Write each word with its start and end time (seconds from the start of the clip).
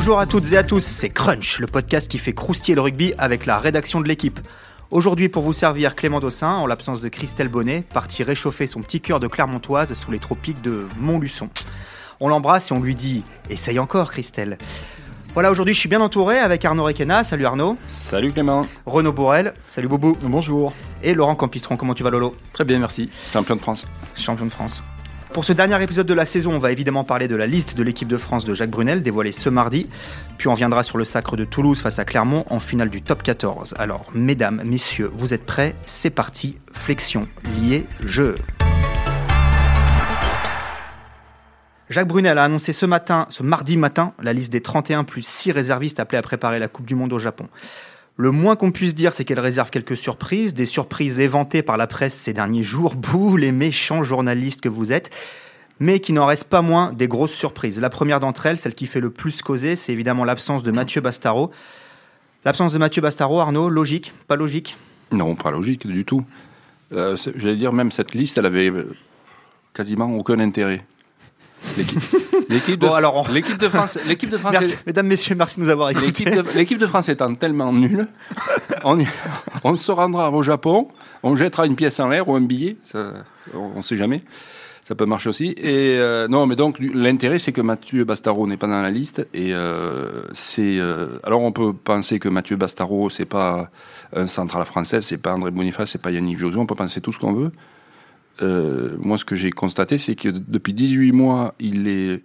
Bonjour 0.00 0.18
à 0.18 0.24
toutes 0.24 0.50
et 0.52 0.56
à 0.56 0.62
tous, 0.62 0.82
c'est 0.82 1.10
Crunch, 1.10 1.58
le 1.58 1.66
podcast 1.66 2.08
qui 2.08 2.16
fait 2.16 2.32
croustiller 2.32 2.74
le 2.74 2.80
rugby 2.80 3.12
avec 3.18 3.44
la 3.44 3.58
rédaction 3.58 4.00
de 4.00 4.08
l'équipe. 4.08 4.40
Aujourd'hui, 4.90 5.28
pour 5.28 5.42
vous 5.42 5.52
servir, 5.52 5.94
Clément 5.94 6.20
Dossin, 6.20 6.54
en 6.54 6.66
l'absence 6.66 7.02
de 7.02 7.08
Christelle 7.10 7.48
Bonnet, 7.48 7.84
parti 7.92 8.22
réchauffer 8.22 8.66
son 8.66 8.80
petit 8.80 9.02
cœur 9.02 9.20
de 9.20 9.26
Clermontoise 9.26 9.92
sous 9.92 10.10
les 10.10 10.18
tropiques 10.18 10.62
de 10.62 10.86
Montluçon. 10.98 11.50
On 12.18 12.28
l'embrasse 12.28 12.70
et 12.70 12.72
on 12.72 12.80
lui 12.80 12.94
dit 12.94 13.24
Essaye 13.50 13.78
encore, 13.78 14.10
Christelle. 14.10 14.56
Voilà, 15.34 15.50
aujourd'hui, 15.50 15.74
je 15.74 15.80
suis 15.80 15.90
bien 15.90 16.00
entouré 16.00 16.38
avec 16.38 16.64
Arnaud 16.64 16.84
Requena. 16.84 17.22
Salut 17.22 17.44
Arnaud. 17.44 17.76
Salut 17.88 18.32
Clément. 18.32 18.66
Renaud 18.86 19.12
Bourrel. 19.12 19.52
Salut 19.74 19.88
Boubou. 19.88 20.16
Bonjour. 20.22 20.72
Et 21.02 21.12
Laurent 21.12 21.34
Campistron. 21.34 21.76
Comment 21.76 21.92
tu 21.92 22.04
vas, 22.04 22.10
Lolo? 22.10 22.34
Très 22.54 22.64
bien, 22.64 22.78
merci. 22.78 23.10
Champion 23.34 23.56
de 23.56 23.60
France. 23.60 23.86
Champion 24.16 24.46
de 24.46 24.50
France. 24.50 24.82
Pour 25.32 25.44
ce 25.44 25.52
dernier 25.52 25.80
épisode 25.80 26.08
de 26.08 26.14
la 26.14 26.26
saison, 26.26 26.54
on 26.54 26.58
va 26.58 26.72
évidemment 26.72 27.04
parler 27.04 27.28
de 27.28 27.36
la 27.36 27.46
liste 27.46 27.76
de 27.76 27.84
l'équipe 27.84 28.08
de 28.08 28.16
France 28.16 28.44
de 28.44 28.52
Jacques 28.52 28.70
Brunel, 28.70 29.00
dévoilée 29.00 29.30
ce 29.30 29.48
mardi. 29.48 29.88
Puis 30.38 30.48
on 30.48 30.54
viendra 30.54 30.82
sur 30.82 30.98
le 30.98 31.04
sacre 31.04 31.36
de 31.36 31.44
Toulouse 31.44 31.80
face 31.80 32.00
à 32.00 32.04
Clermont 32.04 32.44
en 32.50 32.58
finale 32.58 32.90
du 32.90 33.00
top 33.00 33.22
14. 33.22 33.74
Alors, 33.78 34.06
mesdames, 34.12 34.60
messieurs, 34.64 35.08
vous 35.14 35.32
êtes 35.32 35.46
prêts? 35.46 35.76
C'est 35.86 36.10
parti. 36.10 36.58
Flexion, 36.72 37.28
lié, 37.60 37.86
jeu. 38.04 38.34
Jacques 41.90 42.08
Brunel 42.08 42.36
a 42.36 42.44
annoncé 42.44 42.72
ce 42.72 42.86
matin, 42.86 43.26
ce 43.30 43.44
mardi 43.44 43.76
matin, 43.76 44.14
la 44.20 44.32
liste 44.32 44.52
des 44.52 44.60
31 44.60 45.04
plus 45.04 45.22
6 45.22 45.52
réservistes 45.52 46.00
appelés 46.00 46.18
à 46.18 46.22
préparer 46.22 46.58
la 46.58 46.66
Coupe 46.66 46.86
du 46.86 46.96
Monde 46.96 47.12
au 47.12 47.20
Japon. 47.20 47.48
Le 48.16 48.30
moins 48.30 48.56
qu'on 48.56 48.70
puisse 48.70 48.94
dire, 48.94 49.12
c'est 49.12 49.24
qu'elle 49.24 49.40
réserve 49.40 49.70
quelques 49.70 49.96
surprises, 49.96 50.52
des 50.52 50.66
surprises 50.66 51.20
éventées 51.20 51.62
par 51.62 51.76
la 51.76 51.86
presse 51.86 52.14
ces 52.14 52.32
derniers 52.32 52.62
jours, 52.62 52.94
bouh, 52.96 53.36
les 53.36 53.52
méchants 53.52 54.02
journalistes 54.02 54.60
que 54.60 54.68
vous 54.68 54.92
êtes, 54.92 55.10
mais 55.78 56.00
qui 56.00 56.12
n'en 56.12 56.26
reste 56.26 56.44
pas 56.44 56.62
moins 56.62 56.92
des 56.92 57.08
grosses 57.08 57.32
surprises. 57.32 57.80
La 57.80 57.88
première 57.88 58.20
d'entre 58.20 58.46
elles, 58.46 58.58
celle 58.58 58.74
qui 58.74 58.86
fait 58.86 59.00
le 59.00 59.10
plus 59.10 59.40
causer, 59.40 59.76
c'est 59.76 59.92
évidemment 59.92 60.24
l'absence 60.24 60.62
de 60.62 60.70
Mathieu 60.70 61.00
Bastaro. 61.00 61.50
L'absence 62.44 62.72
de 62.72 62.78
Mathieu 62.78 63.00
Bastaro, 63.00 63.40
Arnaud, 63.40 63.68
logique, 63.68 64.12
pas 64.28 64.36
logique? 64.36 64.76
Non, 65.12 65.34
pas 65.34 65.50
logique 65.50 65.86
du 65.86 66.04
tout. 66.04 66.24
Euh, 66.92 67.16
J'allais 67.36 67.56
dire, 67.56 67.72
même 67.72 67.90
cette 67.90 68.14
liste, 68.14 68.38
elle 68.38 68.46
avait 68.46 68.72
quasiment 69.72 70.14
aucun 70.16 70.38
intérêt. 70.38 70.84
L'équipe 72.48 72.80
de, 72.80 72.86
alors 72.86 73.28
de, 73.28 73.68
France, 73.68 73.98
l'équipe 74.06 74.30
de 74.30 74.38
France, 74.38 74.56
mesdames, 74.86 75.06
messieurs, 75.06 75.34
merci 75.36 75.60
de 75.60 75.64
nous 75.64 75.70
avoir 75.70 75.90
écoutés. 75.90 76.24
L'équipe 76.54 76.78
de, 76.78 76.86
France 76.86 77.08
étant 77.08 77.34
tellement 77.34 77.72
nulle, 77.72 78.08
on, 78.84 78.98
on, 79.62 79.76
se 79.76 79.92
rendra 79.92 80.30
au 80.30 80.42
Japon, 80.42 80.88
on 81.22 81.36
jettera 81.36 81.66
une 81.66 81.76
pièce 81.76 82.00
en 82.00 82.08
l'air 82.08 82.28
ou 82.28 82.34
un 82.34 82.40
billet, 82.40 82.76
ça, 82.82 83.12
on 83.54 83.76
ne 83.76 83.82
sait 83.82 83.96
jamais. 83.96 84.20
Ça 84.90 84.96
peut 84.96 85.06
marcher 85.06 85.28
aussi. 85.28 85.54
Et 85.56 85.98
euh, 85.98 86.26
non, 86.26 86.46
mais 86.46 86.56
donc 86.56 86.80
l'intérêt, 86.80 87.38
c'est 87.38 87.52
que 87.52 87.60
Mathieu 87.60 88.02
Bastaro 88.02 88.48
n'est 88.48 88.56
pas 88.56 88.66
dans 88.66 88.82
la 88.82 88.90
liste. 88.90 89.24
Et 89.34 89.54
euh, 89.54 90.22
c'est 90.32 90.80
euh, 90.80 91.20
alors 91.22 91.42
on 91.42 91.52
peut 91.52 91.72
penser 91.72 92.18
que 92.18 92.28
Mathieu 92.28 92.56
Bastaro, 92.56 93.08
c'est 93.08 93.24
pas 93.24 93.70
un 94.12 94.26
centre 94.26 94.56
à 94.56 94.58
la 94.58 94.64
française, 94.64 95.04
c'est 95.04 95.22
pas 95.22 95.32
André 95.32 95.52
Boniface, 95.52 95.92
c'est 95.92 96.02
pas 96.02 96.10
Yannick 96.10 96.38
José. 96.38 96.58
On 96.58 96.66
peut 96.66 96.74
penser 96.74 97.00
tout 97.00 97.12
ce 97.12 97.20
qu'on 97.20 97.32
veut. 97.32 97.52
Euh, 98.42 98.96
moi, 98.98 99.18
ce 99.18 99.24
que 99.24 99.34
j'ai 99.34 99.50
constaté, 99.50 99.98
c'est 99.98 100.14
que 100.14 100.28
depuis 100.28 100.72
18 100.72 101.12
mois, 101.12 101.54
il 101.58 101.88
est 101.88 102.22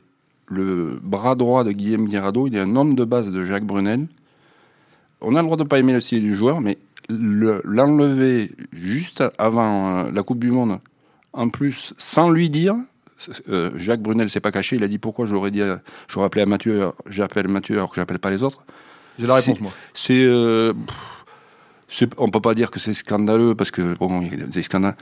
le 0.48 1.00
bras 1.02 1.36
droit 1.36 1.64
de 1.64 1.72
Guillaume 1.72 2.08
Guirado, 2.08 2.48
il 2.48 2.56
est 2.56 2.60
un 2.60 2.76
homme 2.76 2.96
de 2.96 3.04
base 3.04 3.32
de 3.32 3.44
Jacques 3.44 3.66
Brunel. 3.66 4.08
On 5.22 5.36
a 5.36 5.40
le 5.40 5.46
droit 5.46 5.58
de 5.58 5.64
ne 5.64 5.68
pas 5.68 5.80
aimer 5.80 5.94
le 5.94 6.00
style 6.00 6.22
du 6.22 6.36
joueur, 6.36 6.62
mais 6.62 6.78
l'enlever 7.10 8.52
juste 8.72 9.24
avant 9.38 9.98
euh, 9.98 10.12
la 10.12 10.24
Coupe 10.24 10.40
du 10.40 10.52
Monde, 10.52 10.80
en 11.34 11.50
plus, 11.50 11.94
sans 11.98 12.30
lui 12.30 12.50
dire, 12.50 12.76
euh, 13.50 13.72
Jacques 13.76 14.02
Brunel 14.02 14.30
s'est 14.30 14.40
pas 14.40 14.52
caché, 14.52 14.76
il 14.76 14.84
a 14.84 14.88
dit 14.88 15.00
pourquoi 15.00 15.26
j'aurais 15.26 15.52
dit, 15.52 15.62
j'aurais 16.08 16.28
appelé 16.28 16.44
à 16.44 16.46
Mathieu, 16.46 16.92
j'appelle 17.08 17.48
Mathieu 17.48 17.76
alors 17.76 17.90
que 17.90 17.96
j'appelle 17.96 18.20
pas 18.20 18.30
les 18.30 18.44
autres. 18.44 18.64
J'ai 19.18 19.28
la 19.28 19.36
réponse 19.36 19.60
moi. 19.62 19.72
C'est, 19.94 20.30
on 22.18 22.30
peut 22.30 22.42
pas 22.42 22.54
dire 22.54 22.72
que 22.72 22.80
c'est 22.80 22.94
scandaleux 22.94 23.56
parce 23.56 23.72
que 23.72 23.96
bon, 23.98 24.22
il 24.22 24.40
y 24.40 24.44
a 24.44 24.48
des 24.48 24.62
scandales 24.64 24.96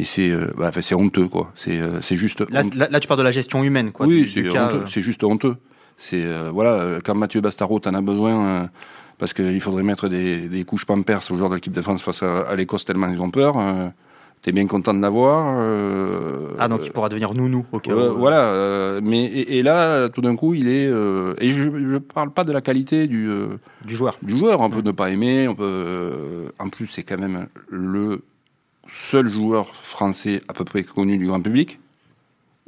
mais 0.00 0.06
c'est 0.06 0.30
euh, 0.30 0.50
bah, 0.56 0.72
c'est 0.80 0.94
honteux 0.94 1.28
quoi. 1.28 1.52
C'est 1.54 1.78
euh, 1.78 2.00
c'est 2.00 2.16
juste. 2.16 2.40
Là, 2.50 2.62
là, 2.90 3.00
tu 3.00 3.06
parles 3.06 3.20
de 3.20 3.24
la 3.24 3.32
gestion 3.32 3.62
humaine 3.62 3.92
quoi. 3.92 4.06
Oui, 4.06 4.30
c'est 4.32 4.46
euh. 4.46 4.86
C'est 4.86 5.02
juste 5.02 5.22
honteux. 5.22 5.56
C'est 5.98 6.26
voilà 6.50 7.00
quand 7.04 7.14
Mathieu 7.14 7.42
Bastaro 7.42 7.78
t'en 7.80 7.92
as 7.92 8.00
besoin 8.00 8.70
parce 9.18 9.34
qu'il 9.34 9.60
faudrait 9.60 9.82
mettre 9.82 10.08
des, 10.08 10.48
des 10.48 10.64
couches 10.64 10.86
pampers 10.86 11.20
au 11.30 11.36
joueurs 11.36 11.50
de 11.50 11.56
l'équipe 11.56 11.74
de 11.74 11.82
France 11.82 12.02
face 12.02 12.22
à, 12.22 12.56
l'Écosse 12.56 12.86
tellement 12.86 13.10
ils 13.10 13.20
ont 13.20 13.30
peur. 13.30 13.56
T'es 14.40 14.52
bien 14.52 14.66
content 14.66 14.94
de 14.94 15.02
l'avoir. 15.02 15.54
ah 16.58 16.68
donc 16.68 16.80
il 16.86 16.92
pourra 16.92 17.10
devenir 17.10 17.34
nounou. 17.34 17.66
Okay, 17.72 17.92
voilà. 17.92 19.00
mais 19.02 19.26
et, 19.26 19.62
là 19.62 20.08
tout 20.08 20.22
d'un 20.22 20.36
coup 20.36 20.54
il 20.54 20.68
est 20.68 20.86
et 20.86 21.50
je 21.50 21.68
ne 21.68 21.98
parle 21.98 22.30
pas 22.30 22.44
de 22.44 22.52
la 22.52 22.62
qualité 22.62 23.06
du 23.06 23.28
du 23.84 23.94
joueur. 23.94 24.16
Du 24.22 24.38
joueur 24.38 24.60
on 24.60 24.70
peut 24.70 24.80
ne 24.80 24.92
pas 24.92 25.10
aimer. 25.10 25.48
On 25.48 25.54
peut 25.54 26.52
en 26.58 26.70
plus 26.70 26.86
c'est 26.86 27.02
quand 27.02 27.18
même 27.18 27.44
le 27.68 28.22
seul 28.90 29.28
joueur 29.28 29.74
français 29.74 30.42
à 30.48 30.52
peu 30.52 30.64
près 30.64 30.82
connu 30.82 31.18
du 31.18 31.26
grand 31.26 31.40
public. 31.40 31.78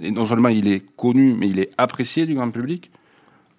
Et 0.01 0.11
non 0.11 0.25
seulement 0.25 0.49
il 0.49 0.69
est 0.69 0.85
connu, 0.97 1.35
mais 1.35 1.49
il 1.49 1.59
est 1.59 1.71
apprécié 1.79 2.27
du 2.27 2.35
grand 2.35 2.51
public. 2.51 2.91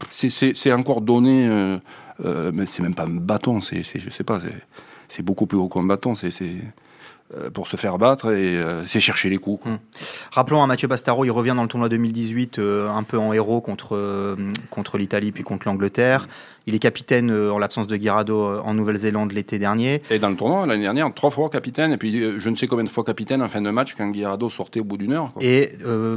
C'est 0.10 0.74
encore 0.74 1.02
donné, 1.02 1.48
euh, 1.48 1.78
euh, 2.26 2.52
mais 2.54 2.66
c'est 2.66 2.84
même 2.84 2.96
pas 2.96 3.04
un 3.04 3.16
bâton, 3.16 3.62
c'est, 3.62 3.84
je 3.84 4.10
sais 4.10 4.24
pas, 4.24 4.42
c'est 5.08 5.24
beaucoup 5.24 5.46
plus 5.46 5.58
haut 5.58 5.70
qu'un 5.70 5.84
bâton. 5.84 6.16
C'est 6.16 6.32
euh, 7.36 7.50
pour 7.50 7.68
se 7.68 7.78
faire 7.78 7.98
battre 7.98 8.34
et 8.34 8.62
c'est 8.86 9.00
chercher 9.00 9.30
les 9.30 9.38
coups. 9.38 9.66
Hum. 9.66 9.80
Rappelons 10.32 10.62
à 10.62 10.68
Mathieu 10.68 10.88
Pastaro, 10.88 11.24
il 11.26 11.32
revient 11.32 11.54
dans 11.56 11.62
le 11.62 11.70
tournoi 11.70 11.90
2018 11.90 12.60
euh, 12.60 12.90
un 12.90 13.04
peu 13.04 13.18
en 13.18 13.32
héros 13.32 13.62
contre, 13.62 14.36
contre 14.70 14.98
l'Italie 14.98 15.32
puis 15.32 15.44
contre 15.44 15.68
l'Angleterre. 15.68 16.28
Il 16.68 16.76
est 16.76 16.80
capitaine 16.80 17.32
en 17.32 17.58
l'absence 17.58 17.88
de 17.88 17.98
Guirado 17.98 18.60
en 18.60 18.74
Nouvelle-Zélande 18.74 19.32
l'été 19.32 19.60
dernier. 19.60 20.02
Et 20.10 20.20
dans 20.20 20.30
le 20.30 20.36
tournoi 20.36 20.66
l'année 20.66 20.84
dernière, 20.84 21.14
trois 21.14 21.30
fois 21.30 21.50
capitaine 21.50 21.92
et 21.92 21.98
puis 21.98 22.40
je 22.40 22.50
ne 22.50 22.56
sais 22.56 22.68
combien 22.68 22.86
de 22.86 22.90
fois 22.90 23.04
capitaine 23.04 23.42
en 23.42 23.50
fin 23.50 23.62
de 23.62 23.70
match 23.70 23.96
quand 23.96 24.10
Guirado 24.10 24.50
sortait 24.50 24.80
au 24.80 24.84
bout 24.84 24.98
d'une 24.98 25.14
heure. 25.14 25.32
Et 25.42 25.72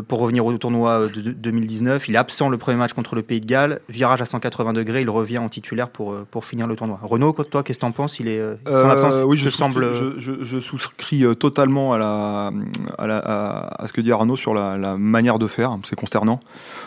pour 0.09 0.21
revenir 0.21 0.47
au 0.47 0.57
tournoi 0.57 1.09
de 1.09 1.33
2019, 1.33 2.09
il 2.09 2.15
est 2.15 2.19
absent 2.19 2.49
le 2.49 2.59
premier 2.59 2.79
match 2.79 2.93
contre 2.93 3.15
le 3.15 3.23
Pays 3.23 3.41
de 3.41 3.47
Galles. 3.47 3.81
Virage 3.89 4.23
à 4.23 4.25
180 4.25 4.73
degrés, 4.73 5.03
il 5.03 5.11
revient 5.11 5.39
en 5.39 5.49
titulaire 5.49 5.89
pour, 5.89 6.15
pour 6.31 6.45
finir 6.45 6.67
le 6.67 6.77
tournoi. 6.77 7.01
Renaud, 7.03 7.33
toi, 7.33 7.63
qu'est-ce 7.63 7.79
que 7.79 7.85
tu 7.85 7.87
en 7.87 7.93
penses? 7.93 8.21
Il 8.21 8.29
est 8.29 8.41
son 8.67 8.89
absence. 8.89 9.23
Oui, 9.27 9.37
je, 9.37 9.51
semble. 9.51 9.95
Je, 9.95 10.19
je, 10.19 10.45
je 10.45 10.59
euh, 11.25 11.35
totalement 11.35 11.93
à, 11.93 11.99
la, 11.99 12.53
à, 12.99 13.87
ce 13.87 13.93
que 13.93 14.01
dit 14.01 14.13
Arnaud 14.13 14.37
sur 14.37 14.55
la, 14.55 14.97
manière 14.97 15.39
de 15.39 15.47
faire. 15.47 15.77
C'est 15.85 15.97
consternant. 15.97 16.41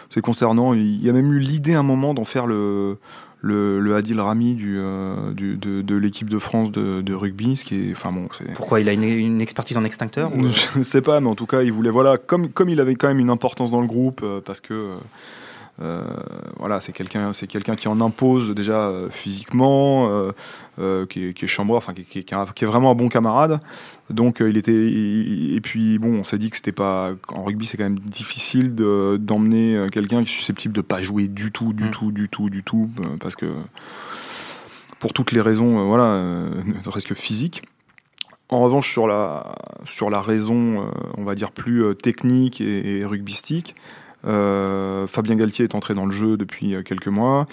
C'est 0.09 0.21
consternant. 0.21 0.73
Il 0.73 1.03
y 1.03 1.09
a 1.09 1.13
même 1.13 1.31
eu 1.33 1.39
l'idée 1.39 1.73
un 1.73 1.83
moment 1.83 2.13
d'en 2.13 2.25
faire 2.25 2.45
le, 2.45 2.97
le, 3.41 3.95
Adil 3.95 4.19
Rami 4.19 4.55
du, 4.55 4.77
euh, 4.79 5.31
du 5.31 5.57
de, 5.57 5.95
l'équipe 5.95 6.29
de 6.29 6.39
France 6.39 6.71
de, 6.71 7.13
rugby. 7.13 7.57
Ce 7.57 7.63
qui 7.63 7.89
est, 7.89 7.91
enfin 7.91 8.11
bon, 8.11 8.27
Pourquoi 8.55 8.79
il 8.79 8.89
a 8.89 8.93
une, 8.93 9.41
expertise 9.41 9.77
en 9.77 9.83
extincteur 9.83 10.31
Je 10.35 10.77
ne 10.77 10.83
sais 10.83 11.01
pas, 11.01 11.19
mais 11.19 11.29
en 11.29 11.35
tout 11.35 11.45
cas, 11.45 11.61
il 11.61 11.71
voulait 11.71 11.89
voilà, 11.89 12.17
comme 12.17 12.49
comme 12.49 12.69
il 12.69 12.79
avait 12.79 12.95
quand 12.95 13.07
même 13.07 13.19
une 13.19 13.29
importance 13.29 13.71
dans 13.71 13.81
le 13.81 13.87
groupe, 13.87 14.21
euh, 14.23 14.41
parce 14.43 14.61
que 14.61 14.95
euh, 15.81 16.03
voilà, 16.57 16.81
c'est 16.81 16.91
quelqu'un, 16.91 17.31
c'est 17.31 17.47
quelqu'un 17.47 17.75
qui 17.75 17.87
en 17.87 18.01
impose 18.01 18.51
déjà 18.51 18.87
euh, 18.87 19.09
physiquement, 19.09 20.09
euh, 20.77 21.05
qui 21.05 21.27
est, 21.27 21.33
qui, 21.33 21.45
est 21.45 21.59
enfin 21.59 21.93
qui, 21.93 22.03
qui, 22.03 22.33
est 22.33 22.65
vraiment 22.65 22.91
un 22.91 22.95
bon 22.95 23.07
camarade. 23.07 23.61
Donc 24.09 24.41
il 24.41 24.57
était, 24.57 24.73
et 24.73 25.59
puis 25.61 25.97
bon, 25.99 26.19
on 26.19 26.23
s'est 26.23 26.37
dit 26.37 26.49
que 26.49 26.57
c'était 26.57 26.71
pas 26.71 27.11
en 27.29 27.43
rugby, 27.43 27.65
c'est 27.65 27.77
quand 27.77 27.83
même 27.83 27.99
difficile 27.99 28.75
d'emmener 28.75 29.87
quelqu'un 29.91 30.23
qui 30.23 30.31
est 30.31 30.35
susceptible 30.35 30.73
de 30.73 30.81
pas 30.81 30.99
jouer 30.99 31.27
du 31.27 31.51
tout, 31.51 31.73
du 31.73 31.85
mm. 31.85 31.91
tout, 31.91 32.11
du 32.11 32.27
tout, 32.27 32.49
du 32.49 32.63
tout, 32.63 32.89
parce 33.21 33.35
que 33.35 33.45
pour 34.99 35.13
toutes 35.13 35.31
les 35.31 35.41
raisons, 35.41 35.85
voilà, 35.85 36.15
ne 36.65 37.01
que 37.07 37.15
physique. 37.15 37.63
En 38.51 38.61
revanche, 38.61 38.91
sur 38.91 39.07
la, 39.07 39.55
sur 39.85 40.09
la 40.09 40.21
raison, 40.21 40.89
on 41.17 41.23
va 41.23 41.35
dire, 41.35 41.51
plus 41.51 41.95
technique 41.95 42.61
et, 42.61 42.97
et 42.97 43.05
rugbystique, 43.05 43.75
Fabien 44.23 45.35
Galtier 45.35 45.65
est 45.65 45.75
entré 45.75 45.93
dans 45.93 46.05
le 46.05 46.11
jeu 46.11 46.37
depuis 46.37 46.75
euh, 46.75 46.83
quelques 46.83 47.07
mois. 47.07 47.47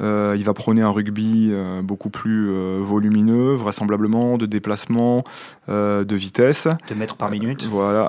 Euh, 0.00 0.34
il 0.36 0.44
va 0.44 0.54
prôner 0.54 0.82
un 0.82 0.90
rugby 0.90 1.52
beaucoup 1.82 2.10
plus 2.10 2.50
volumineux, 2.80 3.54
vraisemblablement, 3.54 4.36
de 4.38 4.46
déplacement, 4.46 5.24
de 5.68 6.14
vitesse. 6.14 6.66
De 6.88 6.94
mètres 6.94 7.16
par 7.16 7.30
minute. 7.30 7.66
Voilà. 7.70 8.08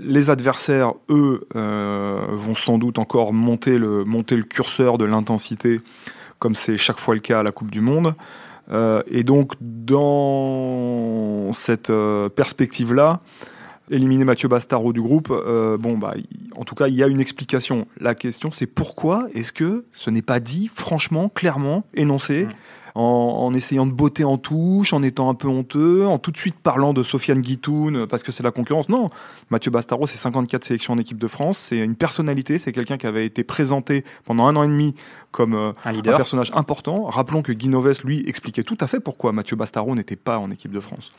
les 0.00 0.30
adversaires, 0.30 0.94
eux, 1.10 1.46
vont 1.54 2.54
sans 2.54 2.78
doute 2.78 2.98
encore 2.98 3.32
monter 3.32 3.76
le, 3.76 4.04
monter 4.04 4.36
le 4.36 4.44
curseur 4.44 4.98
de 4.98 5.04
l'intensité, 5.04 5.80
comme 6.38 6.54
c'est 6.54 6.76
chaque 6.76 6.98
fois 6.98 7.14
le 7.14 7.20
cas 7.20 7.40
à 7.40 7.42
la 7.42 7.50
Coupe 7.50 7.70
du 7.70 7.80
Monde. 7.80 8.14
et 8.72 9.24
donc, 9.24 9.52
dans 9.60 11.52
cette 11.52 11.92
perspective-là, 12.34 13.20
éliminer 13.90 14.24
Mathieu 14.24 14.48
Bastaro 14.48 14.92
du 14.92 15.02
groupe, 15.02 15.28
euh, 15.30 15.76
bon, 15.76 15.98
bah, 15.98 16.14
en 16.56 16.64
tout 16.64 16.74
cas, 16.74 16.88
il 16.88 16.94
y 16.94 17.02
a 17.02 17.06
une 17.06 17.20
explication. 17.20 17.86
La 18.00 18.14
question, 18.14 18.50
c'est 18.50 18.66
pourquoi 18.66 19.28
est-ce 19.34 19.52
que 19.52 19.84
ce 19.92 20.10
n'est 20.10 20.22
pas 20.22 20.40
dit 20.40 20.70
franchement, 20.72 21.28
clairement, 21.28 21.84
énoncé 21.94 22.48
en, 22.94 23.52
essayant 23.54 23.86
de 23.86 23.92
botter 23.92 24.24
en 24.24 24.38
touche, 24.38 24.92
en 24.92 25.02
étant 25.02 25.28
un 25.28 25.34
peu 25.34 25.48
honteux, 25.48 26.06
en 26.06 26.18
tout 26.18 26.30
de 26.30 26.36
suite 26.36 26.54
parlant 26.54 26.92
de 26.92 27.02
Sofiane 27.02 27.40
Guitoun 27.40 28.06
parce 28.06 28.22
que 28.22 28.30
c'est 28.30 28.44
la 28.44 28.52
concurrence. 28.52 28.88
Non, 28.88 29.10
Mathieu 29.50 29.70
Bastaro, 29.70 30.06
c'est 30.06 30.16
54 30.16 30.64
sélections 30.64 30.94
en 30.94 30.98
équipe 30.98 31.18
de 31.18 31.26
France, 31.26 31.58
c'est 31.58 31.78
une 31.78 31.96
personnalité, 31.96 32.58
c'est 32.58 32.72
quelqu'un 32.72 32.96
qui 32.96 33.06
avait 33.06 33.26
été 33.26 33.42
présenté 33.42 34.04
pendant 34.24 34.46
un 34.46 34.54
an 34.54 34.62
et 34.62 34.68
demi 34.68 34.94
comme 35.32 35.54
euh, 35.54 35.72
un, 35.84 36.02
personnage 36.02 36.52
important. 36.54 37.04
Rappelons 37.06 37.42
que 37.42 37.52
Guy 37.52 37.68
lui, 38.04 38.22
expliquait 38.28 38.62
tout 38.62 38.78
à 38.80 38.86
fait 38.86 39.00
pourquoi 39.00 39.32
Mathieu 39.32 39.56
Bastaro 39.56 39.94
n'était 39.96 40.14
pas 40.14 40.38
en 40.38 40.50
équipe 40.52 40.70
de 40.70 40.80
France. 40.80 41.12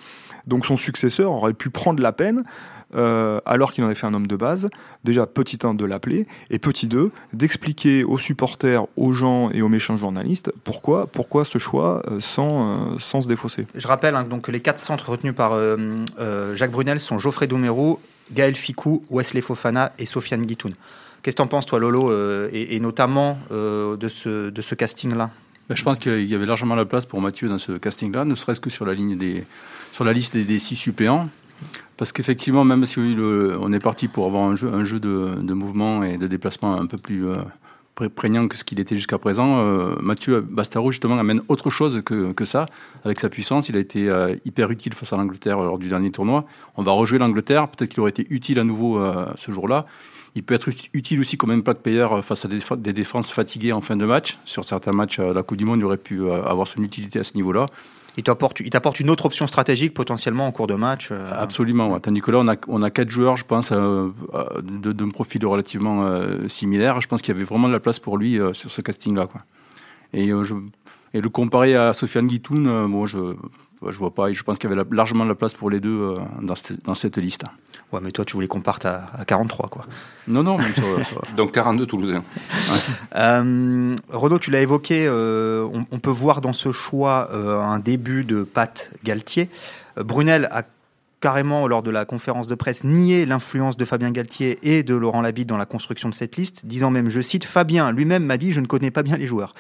Donc 0.48 0.66
son 0.66 0.78
successeur 0.78 1.32
aurait 1.32 1.54
pu 1.54 1.70
prendre 1.70 2.02
la 2.02 2.14
peine 2.14 2.44
euh, 2.94 3.40
alors 3.46 3.74
qu'il 3.74 3.84
en 3.84 3.88
avait 3.88 3.96
fait 3.96 4.08
un 4.08 4.14
homme 4.14 4.28
de 4.28 4.36
base, 4.36 4.70
déjà 5.04 5.26
petit 5.26 5.60
1 5.64 5.74
de 5.74 5.86
l'appeler, 5.86 6.28
et 6.50 6.60
petit 6.60 6.88
2 6.88 7.12
d'expliquer 7.34 8.04
aux 8.04 8.18
supporters, 8.18 8.86
aux 8.96 9.14
gens 9.14 9.50
et 9.52 9.62
aux 9.62 9.70
méchants 9.70 9.98
journalistes 9.98 10.52
pourquoi, 10.64 11.08
pourquoi 11.08 11.46
ce 11.46 11.58
choix 11.58 12.02
euh, 12.10 12.20
sans, 12.20 12.94
euh, 12.94 13.00
sans 13.00 13.22
se 13.22 13.28
défausser. 13.28 13.66
Je 13.76 13.88
rappelle 13.88 14.16
hein, 14.16 14.24
donc, 14.24 14.44
que 14.44 14.52
les 14.52 14.62
quatre 14.62 14.80
centres 14.80 15.10
retenus 15.10 15.36
par 15.36 15.56
Jacques 16.56 16.72
Brunel 16.72 17.00
sont 17.00 17.18
Geoffrey 17.18 17.48
Doumerou, 17.48 18.00
Gaël 18.32 18.56
Ficou, 18.56 19.04
Wesley 19.10 19.42
Fofana 19.42 19.94
et 19.98 20.06
Sofiane 20.06 20.46
Guitoun. 20.46 20.74
Qu'est-ce 21.22 21.36
que 21.36 21.42
tu 21.42 21.44
en 21.44 21.48
penses, 21.48 21.66
toi, 21.66 21.80
Lolo, 21.80 22.12
et, 22.52 22.80
notamment 22.80 23.40
de 23.52 24.08
ce, 24.08 24.50
de 24.50 24.62
ce 24.62 24.76
casting-là? 24.76 25.32
Ben, 25.68 25.76
je 25.76 25.84
pense 25.84 25.98
qu'il 25.98 26.26
y 26.26 26.36
avait 26.36 26.46
largement 26.46 26.76
la 26.76 26.86
place 26.86 27.06
pour 27.06 27.22
Mathieu 27.22 27.50
dans 27.50 27.58
ce 27.58 27.72
casting-là, 27.72 28.26
ne 28.26 28.36
serait-ce 28.36 28.62
que 28.62 28.70
sur 28.70 28.86
la 28.86 28.94
ligne 28.94 29.18
des, 29.18 29.44
sur 29.92 30.06
la 30.06 30.14
liste 30.14 30.38
des 30.38 30.60
six 30.60 30.76
suppléants. 30.76 31.30
Parce 31.98 32.12
qu'effectivement, 32.12 32.66
même 32.66 32.86
si 32.86 33.00
on 33.00 33.72
est 33.72 33.80
parti 33.80 34.08
pour 34.08 34.26
avoir 34.26 34.44
un 34.44 34.56
jeu, 34.56 35.00
de, 35.00 35.54
mouvement 35.54 36.04
et 36.04 36.18
de 36.18 36.28
déplacement 36.28 36.76
un 36.76 36.86
peu 36.88 36.98
plus 36.98 37.28
euh, 37.28 37.38
prégnant 38.14 38.48
que 38.50 38.58
ce 38.58 38.66
qu'il 38.66 38.82
était 38.82 38.98
jusqu'à 38.98 39.18
présent, 39.18 39.60
euh, 39.60 39.96
Mathieu 40.02 40.42
Bastaro 40.42 40.92
justement 40.92 41.18
amène 41.18 41.42
autre 41.48 41.70
chose 41.70 42.02
que, 42.04 42.46
ça. 42.46 42.66
Avec 43.06 43.20
sa 43.20 43.30
puissance, 43.30 43.70
il 43.70 43.78
a 43.78 43.80
été 43.80 44.10
euh, 44.10 44.36
hyper 44.44 44.72
utile 44.72 44.94
face 44.94 45.14
à 45.14 45.18
l'Angleterre 45.18 45.60
lors 45.60 45.78
du 45.78 45.88
dernier 45.88 46.12
tournoi. 46.12 46.46
On 46.76 46.84
va 46.84 46.92
rejouer 46.92 47.18
l'Angleterre, 47.18 47.70
peut-être 47.70 47.90
qu'il 47.90 48.02
aurait 48.02 48.12
été 48.12 48.28
utile 48.30 48.60
à 48.60 48.66
nouveau 48.66 49.02
ce 49.36 49.52
jour-là. 49.52 49.86
Il 50.38 50.44
peut 50.44 50.54
être 50.54 50.68
utile 50.92 51.22
aussi 51.22 51.38
comme 51.38 51.64
plaque 51.64 51.80
payeur 51.80 52.26
face 52.26 52.44
à 52.44 52.50
des, 52.50 52.92
défenses 52.92 53.32
fatiguées 53.32 53.72
en 53.72 53.80
fin 53.80 53.96
de 53.96 54.06
match. 54.06 54.38
Sur 54.44 54.66
certains 54.66 54.92
matchs, 54.92 55.20
la 55.20 55.44
Coupe 55.44 55.58
du 55.58 55.64
Monde, 55.64 55.82
aurait 55.82 55.96
pu 55.96 56.30
avoir 56.30 56.68
son 56.68 56.84
utilité 56.84 57.20
à 57.20 57.24
ce 57.24 57.36
niveau-là 57.36 57.68
il 58.18 58.24
t'apporte, 58.24 59.00
une 59.00 59.10
autre 59.10 59.26
option 59.26 59.48
stratégique 59.48 59.94
potentiellement 59.94 60.48
en 60.48 60.52
cours 60.52 60.68
de 60.68 60.76
match. 60.76 61.10
Euh. 61.12 61.32
Absolument. 61.34 62.00
Tandis 62.00 62.22
que 62.22 62.32
là, 62.32 62.40
on 62.40 62.48
a, 62.48 62.56
on 62.68 62.82
a 62.82 62.90
quatre 62.90 63.10
joueurs, 63.10 63.36
je 63.36 63.46
pense, 63.46 63.72
euh, 63.72 64.10
d'un 64.64 65.10
profil 65.10 65.46
relativement 65.46 66.06
euh, 66.06 66.48
similaire. 66.48 67.02
Je 67.02 67.08
pense 67.08 67.22
qu'il 67.22 67.34
y 67.34 67.38
avait 67.38 67.46
vraiment 67.46 67.68
de 67.68 67.74
la 67.74 67.80
place 67.80 68.00
pour 68.00 68.18
lui 68.18 68.40
sur 68.54 68.72
ce 68.72 68.82
casting-là. 68.82 69.28
Et, 70.14 70.30
et 71.14 71.22
le 71.22 71.30
comparer 71.30 71.76
à 71.76 71.94
Sofiane 71.94 72.28
Guitoun, 72.28 73.06
je 73.06 73.36
je 73.88 73.98
vois 73.98 74.14
pas. 74.14 74.32
Je 74.32 74.42
pense 74.42 74.58
qu'il 74.58 74.70
y 74.70 74.74
avait 74.74 74.84
largement 74.92 75.26
de 75.26 75.30
la 75.30 75.36
place 75.36 75.54
pour 75.54 75.70
les 75.70 75.80
deux 75.80 76.16
dans, 76.42 76.56
cette, 76.56 76.84
dans 76.86 76.96
cette 76.96 77.18
liste. 77.18 77.44
Ouais, 77.96 78.02
mais 78.04 78.12
toi, 78.12 78.26
tu 78.26 78.34
voulais 78.34 78.50
qu'on 78.50 78.60
parte 78.60 78.86
à, 78.86 79.08
43, 79.26 79.70
quoi. 79.70 79.86
Non, 80.28 80.44
non, 80.44 80.58
même 80.58 80.74
Donc 81.38 81.54
42 81.54 81.86
Toulousains. 81.86 82.24
Euh, 83.16 83.96
Renaud, 84.10 84.38
tu 84.38 84.52
l'as 84.52 84.60
évoqué, 84.60 85.06
euh, 85.08 85.66
on, 85.92 86.00
peut 86.00 86.12
voir 86.12 86.42
dans 86.42 86.52
ce 86.52 86.74
choix 86.74 87.30
euh, 87.32 87.58
un 87.58 87.80
début 87.80 88.26
de 88.26 88.44
Pat 88.44 88.92
Galtier. 89.06 89.50
Brunel 89.96 90.50
a 90.52 90.64
carrément, 91.26 91.66
lors 91.68 91.82
de 91.82 91.90
la 91.90 92.06
conférence 92.06 92.46
de 92.46 92.54
presse, 92.54 92.84
nier 92.84 93.26
l'influence 93.26 93.78
de 93.78 93.84
Fabien 93.84 94.12
Galtier 94.12 94.60
et 94.62 94.84
de 94.84 94.94
Laurent 94.94 95.24
Labitte 95.24 95.50
dans 95.50 95.58
la 95.58 95.66
construction 95.66 96.08
de 96.08 96.14
cette 96.14 96.36
liste, 96.36 96.68
disant 96.68 96.92
même, 96.92 97.10
je 97.10 97.20
cite, 97.20 97.46
Fabien 97.46 97.92
lui-même 97.92 98.24
m'a 98.24 98.38
dit, 98.38 98.52
je 98.52 98.62
ne 98.62 98.68
connais 98.68 98.92
pas 98.92 99.02
bien 99.02 99.18
les 99.18 99.26
joueurs. 99.26 99.54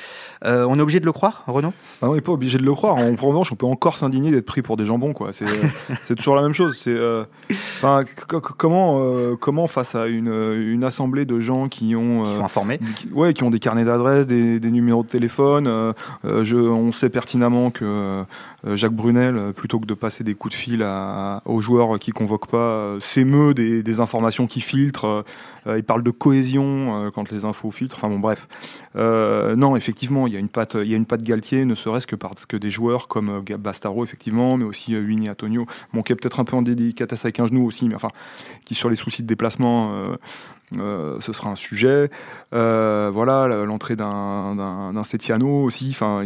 Euh, 0.45 0.67
on 0.69 0.75
est 0.75 0.81
obligé 0.81 0.99
de 0.99 1.07
le 1.07 1.11
croire, 1.11 1.43
Renaud? 1.47 1.73
Ah 2.03 2.09
On 2.11 2.13
n'est 2.13 2.21
pas 2.21 2.33
obligé 2.33 2.59
de 2.59 2.63
le 2.63 2.73
croire. 2.73 2.97
En 2.97 3.15
revanche, 3.15 3.51
on 3.51 3.55
peut 3.55 3.65
encore 3.65 3.97
s'indigner 3.97 4.29
d'être 4.29 4.45
pris 4.45 4.61
pour 4.61 4.77
des 4.77 4.85
jambons. 4.85 5.13
Quoi. 5.13 5.33
C'est, 5.33 5.45
euh, 5.47 6.15
toujours 6.15 6.35
la 6.35 6.43
même 6.43 6.53
chose. 6.53 6.77
C'est, 6.77 6.91
euh, 6.91 7.23
comment, 8.59 9.35
comment, 9.37 9.65
face 9.65 9.95
à 9.95 10.05
une, 10.05 10.27
une, 10.27 10.83
assemblée 10.83 11.25
de 11.25 11.39
gens 11.39 11.67
qui 11.67 11.95
ont... 11.95 12.21
qui 12.25 12.33
sont 12.33 12.43
informés 12.43 12.79
qui, 12.95 13.09
Ouais, 13.11 13.33
qui 13.33 13.41
ont 13.41 13.49
des 13.49 13.57
carnets 13.57 13.85
d'adresses, 13.85 14.27
des, 14.27 14.59
des, 14.59 14.69
numéros 14.69 15.01
de 15.01 15.09
téléphone, 15.09 15.95
je, 16.23 16.57
on 16.57 16.91
sait 16.91 17.09
pertinemment 17.09 17.71
que 17.71 18.23
Jacques 18.73 18.93
Brunel, 18.93 19.53
plutôt 19.55 19.79
que 19.79 19.85
de 19.85 19.93
passer 19.93 20.23
des 20.23 20.33
coups 20.33 20.55
de 20.55 20.59
fil 20.59 20.85
aux 21.45 21.61
joueurs 21.61 21.99
qui 21.99 22.11
convoquent 22.11 22.47
pas, 22.47 22.57
euh, 22.57 22.99
s'émeut 22.99 23.53
des, 23.53 23.99
informations 23.99 24.47
qui 24.47 24.61
filtrent. 24.61 25.05
Euh, 25.05 25.23
euh, 25.67 25.77
il 25.77 25.83
parle 25.83 26.03
de 26.03 26.11
cohésion 26.11 27.11
quand 27.13 27.31
les 27.31 27.45
infos 27.45 27.71
filtrent. 27.71 27.97
Enfin 27.97 28.09
bon, 28.09 28.19
bref. 28.19 28.47
non, 28.95 29.75
effectivement, 29.75 30.27
il 30.27 30.33
y 30.33 30.35
a 30.35 30.39
une 30.39 30.49
patte, 30.49 30.77
il 30.79 30.89
y 30.89 30.93
a 30.93 30.97
une 30.97 31.05
patte 31.05 31.23
Galtier, 31.23 31.65
ne 31.65 31.75
serait-ce 31.75 32.07
que 32.07 32.15
parce 32.15 32.45
que 32.45 32.57
des 32.57 32.69
joueurs 32.69 33.07
comme 33.07 33.43
Bastaro, 33.57 34.03
effectivement, 34.03 34.57
mais 34.57 34.65
aussi 34.65 34.95
Winnie 34.95 35.29
Antonio, 35.29 35.65
est 35.95 36.15
peut-être 36.15 36.39
un 36.39 36.45
peu 36.45 36.55
en 36.55 36.61
délicatesse 36.61 37.25
avec 37.25 37.39
un 37.39 37.47
genou 37.47 37.65
aussi, 37.65 37.87
mais 37.87 37.95
enfin, 37.95 38.09
qui 38.63 38.75
sur 38.75 38.89
les 38.89 38.95
soucis 38.95 39.23
de 39.23 39.27
déplacement 39.27 39.91
euh, 39.93 40.17
ce 40.77 41.33
sera 41.33 41.49
un 41.49 41.55
sujet. 41.55 42.09
Euh, 42.53 43.09
voilà, 43.13 43.47
l'entrée 43.65 43.95
d'un 43.95 45.03
Setiano 45.03 45.63
aussi. 45.63 45.89
Enfin, 45.91 46.23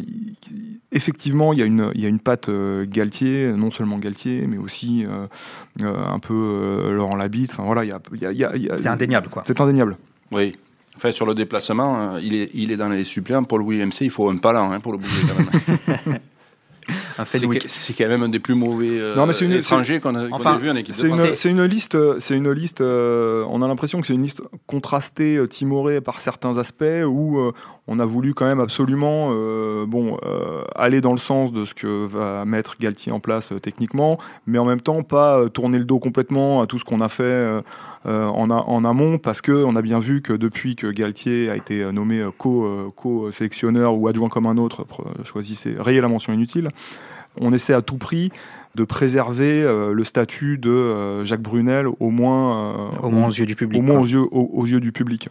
effectivement, 0.92 1.54
il 1.54 1.60
y 1.60 1.62
a 1.62 1.66
une, 1.66 1.92
il 1.96 2.02
y 2.02 2.06
a 2.06 2.10
une 2.10 2.20
patte 2.20 2.50
euh, 2.50 2.86
Galtier, 2.88 3.52
non 3.56 3.72
seulement 3.72 3.98
Galtier, 3.98 4.46
mais 4.48 4.58
aussi 4.58 5.06
un 5.82 6.20
peu 6.20 6.92
Laurent 6.94 7.16
Labitte. 7.16 7.52
Enfin, 7.54 7.64
voilà, 7.64 7.84
il 7.84 7.92
y 8.22 8.44
a, 8.44 8.78
c'est 8.78 8.88
indéniable, 8.88 9.30
quoi. 9.30 9.44
C'est 9.46 9.60
indéniable. 9.60 9.98
Oui. 10.32 10.54
Enfin, 10.96 11.12
sur 11.12 11.26
le 11.26 11.34
déplacement, 11.34 12.18
il 12.18 12.36
est, 12.36 12.50
il 12.54 12.72
est 12.72 12.78
dans 12.78 12.90
les 12.90 13.06
suppléants. 13.06 13.44
Pour 13.44 13.58
le 13.58 13.64
WMC, 13.64 14.02
il 14.02 14.12
faut 14.12 14.30
un 14.30 14.38
palan 14.38 14.72
hein, 14.72 14.80
pour 14.82 14.92
le 14.92 14.98
bouger 14.98 15.22
quand 15.28 16.08
même. 16.08 16.20
C'est 17.26 17.94
quand 17.94 18.08
même 18.08 18.24
un 18.24 18.30
des 18.30 18.40
plus 18.40 18.56
mauvais 18.56 19.00
euh, 19.00 19.16
non, 19.16 19.26
mais 19.26 19.34
une, 19.34 19.52
étrangers 19.52 20.00
qu'on 20.00 20.16
a, 20.16 20.58
vu 20.58 20.70
en 20.70 20.76
équipe 20.76 20.96
de 20.96 21.08
France. 21.08 21.34
C'est 21.36 21.50
une 21.50 21.64
liste, 21.64 21.98
c'est 22.20 22.36
une 22.36 22.52
liste 22.52 22.82
euh, 22.82 23.46
on 23.50 23.62
a 23.62 23.68
l'impression 23.68 24.02
que 24.02 24.08
c'est 24.08 24.14
une 24.14 24.24
liste 24.24 24.42
contrastée, 24.68 25.36
euh, 25.36 25.48
timorée 25.48 26.02
par 26.02 26.20
certains 26.20 26.58
aspects, 26.58 26.84
où 27.06 27.52
on 27.90 28.00
a 28.00 28.06
voulu 28.06 28.34
quand 28.34 28.46
même 28.46 28.60
absolument 28.60 29.32
bon, 29.86 30.18
aller 30.76 31.02
dans 31.02 31.12
le 31.12 31.18
sens 31.18 31.52
de 31.52 31.66
ce 31.66 31.74
que 31.74 32.06
va 32.06 32.46
mettre 32.46 32.78
Galtier 32.80 33.12
en 33.12 33.20
place 33.20 33.54
techniquement, 33.62 34.18
mais 34.48 34.60
en 34.60 34.66
même 34.66 34.82
temps 34.82 35.02
pas 35.04 35.50
tourner 35.50 35.78
le 35.78 35.86
dos 35.86 36.00
complètement 36.00 36.62
à 36.62 36.68
tout 36.68 36.78
ce 36.78 36.86
qu'on 36.86 37.02
a 37.02 37.10
fait 37.10 37.62
en, 38.06 38.50
en, 38.50 38.86
amont, 38.86 39.18
parce 39.18 39.42
qu'on 39.42 39.76
a 39.76 39.82
bien 39.82 40.00
vu 40.00 40.22
que 40.22 40.34
depuis 40.34 40.76
que 40.76 40.88
Galtier 40.88 41.50
a 41.50 41.56
été 41.56 41.92
nommé 41.92 42.28
co-sélectionneur 42.38 43.96
ou 43.96 44.08
adjoint 44.08 44.30
comme 44.30 44.46
un 44.46 44.58
autre, 44.58 44.86
choisissez, 45.24 45.76
rayez 45.80 46.02
la 46.02 46.08
mention 46.08 46.34
inutile, 46.34 46.70
on 47.40 47.54
essaie 47.54 47.74
à 47.74 47.82
tout 47.82 47.98
prix 47.98 48.32
de 48.76 48.84
préserver 48.84 49.64
euh, 49.64 49.94
le 49.94 50.04
statut 50.04 50.58
de 50.58 50.70
euh, 50.70 51.26
Jacques 51.26 51.42
Brunel 51.42 51.88
au 52.00 52.10
moins, 52.10 52.92
euh, 52.94 53.08
au 53.08 53.10
moins 53.10 53.28
aux 53.28 53.32
yeux 53.32 53.46
du 53.46 53.56
public. 53.56 53.82
Au 53.82 53.84
moins 53.84 54.00
aux 54.00 54.06
yeux, 54.06 54.26
aux, 54.32 54.66
yeux, 54.66 54.80
du 54.80 54.92
public. 54.92 55.30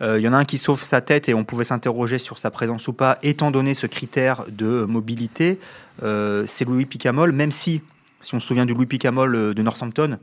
Il 0.00 0.22
y 0.22 0.28
en 0.28 0.32
a 0.32 0.38
un 0.38 0.44
qui 0.44 0.56
sauve 0.56 0.82
sa 0.82 1.00
tête 1.02 1.28
et 1.28 1.34
on 1.34 1.44
pouvait 1.44 1.64
s'interroger 1.64 2.18
sur 2.18 2.38
sa 2.38 2.50
présence 2.50 2.88
ou 2.88 2.94
pas, 2.94 3.18
étant 3.22 3.50
donné 3.50 3.74
ce 3.74 3.86
critère 3.86 4.44
de 4.48 4.84
mobilité. 4.86 5.60
c'est 6.00 6.64
Louis 6.64 6.86
Picamol, 6.86 7.32
même 7.32 7.52
si, 7.52 7.82
si 8.20 8.34
on 8.34 8.40
se 8.40 8.46
souvient 8.46 8.64
du 8.64 8.72
Louis 8.72 8.86
Picamol 8.86 9.54
de 9.54 9.62
Northampton, 9.62 10.18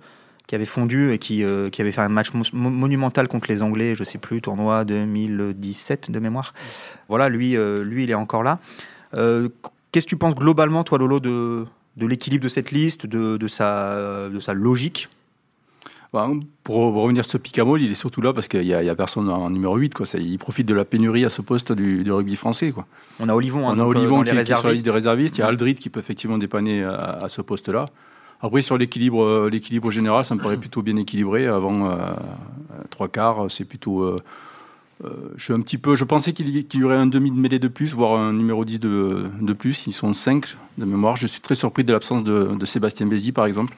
qui 0.48 0.56
avait 0.56 0.66
fondu 0.66 1.12
et 1.12 1.20
qui, 1.20 1.44
qui 1.72 1.82
avait 1.82 1.92
fait 1.92 2.02
un 2.02 2.10
match 2.10 2.30
monumental 2.54 3.28
contre 3.28 3.50
les 3.50 3.62
Anglais, 3.62 3.94
je 3.94 4.04
sais 4.04 4.18
plus, 4.18 4.42
tournoi 4.42 4.84
2017 4.84 6.10
de 6.10 6.20
mémoire. 6.20 6.56
Voilà, 7.08 7.30
lui, 7.30 7.56
lui 7.84 8.06
il 8.06 8.10
est 8.10 8.16
encore 8.16 8.42
là. 8.42 8.60
Qu'est-ce 9.92 10.06
que 10.06 10.10
tu 10.10 10.18
penses 10.18 10.36
globalement, 10.36 10.84
toi, 10.84 10.98
Lolo, 10.98 11.20
de, 11.20 11.66
de 11.98 12.06
l'équilibre 12.06 12.44
de 12.44 12.50
cette 12.50 12.72
liste, 12.72 13.06
de, 13.06 13.38
de, 13.38 13.48
sa, 13.48 14.30
de 14.30 14.40
sa 14.40 14.54
logique? 14.54 15.10
Pour 16.64 16.94
revenir 16.94 17.26
sur 17.26 17.40
Picamol, 17.40 17.82
il 17.82 17.92
est 17.92 17.96
surtout 17.96 18.22
là 18.22 18.34
parce 18.34 18.48
qu'il 18.48 18.62
n'y 18.62 18.74
a, 18.74 18.96
personne 18.96 19.30
en 19.30 19.50
numéro 19.50 19.76
8. 19.76 19.94
Quoi. 19.94 20.06
il 20.16 20.38
profite 20.38 20.68
de 20.68 20.74
la 20.74 20.86
pénurie 20.86 21.26
à 21.26 21.30
ce 21.30 21.42
poste 21.42 21.72
du, 21.72 22.10
rugby 22.12 22.36
français. 22.36 22.72
Quoi. 22.72 22.86
On 23.20 23.30
a 23.30 23.34
Olivon, 23.34 23.70
hein, 23.70 23.76
On 23.78 23.80
a 23.80 23.86
Olivon 23.86 24.24
qui, 24.24 24.30
est 24.30 24.44
sur 24.44 24.66
la 24.66 24.74
liste 24.74 24.86
des 24.86 24.92
réservistes. 24.92 25.38
Il 25.38 25.42
y 25.42 25.44
a 25.44 25.48
Aldrit 25.48 25.76
qui 25.76 25.90
peut 25.90 26.00
effectivement 26.00 26.38
dépanner 26.38 26.84
à, 26.84 27.26
ce 27.30 27.42
poste-là. 27.42 27.88
Après, 28.42 28.62
sur 28.62 28.78
l'équilibre, 28.78 29.24
euh, 29.24 29.50
l'équilibre 29.50 29.90
général, 29.90 30.24
ça 30.24 30.36
me 30.36 30.42
paraît 30.42 30.58
plutôt 30.58 30.84
bien 30.84 30.96
équilibré. 30.96 31.48
Avant 31.48 31.90
euh, 31.90 31.96
trois 32.92 33.08
quarts, 33.08 33.48
c'est 33.50 33.66
plutôt 33.66 34.04
euh, 34.04 34.22
euh, 35.06 35.10
je 35.36 35.44
suis 35.44 35.54
un 35.54 35.62
petit 35.62 35.78
peu. 35.78 35.96
Je 35.96 36.04
pensais 36.04 36.34
qu'il 36.34 36.50
y, 36.50 36.84
aurait 36.84 36.96
un 36.96 37.06
demi 37.06 37.32
de 37.32 37.38
mêlée 37.38 37.60
de 37.60 37.68
plus, 37.68 37.94
voire 37.94 38.20
un 38.20 38.34
numéro 38.34 38.66
10 38.66 38.80
de, 38.80 39.24
de 39.40 39.54
plus. 39.54 39.86
Ils 39.88 39.94
sont 39.94 40.14
5 40.14 40.58
de 40.78 40.86
mémoire. 40.86 41.16
Je 41.16 41.28
suis 41.28 41.42
très 41.42 41.56
surpris 41.56 41.84
de 41.84 41.94
l'absence 41.94 42.24
de, 42.24 42.66
Sébastien 42.66 43.06
Bézi, 43.06 43.32
par 43.32 43.46
exemple. 43.46 43.76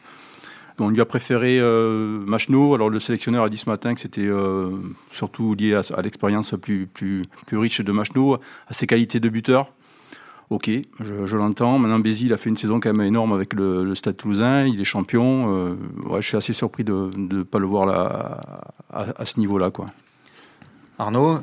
On 0.80 0.90
lui 0.90 1.02
a 1.02 1.06
préféré 1.06 1.60
euh. 1.60 2.26
Alors 2.74 2.90
le 2.90 3.00
sélectionneur 3.00 3.44
a 3.44 3.50
dit 3.50 3.58
ce 3.58 3.70
matin 3.70 3.94
que 3.94 4.00
c'était 4.00 4.28
euh, 4.28 4.72
surtout 5.12 5.54
lié 5.54 5.76
à, 5.76 6.02
l'expérience 6.02 6.56
plus, 6.62 6.88
plus, 6.88 7.24
plus 7.46 7.58
riche 7.58 7.82
de 7.82 7.92
Machno, 7.92 8.36
à 8.36 8.74
ses 8.74 8.88
qualités 8.88 9.20
de 9.20 9.30
buteur. 9.30 9.72
Ok, 10.50 10.72
je, 11.00 11.38
l'entends. 11.38 11.78
Maintenant, 11.78 12.00
Bézi, 12.00 12.26
il 12.26 12.34
a 12.34 12.38
fait 12.38 12.50
une 12.50 12.58
saison 12.58 12.80
quand 12.80 12.92
même 12.92 13.06
énorme 13.06 13.34
avec 13.34 13.54
le, 13.54 13.94
Stade 13.94 14.18
Toulousain. 14.18 14.66
Il 14.66 14.82
est 14.82 14.86
champion. 14.86 15.76
ouais, 16.08 16.22
je 16.22 16.28
suis 16.28 16.38
assez 16.38 16.54
surpris 16.54 16.84
de 16.84 17.12
ne 17.16 17.44
pas 17.44 17.60
le 17.60 17.68
voir 17.68 17.86
là, 17.86 18.74
à, 18.92 19.26
ce 19.26 19.40
niveau-là, 19.40 19.70
quoi. 19.70 19.88
Arnaud, 20.98 21.38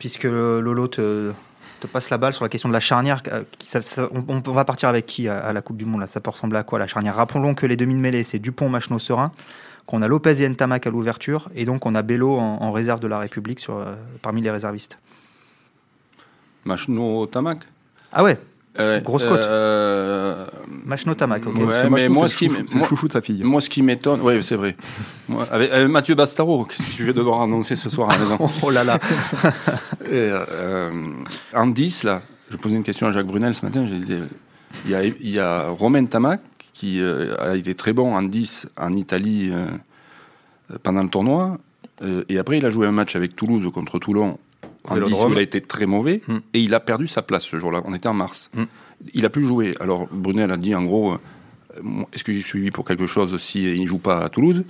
puisque 0.00 0.24
Lolo 0.24 0.88
te, 0.88 1.30
te 1.80 1.86
passe 1.86 2.10
la 2.10 2.18
balle 2.18 2.32
sur 2.32 2.44
la 2.44 2.48
question 2.48 2.68
de 2.68 2.74
la 2.74 2.80
charnière. 2.80 3.22
euh, 3.32 3.44
qui- 3.58 3.66
ça- 3.68 3.82
ça- 3.82 4.08
on, 4.12 4.24
on 4.46 4.52
va 4.52 4.64
partir 4.64 4.88
avec 4.88 5.06
qui 5.06 5.28
à, 5.28 5.38
à 5.38 5.52
la 5.52 5.62
Coupe 5.62 5.76
du 5.76 5.84
Monde 5.84 6.00
là? 6.00 6.06
Ça 6.06 6.20
peut 6.20 6.30
ressembler 6.30 6.58
à 6.58 6.62
quoi 6.64 6.78
la 6.78 6.86
charnière? 6.86 7.14
Rappelons 7.16 7.54
que 7.54 7.66
les 7.66 7.76
demi 7.76 7.94
de 7.94 8.00
mêlée, 8.00 8.24
c'est 8.24 8.38
Dupont, 8.38 8.68
Machno, 8.68 8.98
Serein. 8.98 9.32
Qu'on 9.86 10.02
a 10.02 10.08
Lopez 10.08 10.42
et 10.42 10.48
Ntamak 10.48 10.86
à 10.86 10.90
l'ouverture. 10.90 11.48
Et 11.54 11.64
donc, 11.64 11.86
on 11.86 11.94
a 11.94 12.02
Bello 12.02 12.36
en, 12.36 12.58
en 12.62 12.72
réserve 12.72 13.00
de 13.00 13.06
la 13.06 13.18
République 13.18 13.58
sur, 13.58 13.76
euh, 13.78 13.94
parmi 14.20 14.42
les 14.42 14.50
réservistes. 14.50 14.98
Machno 16.64 17.26
Tamac. 17.26 17.60
Ah 18.12 18.22
ouais 18.24 18.38
Euh, 18.78 19.00
Grosse 19.00 19.24
cote. 19.24 19.40
euh, 19.40 20.46
Machno, 20.84 21.14
Tamak. 21.14 21.46
ok. 21.46 21.56
Ouais, 21.56 21.90
mais 21.90 22.08
moi, 22.08 22.28
ce 22.28 22.36
qui 22.36 22.48
chouchou- 22.48 22.76
moi- 22.76 22.88
de 23.08 23.12
sa 23.12 23.20
fille. 23.20 23.42
Moi, 23.42 23.60
ce 23.60 23.68
qui 23.68 23.82
m'étonne, 23.82 24.20
oui, 24.22 24.42
c'est 24.42 24.54
vrai. 24.54 24.76
Moi, 25.28 25.46
avec, 25.50 25.72
avec 25.72 25.88
Mathieu 25.88 26.14
Bastaro, 26.14 26.64
qu'est-ce 26.64 26.86
que 26.86 26.92
je 26.92 27.04
vais 27.04 27.12
devoir 27.12 27.42
annoncer 27.42 27.74
ce 27.76 27.90
soir 27.90 28.10
à 28.10 28.12
la 28.12 28.18
maison 28.20 28.38
Oh 28.62 28.70
là 28.70 28.84
là. 28.84 28.98
Et, 30.04 30.30
euh, 30.32 30.90
En 31.54 31.66
10, 31.66 32.04
là, 32.04 32.22
je 32.50 32.56
posais 32.56 32.76
une 32.76 32.84
question 32.84 33.06
à 33.08 33.12
Jacques 33.12 33.26
Brunel 33.26 33.54
ce 33.54 33.64
matin. 33.64 33.84
Je 33.86 33.94
disais, 33.94 34.20
il 34.84 34.90
y 34.92 34.94
a, 34.94 35.04
il 35.04 35.30
y 35.30 35.38
a 35.40 35.68
Romain 35.70 36.04
Tamac 36.06 36.40
qui 36.72 37.00
euh, 37.00 37.34
a 37.40 37.56
été 37.56 37.74
très 37.74 37.92
bon 37.92 38.14
en 38.14 38.22
10 38.22 38.68
en 38.76 38.92
Italie 38.92 39.50
euh, 39.52 39.66
pendant 40.84 41.02
le 41.02 41.08
tournoi. 41.08 41.58
Euh, 42.02 42.22
et 42.28 42.38
après, 42.38 42.58
il 42.58 42.64
a 42.64 42.70
joué 42.70 42.86
un 42.86 42.92
match 42.92 43.16
avec 43.16 43.34
Toulouse 43.34 43.68
contre 43.74 43.98
Toulon 43.98 44.28
en 44.28 44.34
10 44.34 44.38
Vélodrome. 44.94 45.32
il 45.32 45.38
a 45.38 45.42
été 45.42 45.60
très 45.60 45.86
mauvais. 45.86 46.20
Hmm. 46.26 46.38
Et 46.54 46.60
il 46.60 46.74
a 46.74 46.80
perdu 46.80 47.06
sa 47.06 47.22
place 47.22 47.44
ce 47.44 47.58
jour-là. 47.58 47.82
On 47.84 47.94
était 47.94 48.08
en 48.08 48.14
mars. 48.14 48.50
Hmm. 48.54 48.64
Il 49.14 49.24
a 49.24 49.30
plus 49.30 49.46
joué. 49.46 49.74
Alors, 49.80 50.08
Brunel 50.10 50.50
a 50.50 50.56
dit 50.56 50.74
en 50.74 50.84
gros. 50.84 51.12
euh, 51.14 52.04
Est-ce 52.12 52.24
que 52.24 52.32
j'ai 52.32 52.42
suivi 52.42 52.70
pour 52.70 52.84
quelque 52.84 53.06
chose 53.06 53.40
si 53.40 53.62
il 53.64 53.82
ne 53.82 53.86
joue 53.86 53.98
pas 53.98 54.20
à 54.24 54.28
Toulouse? 54.28 54.64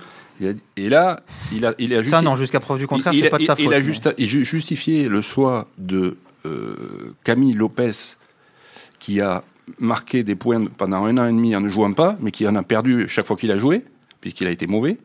Et 0.77 0.89
là, 0.89 1.21
il 1.51 1.65
a, 1.65 1.73
il 1.79 1.93
a 1.93 2.01
Ça, 2.01 2.21
non, 2.21 2.35
jusqu'à 2.35 2.59
preuve 2.61 2.79
du 2.79 2.87
contraire, 2.87 3.13
c'est 3.13 3.29
pas 3.29 3.37
de 3.37 3.43
sa 3.43 3.55
faute. 3.55 3.65
Il 3.65 3.73
a 3.73 3.81
juste, 3.81 4.09
justifié 4.17 5.07
le 5.07 5.19
choix 5.21 5.67
de 5.77 6.17
euh, 6.45 7.13
Camille 7.25 7.53
Lopez, 7.53 7.91
qui 8.99 9.19
a 9.19 9.43
marqué 9.79 10.23
des 10.23 10.35
points 10.35 10.65
pendant 10.77 11.03
un 11.05 11.17
an 11.17 11.25
et 11.25 11.31
demi 11.31 11.55
en 11.55 11.61
ne 11.61 11.67
jouant 11.67 11.91
pas, 11.93 12.17
mais 12.21 12.31
qui 12.31 12.47
en 12.47 12.55
a 12.55 12.63
perdu 12.63 13.07
chaque 13.09 13.25
fois 13.25 13.35
qu'il 13.35 13.51
a 13.51 13.57
joué, 13.57 13.83
puisqu'il 14.21 14.47
a 14.47 14.51
été 14.51 14.65
mauvais, 14.65 14.97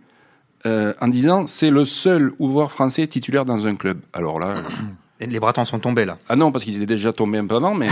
euh, 0.66 0.94
en 1.00 1.08
disant 1.08 1.46
c'est 1.48 1.70
le 1.70 1.84
seul 1.84 2.32
ouvreur 2.38 2.70
français 2.70 3.06
titulaire 3.08 3.44
dans 3.44 3.66
un 3.66 3.74
club. 3.74 3.98
Alors 4.12 4.38
là, 4.38 4.62
Les 5.20 5.38
bras 5.38 5.52
t'en 5.52 5.64
sont 5.64 5.78
tombés 5.78 6.04
là. 6.04 6.18
ah 6.28 6.34
non, 6.34 6.50
parce 6.50 6.64
qu'ils 6.64 6.76
étaient 6.76 6.86
déjà 6.86 7.12
tombés 7.12 7.38
un 7.38 7.46
peu 7.46 7.54
avant, 7.54 7.74
mais 7.74 7.88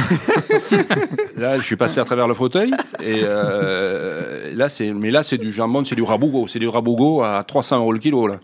là, 1.37 1.57
je 1.59 1.63
suis 1.63 1.77
passé 1.77 2.01
à 2.01 2.05
travers 2.05 2.27
le 2.27 2.35
fauteuil. 2.35 2.73
Et 3.01 3.21
euh, 3.23 4.53
là, 4.55 4.69
c'est, 4.69 4.93
mais 4.93 5.11
là, 5.11 5.23
c'est 5.23 5.39
du 5.39 5.53
jambon, 5.53 5.85
c'est 5.85 5.95
du 5.95 6.03
rabougo, 6.03 6.49
c'est 6.49 6.59
du 6.59 6.67
rabougo 6.69 7.23
à 7.23 7.45
300 7.45 7.79
euros 7.79 7.93
le 7.93 8.01
kilo 8.01 8.27
là. 8.27 8.41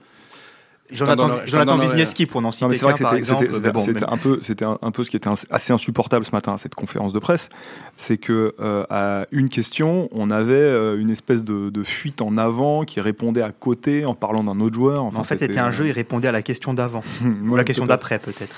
Jonathan, 0.90 1.78
Wisniewski, 1.78 2.26
pour 2.26 2.40
n'en 2.40 2.50
citer 2.50 2.66
mais 2.66 2.75
c'est 2.75 2.85
vrai 2.85 2.92
qu'un, 2.95 2.99
que 2.99 3.02
par 3.02 3.11
c'était- 3.12 3.18
exemple. 3.18 3.52
c'était 3.52 3.73
bon, 3.73 3.85
mais- 3.92 4.04
un 4.12 4.16
peu, 4.16 4.38
c'était 4.42 4.64
un, 4.64 4.78
un 4.80 4.90
peu 4.90 5.04
ce 5.04 5.11
qui 5.11 5.16
était 5.16 5.28
assez 5.50 5.73
insupportable 5.73 6.25
ce 6.25 6.33
matin 6.33 6.54
à 6.54 6.59
cette 6.59 6.75
conférence 6.75 7.12
de 7.12 7.18
presse, 7.18 7.50
c'est 7.97 8.16
que 8.18 8.54
euh, 8.61 8.85
à 8.90 9.26
une 9.30 9.49
question, 9.50 10.09
on 10.12 10.30
avait 10.30 10.54
euh, 10.54 10.99
une 10.99 11.11
espèce 11.11 11.45
de, 11.45 11.71
de 11.71 11.83
fuite 11.83 12.23
en 12.23 12.38
avant 12.38 12.85
qui 12.85 13.00
répondait 13.00 13.42
à 13.42 13.52
côté 13.52 14.04
en 14.04 14.14
parlant 14.14 14.45
d'un 14.45 14.61
autre 14.61 14.75
joueur. 14.76 15.04
Enfin, 15.04 15.18
en 15.18 15.25
fait, 15.25 15.37
c'était 15.37 15.59
un 15.59 15.71
jeu, 15.71 15.87
il 15.88 15.92
répondait 15.92 16.28
à 16.28 16.33
la 16.33 16.42
question 16.42 16.73
d'avant. 16.75 17.02
Ou 17.49 17.54
la 17.57 17.64
question 17.64 17.85
d'après, 17.87 18.18
peut-être. 18.18 18.57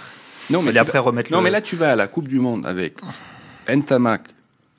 Non, 0.51 0.63
Mais 0.63 0.77
après, 0.79 0.99
vas- 0.99 1.05
remettre 1.05 1.31
non, 1.33 1.39
le- 1.39 1.45
mais 1.45 1.51
là, 1.51 1.61
tu 1.61 1.77
vas 1.77 1.93
à 1.93 1.97
la 1.97 2.07
Coupe 2.09 2.27
du 2.29 2.39
Monde 2.41 2.67
avec 2.67 2.95
Ntamak 3.69 4.23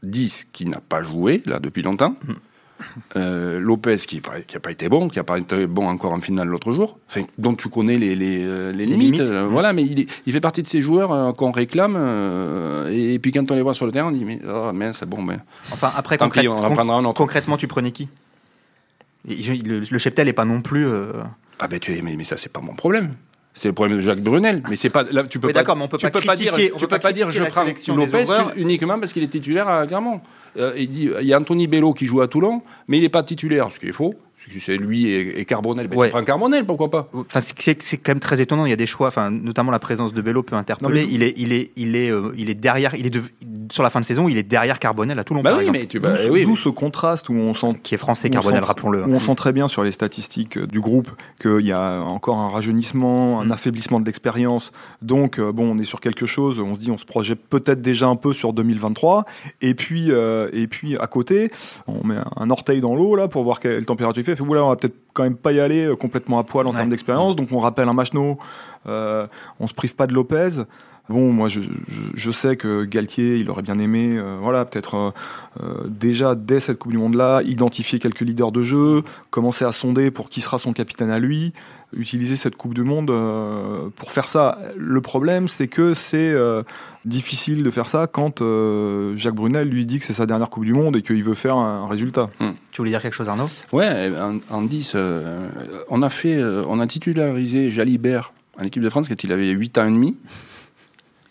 10 0.04 0.48
qui 0.52 0.66
n'a 0.66 0.80
pas 0.80 1.02
joué 1.04 1.42
là 1.46 1.60
depuis 1.60 1.82
longtemps. 1.84 2.16
Hmm. 2.28 2.34
Euh, 3.16 3.60
Lopez 3.60 3.98
qui 3.98 4.22
n'a 4.22 4.60
pas 4.60 4.72
été 4.72 4.90
bon, 4.90 5.10
qui 5.10 5.18
n'a 5.20 5.24
pas 5.24 5.38
été 5.38 5.68
bon 5.68 5.88
encore 5.88 6.12
en 6.14 6.20
finale 6.20 6.48
l'autre 6.48 6.72
jour, 6.74 6.98
enfin, 7.08 7.22
dont 7.38 7.54
tu 7.56 7.70
connais 7.70 7.98
les, 7.98 8.16
les, 8.16 8.44
euh, 8.46 8.72
les 8.72 8.86
limites. 8.86 9.14
limites. 9.18 9.32
euh. 9.32 9.48
Voilà, 9.50 9.74
mais 9.74 9.84
il, 9.84 10.34
fait 10.34 10.40
partie 10.42 10.62
de 10.62 10.68
ces 10.68 10.82
joueurs 10.82 11.12
euh, 11.12 11.32
qu'on 11.34 11.52
réclame. 11.52 11.96
euh, 11.98 12.90
et, 12.92 13.20
puis 13.20 13.32
quand 13.32 13.50
on 13.52 13.56
les 13.56 13.62
voit 13.62 13.74
sur 13.74 13.86
le 13.86 13.92
terrain, 13.92 14.08
on 14.10 14.12
dit 14.12 14.26
mais 14.26 14.40
oh, 14.48 14.72
mince, 14.74 15.04
bon, 15.06 15.24
ben, 15.24 15.42
Enfin, 15.72 15.92
après, 15.96 16.18
tant 16.18 16.26
concrète- 16.26 16.44
pis, 16.44 16.48
on 16.48 16.56
en 16.56 16.72
prendra 16.74 16.96
un 16.98 17.06
autre. 17.06 17.18
concrètement, 17.18 17.58
tu 17.58 17.68
prenais 17.68 17.92
qui? 17.92 18.08
Le, 19.28 19.80
le 19.92 19.98
cheptel 20.00 20.26
n'est 20.28 20.34
pas 20.34 20.46
non 20.46 20.62
plus. 20.62 20.86
euh, 20.88 21.12
Ah 21.60 21.68
ben 21.68 21.80
tu 21.80 21.92
mais, 22.02 22.16
mais 22.16 22.24
ça 22.24 22.38
c'est 22.38 22.52
pas 22.52 22.62
mon 22.62 22.74
problème. 22.74 23.14
C'est 23.54 23.68
le 23.68 23.74
problème 23.74 23.98
de 23.98 24.02
Jacques 24.02 24.22
Brunel, 24.22 24.64
mais 24.70 24.78
c'est 24.78 24.90
pas 24.90 25.04
là 25.04 25.24
tu 25.24 25.40
peux 25.40 25.48
pas 25.48 25.54
d'accord, 25.54 25.76
mais 25.76 25.84
on 25.84 25.88
peut 25.88 25.98
tu 25.98 26.10
pas 26.10 26.20
peux 26.20 26.26
pas 26.26 26.36
dire 26.36 26.56
tu 26.56 26.70
peut 26.70 26.78
peux 26.80 26.88
pas 26.88 27.00
pas 27.00 27.14
dire 27.14 27.30
je 27.32 27.44
prends 27.44 27.66
Lopez 27.96 28.24
uniquement 28.56 28.98
parce 29.00 29.12
qu'il 29.12 29.24
est 29.24 29.28
titulaire 29.28 29.68
à 29.68 29.86
Clermont. 29.86 30.22
Euh, 30.58 30.74
il 30.78 30.90
dit 30.90 31.10
il 31.20 31.28
y 31.28 31.34
a 31.34 31.40
Anthony 31.40 31.68
Bello 31.68 31.94
qui 31.94 32.06
joue 32.06 32.22
à 32.22 32.28
Toulon, 32.28 32.62
mais 32.88 32.98
il 32.98 33.02
n'est 33.02 33.10
pas 33.10 33.24
titulaire, 33.24 33.72
ce 33.72 33.80
qui 33.80 33.88
est 33.88 33.94
faux. 33.94 34.16
Parce 34.46 34.56
que 34.58 34.60
C'est 34.64 34.78
lui 34.78 35.08
et, 35.08 35.40
et 35.40 35.46
Carbonel. 35.46 35.88
Ben, 35.88 35.98
Ouais. 35.98 36.08
Tu 36.08 36.12
prends 36.14 36.24
Carbonel, 36.24 36.66
pourquoi 36.66 36.90
pas? 36.90 37.10
Enfin, 37.14 37.42
c'est- 37.42 37.98
quand 37.98 38.12
même 38.12 38.20
très 38.20 38.42
étonnant. 38.42 38.66
Il 38.66 38.70
y 38.70 38.74
a 38.74 38.78
des 38.78 38.86
choix, 38.86 39.08
enfin, 39.08 39.30
notamment 39.30 39.72
la 39.72 39.80
présence 39.80 40.14
de 40.14 40.22
Bello 40.22 40.44
peut 40.44 40.56
interpeller. 40.56 41.02
Non, 41.02 41.08
mais- 41.08 41.14
il, 41.14 41.24
est, 41.24 41.34
il, 41.38 41.54
est, 41.54 41.72
il, 41.76 41.96
est, 41.96 42.10
euh, 42.12 42.32
il 42.38 42.50
est 42.50 42.56
derrière, 42.56 42.96
il 42.96 43.06
est 43.06 43.10
de- 43.12 43.22
sur 43.72 43.84
la 43.84 43.90
fin 43.90 44.00
de 44.00 44.06
saison, 44.06 44.28
il 44.28 44.38
est 44.38 44.44
derrière 44.44 44.80
Carbonel 44.80 45.18
à 45.20 45.24
Toulon, 45.24 45.42
Bah 45.42 45.52
par 45.52 45.60
oui, 45.60 45.66
exemple, 45.66 45.80
mais 45.80 45.86
tu 45.88 46.00
bah, 46.00 46.16
ce- 46.18 46.28
oui, 46.30 46.44
d'où 46.44 46.52
mais- 46.52 46.56
ce 46.58 46.70
contraste 46.70 47.30
où 47.30 47.34
on 47.34 47.54
sent 47.54 47.80
qui 47.84 47.94
est 47.96 47.98
français, 47.98 48.28
on 48.30 48.34
Carbonel, 48.34 48.64
rappelons-le. 48.64 49.04
on 49.06 49.20
sent 49.20 49.36
très 49.36 49.54
bien 49.54 49.68
sur 49.68 49.84
les 49.84 49.92
statistiques 49.92 50.58
euh, 50.58 50.68
du 50.68 50.80
groupe 50.82 51.10
qu'il 51.42 51.66
y 51.66 51.72
a 51.72 52.00
encore 52.02 52.38
un 52.40 52.50
rajeunissement, 52.50 53.40
un 53.42 53.46
Mm. 53.46 53.52
affaiblissement 53.52 54.00
de 54.00 54.06
l'expérience. 54.06 54.72
Donc, 55.02 55.40
euh, 55.40 55.52
bon, 55.52 55.72
on 55.76 55.78
est 55.78 55.84
sur 55.84 56.00
quelque 56.02 56.26
chose, 56.26 56.60
on 56.60 56.76
se 56.76 56.80
dit, 56.80 56.92
on 56.92 56.98
se 56.98 57.06
projette 57.06 57.40
peut-être 57.50 57.82
déjà 57.82 58.08
un 58.08 58.16
peu 58.16 58.34
sur 58.34 58.54
2023. 58.54 59.26
Et 59.62 59.74
puis, 59.74 60.12
euh, 60.12 60.50
et 60.54 60.68
puis 60.68 60.98
à 60.98 61.08
côté, 61.08 61.52
on 61.88 62.06
met 62.06 62.16
un 62.36 62.50
orteil 62.50 62.82
dans 62.82 62.96
l'eau 62.96 63.16
là 63.16 63.28
pour 63.28 63.44
voir 63.44 63.60
quelle 63.60 63.86
température 63.86 64.22
il 64.22 64.26
fait. 64.26 64.31
Fait 64.36 64.44
oula, 64.44 64.64
on 64.64 64.70
va 64.70 64.76
peut-être 64.76 64.96
quand 65.14 65.24
même 65.24 65.36
pas 65.36 65.52
y 65.52 65.60
aller 65.60 65.86
euh, 65.86 65.96
complètement 65.96 66.40
à 66.40 66.44
poil 66.44 66.66
en 66.68 66.72
Ouais. 66.72 66.78
termes 66.78 66.90
d'expérience. 66.90 67.36
Donc, 67.36 67.50
on 67.52 67.60
rappelle 67.60 67.88
un 67.90 67.94
Machno, 67.94 68.38
euh, 68.88 69.28
on 69.60 69.68
se 69.68 69.74
prive 69.74 69.96
pas 69.96 70.08
de 70.08 70.14
Lopez. 70.14 70.64
Bon, 71.10 71.34
moi, 71.34 71.50
je, 71.50 71.60
je, 71.88 72.02
je 72.14 72.32
sais 72.32 72.56
que 72.56 72.86
Galtier, 72.86 73.36
il 73.38 73.50
aurait 73.50 73.64
bien 73.64 73.80
aimé, 73.80 74.16
euh, 74.18 74.38
voilà, 74.40 74.64
peut-être 74.64 74.96
euh, 74.96 75.12
euh, 75.62 75.74
déjà 75.90 76.36
dès 76.36 76.62
cette 76.62 76.78
Coupe 76.78 76.92
du 76.92 76.98
Monde-là, 76.98 77.42
identifier 77.44 78.00
quelques 78.00 78.22
leaders 78.22 78.52
de 78.54 78.62
jeu, 78.62 79.04
commencer 79.30 79.66
à 79.66 79.74
sonder 79.74 80.10
pour 80.10 80.30
qui 80.30 80.40
sera 80.40 80.58
son 80.58 80.72
capitaine 80.72 81.10
à 81.10 81.20
lui, 81.20 81.52
utiliser 81.92 82.38
cette 82.38 82.56
Coupe 82.56 82.74
du 82.74 82.84
Monde 82.84 83.10
euh, 83.10 83.90
pour 83.98 84.12
faire 84.14 84.30
ça. 84.30 84.60
Le 84.78 85.02
problème, 85.02 85.50
c'est 85.50 85.68
que 85.68 85.94
c'est 85.94 86.32
euh, 86.32 86.64
difficile 87.04 87.64
de 87.64 87.72
faire 87.72 87.88
ça 87.88 88.08
quand 88.08 88.42
euh, 88.42 89.14
Jacques 89.18 89.36
Brunel 89.36 89.68
lui 89.68 89.86
dit 89.86 90.00
que 90.00 90.06
c'est 90.06 90.14
sa 90.14 90.28
dernière 90.28 90.50
Coupe 90.50 90.64
du 90.66 90.74
Monde 90.74 90.96
et 90.96 91.02
qu'il 91.02 91.24
veut 91.24 91.34
faire 91.34 91.58
un 91.58 91.90
résultat. 91.90 92.30
Tu 92.72 92.78
voulais 92.78 92.92
dire 92.92 93.02
quelque 93.02 93.16
chose, 93.16 93.28
Arnaud? 93.28 93.50
Ouais, 93.74 94.14
en, 94.18 94.40
en 94.50 94.62
10, 94.62 94.94
euh, 94.96 95.50
on 95.90 96.02
a 96.04 96.10
fait, 96.10 96.38
euh, 96.38 96.64
on 96.70 96.80
a 96.80 96.88
titularisé 96.88 97.70
Jalibert 97.70 98.32
en 98.62 98.66
équipe 98.66 98.84
de 98.84 98.90
France 98.90 99.08
quand 99.10 99.24
il 99.24 99.32
avait 99.32 99.50
8 99.52 99.78
ans 99.80 99.86
et 99.88 99.92
demi. 99.92 100.16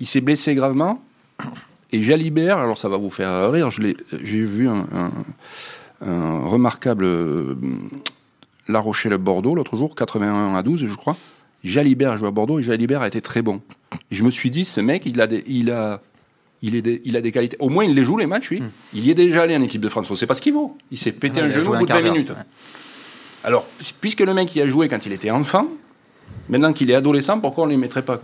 Il 0.00 0.06
s'est 0.06 0.20
blessé 0.20 0.54
gravement. 0.54 1.02
Et 1.92 2.02
Jalibert, 2.02 2.58
alors 2.58 2.78
ça 2.78 2.88
va 2.88 2.96
vous 2.96 3.10
faire 3.10 3.50
rire, 3.50 3.68
j'ai 3.70 4.42
vu 4.44 4.68
un, 4.68 4.86
un- 4.92 5.12
un 6.06 6.40
remarquable 6.44 7.04
euh, 7.04 7.54
La 8.68 8.80
Rochelle-Bordeaux 8.80 9.54
l'autre 9.54 9.76
jour, 9.76 9.94
81 9.94 10.54
à 10.54 10.62
12, 10.62 10.86
je 10.86 10.94
crois. 10.94 11.16
Jalibert 11.64 12.16
joue 12.16 12.26
à 12.26 12.30
Bordeaux 12.30 12.58
et 12.58 12.62
Jalibert 12.62 13.02
a 13.02 13.08
été 13.08 13.20
très 13.20 13.42
bon. 13.42 13.60
Et 14.10 14.14
je 14.14 14.22
me 14.24 14.30
suis 14.30 14.50
dit, 14.50 14.64
ce 14.64 14.80
mec, 14.80 15.02
il 15.04 15.20
a 15.20 15.26
des, 15.26 15.42
il 15.46 15.70
a, 15.72 16.00
il, 16.62 16.74
est 16.76 16.82
des, 16.82 17.02
il 17.04 17.16
a 17.16 17.20
des 17.20 17.32
qualités. 17.32 17.56
Au 17.60 17.68
moins, 17.68 17.84
il 17.84 17.94
les 17.94 18.04
joue 18.04 18.16
les 18.16 18.26
matchs, 18.26 18.50
oui. 18.52 18.60
Hmm. 18.60 18.70
Il 18.94 19.04
y 19.04 19.10
est 19.10 19.14
déjà 19.14 19.42
allé 19.42 19.56
en 19.56 19.62
équipe 19.62 19.80
de 19.82 19.88
France. 19.88 20.08
On 20.10 20.14
ne 20.14 20.18
sait 20.18 20.26
pas 20.26 20.34
ce 20.34 20.40
qu'il 20.42 20.54
vaut. 20.54 20.78
Il 20.90 20.96
s'est 20.98 21.12
pété 21.12 21.36
Ouais, 21.40 21.42
un 21.42 21.46
il 21.48 21.52
genou 21.52 21.74
au 21.74 21.76
bout 21.78 21.82
de 21.82 21.86
quart 21.88 21.98
20 21.98 22.02
d'heure, 22.04 22.12
minutes. 22.12 22.30
ouais. 22.30 22.36
Alors, 23.44 23.66
puisque 24.00 24.20
le 24.20 24.32
mec 24.32 24.54
y 24.54 24.60
a 24.62 24.68
joué 24.68 24.88
quand 24.88 25.04
il 25.06 25.12
était 25.12 25.30
enfant, 25.30 25.66
maintenant 26.50 26.72
qu'il 26.74 26.90
est 26.90 26.94
adolescent, 26.94 27.40
pourquoi 27.40 27.64
on 27.64 27.66
ne 27.66 27.72
les 27.72 27.78
mettrait 27.78 28.02
pas? 28.04 28.20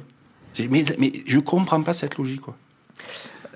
Mais, 0.70 0.84
mais 0.98 1.12
je 1.26 1.38
comprends 1.38 1.82
pas 1.82 1.92
cette 1.92 2.16
logique. 2.18 2.40
Quoi. 2.42 2.54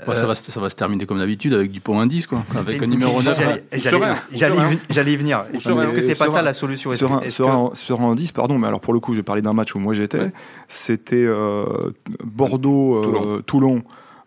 Ouais, 0.09 0.15
ça, 0.15 0.27
va, 0.27 0.35
se- 0.35 0.51
ça 0.51 0.61
va 0.61 0.71
se 0.71 0.77
terminer 0.77 1.05
comme 1.05 1.19
d'habitude 1.19 1.53
avec 1.53 1.71
du 1.71 1.81
pont 1.83 2.01
indice, 2.01 2.27
quoi. 2.27 2.43
Avec 2.57 2.83
un 2.83 2.87
numéro 2.87 3.23
9. 3.23 3.39
J'allais- 3.73 4.55
Ou 4.57 4.61
J'allais 4.89 5.13
y 5.13 5.17
venir. 5.17 5.45
Est-ce 5.53 5.95
que 5.95 6.01
c'est 6.01 6.19
pas 6.19 6.29
ça 6.31 6.41
la 6.43 6.55
solution? 6.55 6.91
Sur 6.93 7.13
un, 7.13 7.29
sur, 7.29 7.47
que- 7.47 7.51
un, 7.51 7.71
sur 7.75 8.01
un 8.01 8.15
10, 8.15 8.33
pardon, 8.33 8.57
mais 8.59 8.67
alors 8.67 8.81
pour 8.81 8.95
le 8.95 9.01
coup, 9.01 9.15
j'ai 9.15 9.23
parlé 9.23 9.43
d'un 9.43 9.53
match 9.53 9.75
où 9.75 9.79
moi 9.79 9.93
j'étais. 9.93 10.19
Ouais. 10.21 10.33
C'était 10.69 11.17
euh, 11.27 11.65
Bordeaux-Toulon 12.25 13.03
Toulon. 13.03 13.43
Toulon 13.47 13.83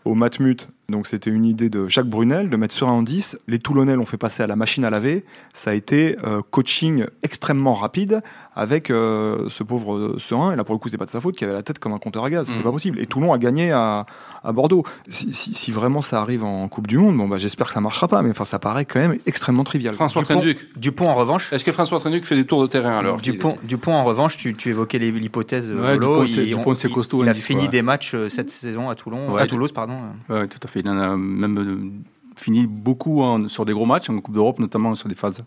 au 0.06 0.14
Matmut. 0.16 0.70
Donc 0.90 1.08
c'était 1.08 1.30
une 1.32 1.46
idée 1.46 1.70
de 1.70 1.88
Jacques 1.88 2.08
Brunel 2.10 2.50
de 2.50 2.58
mettre 2.58 2.74
sur 2.76 2.90
un 2.90 3.02
10. 3.02 3.38
Les 3.48 3.58
Toulonnais 3.58 3.96
l'ont 3.96 4.06
fait 4.06 4.18
passer 4.18 4.44
à 4.44 4.48
la 4.48 4.56
machine 4.56 4.84
à 4.86 4.90
laver. 4.90 5.24
Ça 5.54 5.72
a 5.72 5.74
été 5.74 6.18
euh, 6.24 6.42
coaching 6.52 7.06
extrêmement 7.24 7.74
rapide 7.74 8.22
avec 8.56 8.90
euh, 8.90 9.50
ce 9.50 9.64
pauvre 9.64 9.96
euh, 9.96 10.16
Serein. 10.20 10.54
Et 10.54 10.56
là 10.56 10.64
pour 10.64 10.74
le 10.76 10.80
coup, 10.80 10.90
c'est 10.90 10.98
pas 10.98 11.06
de 11.06 11.10
sa 11.10 11.20
faute, 11.20 11.36
qui 11.36 11.44
avait 11.44 11.54
la 11.54 11.64
tête 11.64 11.80
comme 11.80 11.94
un 11.94 12.00
compteur 12.00 12.24
à 12.26 12.30
gaz. 12.30 12.48
C'était 12.48 12.60
Mm. 12.60 12.64
pas 12.64 12.72
possible. 12.72 13.00
Et 13.00 13.06
Toulon 13.08 13.34
a 13.34 13.38
gagné 13.38 13.72
à, 13.72 14.06
à 14.44 14.52
Bordeaux. 14.52 14.84
Si, 15.10 15.34
si- 15.34 15.54
si 15.54 15.72
vraiment 15.72 16.02
ça 16.02 16.22
arrive 16.22 16.44
en 16.44 16.68
Coupe 16.68 16.88
du 16.88 16.98
Monde, 16.98 17.18
bon 17.18 17.28
bah 17.28 17.38
j'espère 17.38 17.68
que 17.68 17.74
ça 17.74 17.82
marchera 17.82 18.08
pas. 18.08 18.22
Mais 18.22 18.30
enfin, 18.32 18.44
ça 18.46 18.60
paraît 18.60 18.86
quand 18.86 19.00
même 19.00 19.18
extrêmement 19.26 19.64
trivial. 19.64 19.94
François 19.96 20.22
Dupont, 20.22 20.36
Trinduc. 20.36 20.68
Dupont, 20.78 21.08
en 21.10 21.14
revanche, 21.16 21.52
Est-ce 21.54 21.64
que 21.66 21.72
François 21.72 22.00
Trinduc 22.00 22.26
fait 22.26 22.36
des 22.36 22.46
tours 22.46 22.62
de 22.62 22.68
terrain 22.68 22.98
alors 22.98 23.18
Dupont, 23.18 23.58
Dupont, 23.64 23.94
en 23.94 24.04
revanche, 24.04 24.38
tu, 24.38 24.54
tu 24.54 24.70
évoquais 24.70 25.00
l'hypothèse 25.00 25.68
de 25.70 25.76
Ouais, 25.76 25.98
Lolo, 25.98 26.24
Dupont, 26.24 26.28
c'est- 26.28 26.44
il- 26.48 26.56
Dupont, 26.58 26.76
c'est 26.76 26.88
il- 26.90 26.94
costaud, 26.94 27.24
Il 27.24 27.28
a 27.28 27.32
indice, 27.32 27.46
fini 27.46 27.62
quoi. 27.64 27.70
des 27.70 27.82
matchs 27.82 28.14
euh, 28.16 28.30
cette 28.30 28.50
saison 28.52 28.90
à 28.90 28.96
Toulon, 28.96 29.34
Ouais. 29.34 29.42
à 29.42 29.48
Toulouse, 29.48 29.72
pardon. 29.72 29.96
Ouais, 30.30 30.48
tout 30.48 30.60
à 30.64 30.68
fait. 30.68 30.82
Il 30.82 30.90
en 30.90 30.98
a 31.00 31.16
même 31.18 31.58
euh, 31.58 31.90
finit 32.36 32.68
beaucoup 32.68 33.22
en- 33.22 33.48
sur 33.48 33.66
des 33.66 33.74
gros 33.74 33.86
matchs, 33.86 34.10
en 34.10 34.18
Coupe 34.20 34.34
d'Europe, 34.36 34.60
notamment 34.60 34.96
sur 34.96 35.08
des 35.10 35.16
phases, 35.16 35.44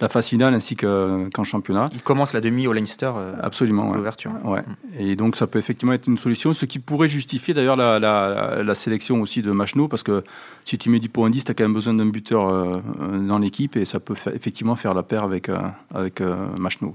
la 0.00 0.08
phase 0.08 0.28
finale 0.28 0.54
ainsi 0.54 0.76
que- 0.76 1.28
qu'en 1.34 1.44
championnat. 1.44 1.86
Il 1.92 2.02
commence 2.02 2.32
la 2.32 2.40
demi 2.40 2.66
au 2.66 2.72
Leinster 2.72 3.10
euh, 3.16 3.34
Absolument. 3.42 3.90
ouais. 3.90 3.96
l'ouverture. 3.96 4.32
Ouais. 4.44 4.62
Et 4.98 5.16
donc 5.16 5.36
ça 5.36 5.46
peut 5.46 5.58
effectivement 5.58 5.92
être 5.92 6.06
une 6.06 6.18
solution, 6.18 6.52
ce 6.52 6.66
qui 6.66 6.78
pourrait 6.78 7.08
justifier 7.08 7.54
d'ailleurs 7.54 7.76
la, 7.76 7.98
la- 7.98 8.62
la 8.62 8.74
sélection 8.74 9.20
aussi 9.20 9.42
de 9.42 9.50
Machno, 9.50 9.88
parce 9.88 10.02
que 10.02 10.22
si 10.64 10.78
tu 10.78 10.90
mets 10.90 11.00
du 11.00 11.08
point 11.08 11.30
10, 11.30 11.44
tu 11.44 11.50
as 11.50 11.54
quand 11.54 11.64
même 11.64 11.74
besoin 11.74 11.94
d'un 11.94 12.06
buteur 12.06 12.48
euh, 12.48 12.80
dans 13.26 13.38
l'équipe, 13.38 13.76
et 13.76 13.84
ça 13.84 14.00
peut 14.00 14.14
fa- 14.14 14.32
effectivement 14.32 14.76
faire 14.76 14.94
la 14.94 15.02
paire 15.02 15.24
avec, 15.24 15.48
euh, 15.48 15.58
avec 15.94 16.20
euh, 16.20 16.36
Machno. 16.58 16.94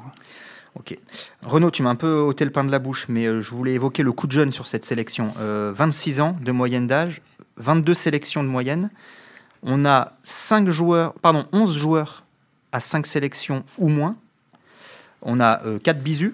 Ok. 0.75 0.97
Renaud, 1.43 1.69
tu 1.69 1.83
m'as 1.83 1.91
un 1.91 1.95
peu 1.95 2.15
ôté 2.15 2.45
le 2.45 2.51
pain 2.51 2.63
de 2.63 2.71
la 2.71 2.79
bouche, 2.79 3.05
mais 3.07 3.27
euh, 3.27 3.41
je 3.41 3.51
voulais 3.53 3.73
évoquer 3.73 4.01
le 4.01 4.11
coup 4.11 4.25
de 4.25 4.31
jeune 4.31 4.51
sur 4.51 4.65
cette 4.65 4.83
sélection. 4.83 5.31
Euh, 5.39 5.71
26 5.75 6.19
ans 6.19 6.35
de 6.41 6.51
moyenne 6.51 6.87
d'âge, 6.87 7.21
22 7.57 7.93
sélections 7.93 8.43
de 8.43 8.47
moyenne. 8.49 8.89
On 9.63 9.85
a 9.85 10.13
5 10.23 10.69
joueurs, 10.69 11.13
pardon, 11.13 11.45
11 11.53 11.77
joueurs 11.77 12.23
à 12.71 12.79
5 12.79 13.05
sélections 13.05 13.63
ou 13.77 13.87
moins. 13.87 14.17
On 15.21 15.39
a 15.39 15.61
4 15.83 16.01
bisous. 16.03 16.33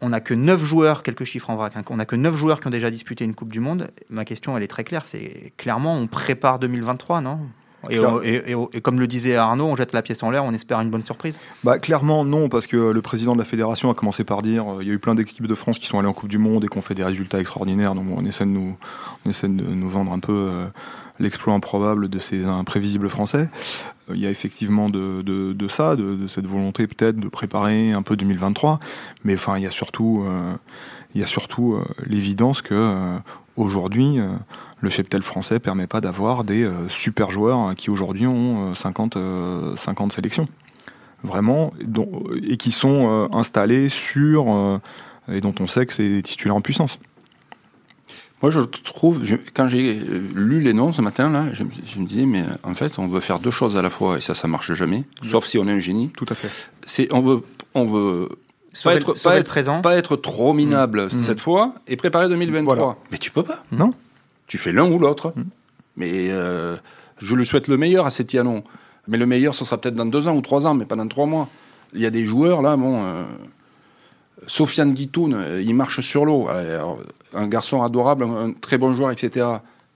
On 0.00 0.10
n'a 0.10 0.20
que 0.20 0.34
9 0.34 0.64
joueurs, 0.64 1.02
quelques 1.02 1.24
chiffres 1.24 1.50
en 1.50 1.56
vrac, 1.56 1.76
hein, 1.76 1.82
on 1.90 1.96
n'a 1.96 2.06
que 2.06 2.14
9 2.14 2.36
joueurs 2.36 2.60
qui 2.60 2.68
ont 2.68 2.70
déjà 2.70 2.90
disputé 2.90 3.24
une 3.24 3.34
Coupe 3.34 3.50
du 3.50 3.58
Monde. 3.58 3.90
Ma 4.10 4.24
question, 4.24 4.56
elle 4.56 4.62
est 4.62 4.68
très 4.68 4.84
claire. 4.84 5.04
C'est 5.04 5.52
clairement, 5.56 5.96
on 5.96 6.06
prépare 6.06 6.60
2023, 6.60 7.20
non? 7.20 7.40
Et, 7.90 7.96
Claire. 7.98 8.12
on- 8.12 8.22
et- 8.22 8.42
et- 8.52 8.76
et 8.76 8.80
comme 8.80 8.98
le 9.00 9.06
disait 9.06 9.36
Arnaud, 9.36 9.66
on 9.66 9.76
jette 9.76 9.92
la 9.92 10.02
pièce 10.02 10.22
en 10.22 10.30
l'air, 10.30 10.44
on 10.44 10.52
espère 10.52 10.80
une 10.80 10.90
bonne 10.90 11.02
surprise. 11.04 11.38
Bah, 11.64 11.78
clairement, 11.78 12.24
non, 12.24 12.48
parce 12.48 12.66
que 12.66 12.76
le 12.76 13.02
président 13.02 13.34
de 13.34 13.38
la 13.38 13.44
fédération 13.44 13.90
a 13.90 13.94
commencé 13.94 14.24
par 14.24 14.42
dire 14.42 14.64
euh, 14.74 14.82
il 14.82 14.88
y 14.88 14.90
a 14.90 14.94
eu 14.94 14.98
plein 14.98 15.14
d'équipes 15.14 15.46
de 15.46 15.54
France 15.54 15.78
qui 15.78 15.86
sont 15.86 15.98
allées 15.98 16.08
en 16.08 16.12
Coupe 16.12 16.28
du 16.28 16.38
Monde 16.38 16.64
et 16.64 16.68
qui 16.68 16.76
ont 16.78 16.82
fait 16.82 16.94
des 16.94 17.04
résultats 17.04 17.38
extraordinaires. 17.40 17.94
Donc, 17.94 18.06
on 18.16 18.24
essaie 18.24 18.44
de 18.44 18.50
nous, 18.50 18.76
on 19.24 19.30
essaie 19.30 19.48
de 19.48 19.62
nous 19.62 19.88
vendre 19.88 20.12
un 20.12 20.18
peu 20.18 20.32
euh, 20.32 20.66
l'exploit 21.20 21.54
improbable 21.54 22.08
de 22.08 22.18
ces 22.18 22.44
imprévisibles 22.44 23.08
Français. 23.08 23.48
Il 24.14 24.20
y 24.20 24.26
a 24.26 24.30
effectivement 24.30 24.88
de, 24.88 25.22
de- 25.22 25.52
de 25.52 25.68
ça, 25.68 25.96
de, 25.96 26.14
de 26.14 26.26
cette 26.28 26.46
volonté 26.46 26.86
peut-être 26.86 27.16
de 27.16 27.28
préparer 27.28 27.92
un 27.92 28.02
peu 28.02 28.16
2023. 28.16 28.80
Mais 29.24 29.34
enfin, 29.34 29.56
il 29.58 29.62
y 29.62 29.66
a 29.66 29.70
surtout, 29.70 30.24
euh, 30.26 30.54
il 31.14 31.20
y 31.20 31.24
a 31.24 31.26
surtout 31.26 31.74
euh, 31.74 31.84
l'évidence 32.06 32.62
que 32.62 32.74
euh, 32.74 33.18
aujourd'hui, 33.56 34.18
le 34.80 34.88
cheptel 34.90 35.22
français 35.22 35.58
permet 35.58 35.86
pas 35.86 36.00
d'avoir 36.00 36.44
des 36.44 36.70
super 36.88 37.30
joueurs 37.30 37.58
hein, 37.58 37.74
qui 37.74 37.90
aujourd'hui 37.90 38.26
ont 38.26 38.70
euh, 38.70 38.74
50, 38.74 39.16
euh, 39.16 39.76
50 39.76 40.12
sélections 40.12 40.48
vraiment, 41.24 41.72
et 42.44 42.56
qui 42.56 42.70
sont 42.70 43.28
installés 43.32 43.88
sur, 43.88 44.80
et 45.28 45.40
dont 45.40 45.54
on 45.58 45.66
sait 45.66 45.84
que 45.84 45.92
c'est 45.92 46.08
des 46.08 46.22
titulaires 46.22 46.54
en 46.54 46.60
puissance. 46.60 47.00
Moi, 48.42 48.50
je 48.52 48.60
trouve, 48.60 49.24
je- 49.24 49.34
quand 49.54 49.66
j'ai 49.68 49.94
lu 50.34 50.60
les 50.60 50.72
noms 50.72 50.92
ce 50.92 51.02
matin, 51.02 51.28
là, 51.30 51.46
je, 51.52 51.64
me- 51.64 51.70
je 51.84 51.98
me 51.98 52.06
disais, 52.06 52.24
mais 52.24 52.44
en 52.62 52.74
fait, 52.74 52.98
on 52.98 53.08
veut 53.08 53.20
faire 53.20 53.40
deux 53.40 53.50
choses 53.50 53.76
à 53.76 53.82
la 53.82 53.90
fois, 53.90 54.18
et 54.18 54.20
ça, 54.20 54.34
ça 54.34 54.46
marche 54.46 54.72
jamais, 54.74 55.04
sauf 55.22 55.44
si 55.46 55.58
on 55.58 55.66
est 55.66 55.72
un 55.72 55.78
génie. 55.80 56.10
Tout 56.16 56.26
à 56.28 56.34
fait. 56.36 56.48
C'est, 56.86 57.12
on 57.12 57.20
veut, 57.20 57.40
on 57.74 57.86
veut 57.86 58.28
être- 58.86 59.20
pas 59.24 59.38
être- 59.38 59.46
présent. 59.48 59.80
pas 59.80 59.96
être 59.96 60.14
trop 60.16 60.52
minable 60.52 61.06
Mm. 61.06 61.22
cette 61.22 61.40
fois 61.40 61.74
et 61.88 61.96
préparer 61.96 62.28
2023. 62.28 62.74
Voilà. 62.76 62.96
Mais 63.10 63.18
tu 63.18 63.30
peux 63.32 63.42
pas. 63.42 63.64
Non. 63.72 63.90
Tu 64.46 64.56
fais 64.56 64.70
l'un 64.72 64.88
ou 64.88 64.98
l'autre. 65.00 65.32
Mm. 65.34 65.42
Mais 65.96 66.28
euh, 66.30 66.76
je 67.20 67.34
lui 67.34 67.44
souhaite 67.44 67.66
le 67.66 67.76
meilleur 67.76 68.06
à 68.06 68.10
Setiano. 68.10 68.62
Mais 69.08 69.18
le 69.18 69.26
meilleur, 69.26 69.54
ce 69.54 69.64
sera 69.64 69.78
peut-être 69.78 69.96
dans 69.96 70.06
deux 70.06 70.28
ans 70.28 70.36
ou 70.36 70.42
trois 70.42 70.66
ans, 70.68 70.74
mais 70.74 70.84
pas 70.84 70.94
dans 70.96 71.08
trois 71.08 71.26
mois. 71.26 71.48
Il 71.92 72.00
y 72.00 72.06
a 72.06 72.10
des 72.10 72.24
joueurs 72.24 72.62
là, 72.62 72.76
bon. 72.76 73.02
euh, 73.04 73.24
Sofiane 74.46 74.92
Guitoun, 74.94 75.34
euh, 75.34 75.60
il 75.62 75.74
marche 75.74 76.00
sur 76.00 76.24
l'eau. 76.24 76.48
Alors, 76.48 76.98
Un 77.34 77.46
garçon 77.46 77.82
adorable, 77.82 78.24
un, 78.24 78.52
très 78.52 78.78
bon 78.78 78.94
joueur, 78.94 79.10
etc. 79.10 79.46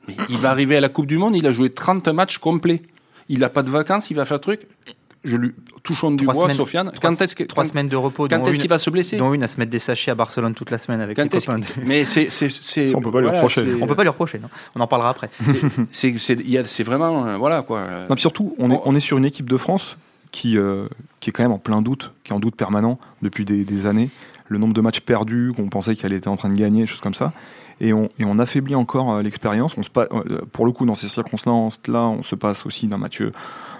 Mais 0.06 0.14
il 0.28 0.36
va 0.38 0.50
arriver 0.50 0.76
à 0.76 0.80
la 0.80 0.88
Coupe 0.90 1.06
du 1.06 1.16
Monde, 1.16 1.34
il 1.36 1.46
a 1.46 1.52
joué 1.52 1.70
30 1.70 2.08
matchs 2.08 2.38
complets. 2.38 2.82
Il 3.28 3.38
n'a 3.38 3.48
pas 3.48 3.62
de 3.62 3.70
vacances, 3.70 4.10
il 4.10 4.14
va 4.14 4.24
faire 4.26 4.36
le 4.36 4.40
truc. 4.42 4.66
Je 5.24 5.36
lui 5.36 5.52
touchons 5.84 6.10
du 6.10 6.24
Trois 6.24 6.34
bois, 6.34 6.42
semaines- 6.44 6.56
Sofiane. 6.56 6.90
Trois, 6.92 7.10
Quand 7.10 7.22
est-ce 7.22 7.36
que- 7.36 7.44
trois 7.44 7.62
quand- 7.64 7.70
semaines 7.70 7.88
de 7.88 7.94
repos, 7.96 8.26
quand 8.28 8.44
est-ce 8.48 8.58
qu'il 8.58 8.68
va 8.68 8.78
se 8.78 8.90
blesser 8.90 9.16
dont 9.16 9.32
une 9.32 9.44
à 9.44 9.48
se 9.48 9.58
mettre 9.58 9.70
des 9.70 9.78
sachets 9.78 10.10
à 10.10 10.14
Barcelone 10.16 10.52
toute 10.54 10.70
la 10.72 10.78
semaine 10.78 11.00
avec 11.00 11.16
Quand 11.16 11.32
les 11.32 11.40
copains. 11.40 11.60
Mais 11.86 12.04
c'est, 12.04 12.28
c'est, 12.30 12.50
c'est- 12.50 12.88
Ça, 12.88 12.98
on 12.98 13.00
peut 13.00 13.12
pas 13.12 13.20
lui 13.20 13.28
reprocher. 13.28 13.60
c'est- 13.62 13.82
On 13.82 13.86
peut 13.86 13.94
pas 13.94 14.02
lui 14.02 14.08
reprocher, 14.10 14.40
non 14.40 14.48
On 14.74 14.80
en 14.80 14.86
parlera 14.88 15.10
après. 15.10 15.30
c'est, 15.44 15.60
c'est, 15.92 16.18
c'est, 16.18 16.32
il 16.34 16.50
y 16.50 16.58
a- 16.58 16.66
c'est 16.66 16.82
vraiment, 16.82 17.24
euh, 17.26 17.36
voilà 17.38 17.62
quoi. 17.62 17.78
euh, 17.78 18.06
Non, 18.10 18.16
surtout, 18.16 18.54
on 18.58 18.70
est, 18.72 18.80
on 18.84 18.94
est 18.96 19.00
sur 19.00 19.16
une 19.16 19.24
équipe 19.24 19.48
de 19.48 19.56
France 19.56 19.96
qui, 20.32 20.58
euh, 20.58 20.88
qui 21.20 21.30
est 21.30 21.32
quand 21.32 21.44
même 21.44 21.52
en 21.52 21.58
plein 21.58 21.80
doute, 21.82 22.10
qui 22.24 22.32
est 22.32 22.34
en 22.34 22.40
doute 22.40 22.56
permanent 22.56 22.98
depuis 23.22 23.44
des, 23.44 23.64
des 23.64 23.86
années. 23.86 24.10
Le 24.48 24.58
nombre 24.58 24.74
de 24.74 24.80
matchs 24.80 25.00
perdus 25.00 25.52
qu'on 25.56 25.68
pensait 25.68 25.94
qu'elle 25.96 26.12
était 26.12 26.28
en 26.28 26.36
train 26.36 26.50
de 26.50 26.56
gagner, 26.56 26.82
des 26.82 26.86
choses 26.86 27.00
comme 27.00 27.14
ça. 27.14 27.32
Et 27.80 27.92
on, 27.92 28.10
et 28.18 28.24
on 28.24 28.38
affaiblit 28.38 28.74
encore 28.74 29.12
euh, 29.12 29.22
l'expérience. 29.22 29.76
On 29.76 29.82
se 29.82 29.88
euh, 29.96 30.40
pour 30.52 30.66
le 30.66 30.72
coup, 30.72 30.86
dans 30.86 30.94
ces 30.94 31.08
circonstances-là, 31.08 32.02
on 32.04 32.22
se 32.22 32.34
passe 32.34 32.64
aussi 32.66 32.86
d'un 32.86 32.98
Mathieu 32.98 33.32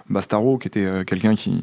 Bastaro, 0.08 0.58
qui 0.58 0.68
était 0.68 0.84
euh, 0.84 1.04
quelqu'un 1.04 1.34
qui, 1.34 1.60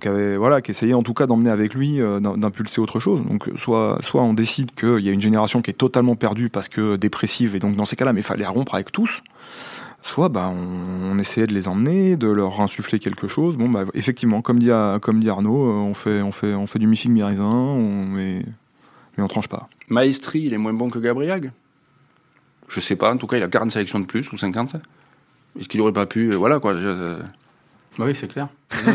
qui 0.00 0.08
avait, 0.08 0.36
voilà, 0.36 0.60
qui 0.60 0.70
essayait 0.70 0.94
en 0.94 1.02
tout 1.02 1.14
cas 1.14 1.26
d'emmener 1.26 1.50
avec 1.50 1.74
lui, 1.74 1.98
d'im- 1.98 2.36
d'impulser 2.36 2.80
autre 2.80 3.00
chose. 3.00 3.24
Donc, 3.26 3.50
soit, 3.56 3.98
soit 4.02 4.22
on 4.22 4.34
décide 4.34 4.72
qu'il 4.74 5.00
y 5.00 5.08
a 5.08 5.12
une 5.12 5.20
génération 5.20 5.62
qui 5.62 5.70
est 5.70 5.74
totalement 5.74 6.14
perdue 6.14 6.48
parce 6.48 6.68
que 6.68 6.96
dépressive, 6.96 7.56
et 7.56 7.58
donc 7.58 7.76
dans 7.76 7.86
ces 7.86 7.96
cas-là, 7.96 8.12
il 8.14 8.22
fallait 8.22 8.46
rompre 8.46 8.74
avec 8.74 8.92
tous 8.92 9.22
soit 10.02 10.28
bah, 10.28 10.52
on, 10.54 11.12
on 11.12 11.18
essayait 11.18 11.46
de 11.46 11.54
les 11.54 11.68
emmener, 11.68 12.16
de 12.16 12.26
leur 12.28 12.60
insuffler 12.60 12.98
quelque 12.98 13.28
chose. 13.28 13.56
Bon, 13.56 13.68
bah, 13.68 13.84
effectivement, 13.94 14.42
comme 14.42 14.58
dit, 14.58 14.70
comme 15.00 15.20
dit 15.20 15.30
Arnaud, 15.30 15.64
euh, 15.68 15.72
on 15.74 15.94
fait, 15.94 16.22
on, 16.22 16.32
fait, 16.32 16.54
on 16.54 16.66
fait 16.66 16.78
du 16.78 16.86
missing 16.86 17.12
mirisin, 17.12 17.44
on, 17.44 18.06
mais, 18.06 18.44
mais 19.16 19.22
on 19.24 19.28
tranche 19.28 19.48
pas. 19.48 19.68
Maestri, 19.88 20.40
il 20.42 20.54
est 20.54 20.58
moins 20.58 20.72
bon 20.72 20.90
que 20.90 20.98
Gabriel? 20.98 21.52
Je 22.68 22.80
sais 22.80 22.96
pas, 22.96 23.12
en 23.12 23.16
tout 23.16 23.26
cas, 23.26 23.36
il 23.36 23.42
a 23.42 23.48
40 23.48 23.70
sélections 23.70 24.00
de 24.00 24.06
plus 24.06 24.30
ou 24.32 24.36
50. 24.36 24.76
Est-ce 25.60 25.68
qu'il 25.68 25.80
aurait 25.82 25.92
pas 25.92 26.06
pu, 26.06 26.32
euh, 26.32 26.36
voilà 26.36 26.58
quoi. 26.58 26.72
je- 26.74 26.78
euh, 26.86 27.18
Bah 27.98 28.04
oui, 28.06 28.14
c'est 28.14 28.28
clair. 28.28 28.48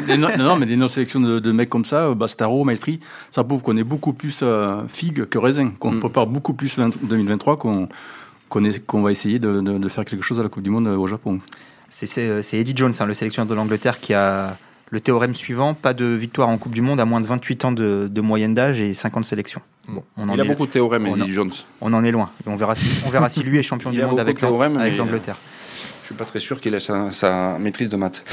Des 0.08 0.18
no- 0.18 0.28
non, 0.38 0.44
non, 0.44 0.56
mais 0.58 0.66
des 0.66 0.76
non-sélections 0.76 1.20
de, 1.20 1.38
de 1.40 1.52
mecs 1.52 1.70
comme 1.70 1.86
ça, 1.86 2.12
Bastaro, 2.16 2.64
Maestri, 2.66 3.00
ça 3.30 3.44
prouve 3.44 3.62
qu'on 3.62 3.78
est 3.78 3.84
beaucoup 3.84 4.14
plus 4.14 4.40
euh, 4.42 4.82
figue 4.88 5.26
que 5.26 5.38
raisin, 5.38 5.70
qu'on 5.70 5.92
Mm. 5.92 6.00
prépare 6.00 6.26
beaucoup 6.26 6.54
plus 6.56 6.76
20 6.80 6.98
2023, 7.04 7.58
qu'on 7.60 7.88
qu'on 8.50 9.02
va 9.02 9.12
essayer 9.12 9.40
de, 9.40 9.62
de- 9.62 9.78
de 9.78 9.90
faire 9.90 10.06
quelque 10.06 10.24
chose 10.24 10.40
à 10.40 10.44
la 10.44 10.50
Coupe 10.50 10.64
du 10.64 10.70
Monde 10.70 10.88
euh, 10.88 10.96
au 10.98 11.08
Japon. 11.08 11.40
C'est- 11.90 12.42
c'est 12.44 12.58
Eddie 12.58 12.74
Jones, 12.76 12.94
hein, 13.00 13.06
le 13.06 13.14
sélectionneur 13.14 13.48
de 13.50 13.54
l'Angleterre, 13.56 14.00
qui 14.00 14.14
a 14.14 14.58
le 14.90 15.00
théorème 15.02 15.36
suivant 15.36 15.74
pas 15.74 15.94
de 15.94 16.06
victoire 16.06 16.48
en 16.50 16.58
Coupe 16.58 16.74
du 16.74 16.82
Monde 16.82 17.00
à 17.00 17.06
moins 17.06 17.20
de 17.22 17.26
28 17.26 17.66
ans 17.66 17.72
de, 17.72 18.08
de 18.12 18.22
moyenne 18.22 18.54
d'âge 18.54 18.80
et 18.80 18.94
50 18.94 19.26
sélections. 19.26 19.62
Bon, 19.88 20.04
on 20.18 20.28
en, 20.30 20.34
il 20.34 20.42
a 20.42 20.44
est, 20.44 20.48
beaucoup 20.48 20.66
de 20.66 20.72
théorèmes, 20.72 21.08
Eddie 21.08 21.34
Jones. 21.34 21.52
on 21.82 21.94
en 21.94 22.04
est 22.04 22.12
loin. 22.12 22.30
On 22.46 22.56
verra 22.58 22.76
si, 22.76 22.86
on 23.06 23.10
verra 23.10 23.30
si 23.30 23.42
lui 23.44 23.58
est 23.58 23.64
champion 23.64 23.90
Il 23.94 24.00
du 24.00 24.06
monde 24.06 24.20
avec 24.20 24.42
mais- 24.42 24.98
l'Angleterre. 24.98 25.38
Je 26.02 26.08
suis 26.08 26.16
pas 26.16 26.26
très 26.26 26.40
sûr 26.40 26.60
qu'il 26.62 26.74
ait 26.74 26.80
sa, 26.80 27.12
sa 27.12 27.58
maîtrise 27.60 27.90
de 27.90 27.98
maths. 27.98 28.24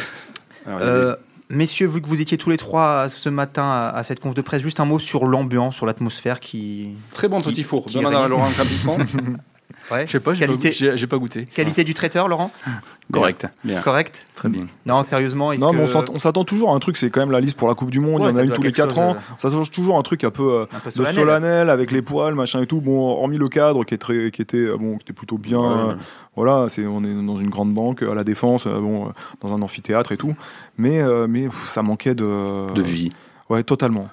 Alors, 0.66 0.78
Euh, 0.82 1.14
messieurs, 1.50 1.86
vu 1.88 2.00
que 2.00 2.06
vous 2.08 2.20
étiez 2.20 2.38
tous 2.38 2.50
les 2.50 2.56
trois 2.56 3.08
ce 3.08 3.28
matin 3.28 3.64
à, 3.64 3.88
à 3.90 4.04
cette 4.04 4.20
conf 4.20 4.34
de 4.34 4.42
presse, 4.42 4.62
juste 4.62 4.78
un 4.80 4.84
mot 4.84 4.98
sur 5.00 5.26
l'ambiance, 5.26 5.74
sur 5.74 5.86
l'atmosphère 5.86 6.38
qui. 6.40 6.90
très 7.12 7.26
bon 7.28 7.40
qui- 7.40 7.50
petit 7.50 7.62
four. 7.64 7.86
Demande 7.92 8.14
à 8.14 8.28
Laurent 8.28 8.50
Campiston. 8.56 8.98
Ouais. 9.90 10.04
Je 10.06 10.12
sais 10.12 10.20
pas, 10.20 10.32
j'ai 10.34 10.46
pas, 10.46 10.52
Qualité, 10.52 10.72
j'ai- 10.72 10.96
j'ai 10.96 11.06
pas 11.06 11.18
goûté. 11.18 11.44
qualité 11.46 11.84
du 11.84 11.94
traiteur, 11.94 12.26
Laurent? 12.28 12.50
Correct, 13.12 13.46
Bien. 13.64 13.82
Correct? 13.82 14.26
Très 14.34 14.48
bien. 14.48 14.66
Non, 14.86 15.02
sérieusement, 15.02 15.52
est-ce 15.52 15.60
Non, 15.60 15.72
que. 15.72 15.76
mais 15.76 15.82
on 15.82 15.86
s'attend- 15.86 16.12
on 16.14 16.18
s'attend 16.18 16.44
toujours 16.44 16.70
à 16.70 16.74
un 16.74 16.78
truc, 16.78 16.96
c'est 16.96 17.10
quand 17.10 17.20
même 17.20 17.30
la 17.30 17.40
liste 17.40 17.56
pour 17.58 17.68
la 17.68 17.74
Coupe 17.74 17.90
du 17.90 18.00
Monde, 18.00 18.22
Ouais, 18.22 18.28
il 18.28 18.30
y 18.30 18.30
en 18.30 18.32
ça 18.34 18.38
a 18.40 18.42
une 18.42 18.48
doit 18.48 18.56
tous 18.56 18.62
les 18.62 18.72
quelque 18.72 18.88
4 18.88 18.94
chose, 18.94 18.98
ans. 19.04 19.16
euh, 19.16 19.34
Ça 19.38 19.50
change 19.50 19.70
toujours 19.70 19.98
un 19.98 20.02
truc 20.02 20.24
un 20.24 20.30
peu 20.30 20.42
euh, 20.52 20.62
un 20.62 20.78
peu 20.80 20.88
de 20.88 20.94
solennel. 20.94 21.14
solennel 21.20 21.70
avec 21.70 21.90
les 21.92 22.00
poils, 22.00 22.34
machin 22.34 22.62
et 22.62 22.66
tout. 22.66 22.80
Bon, 22.80 22.98
hormis 22.98 23.36
le 23.36 23.48
cadre 23.48 23.84
qui, 23.84 23.94
est 23.94 23.98
très, 23.98 24.30
qui, 24.30 24.40
était, 24.40 24.56
euh, 24.56 24.76
bon, 24.78 24.96
qui 24.96 25.02
était 25.02 25.12
plutôt 25.12 25.36
bien. 25.36 25.60
Ouais. 25.60 25.90
euh, 25.90 25.94
voilà, 26.36 26.68
c'est, 26.70 26.86
on 26.86 27.04
est 27.04 27.14
dans 27.26 27.36
une 27.36 27.50
grande 27.50 27.74
banque 27.74 28.02
à 28.02 28.14
la 28.14 28.24
défense, 28.24 28.66
euh, 28.66 28.80
bon, 28.80 29.06
euh, 29.06 29.10
dans 29.42 29.54
un 29.54 29.60
amphithéâtre 29.60 30.12
et 30.12 30.16
tout. 30.16 30.34
Mais, 30.78 31.00
euh, 31.00 31.26
mais 31.28 31.44
pff, 31.44 31.68
ça 31.68 31.82
manquait 31.82 32.14
de. 32.14 32.72
De 32.72 32.82
vie. 32.82 33.12
Ouais, 33.50 33.62
totalement. 33.62 34.08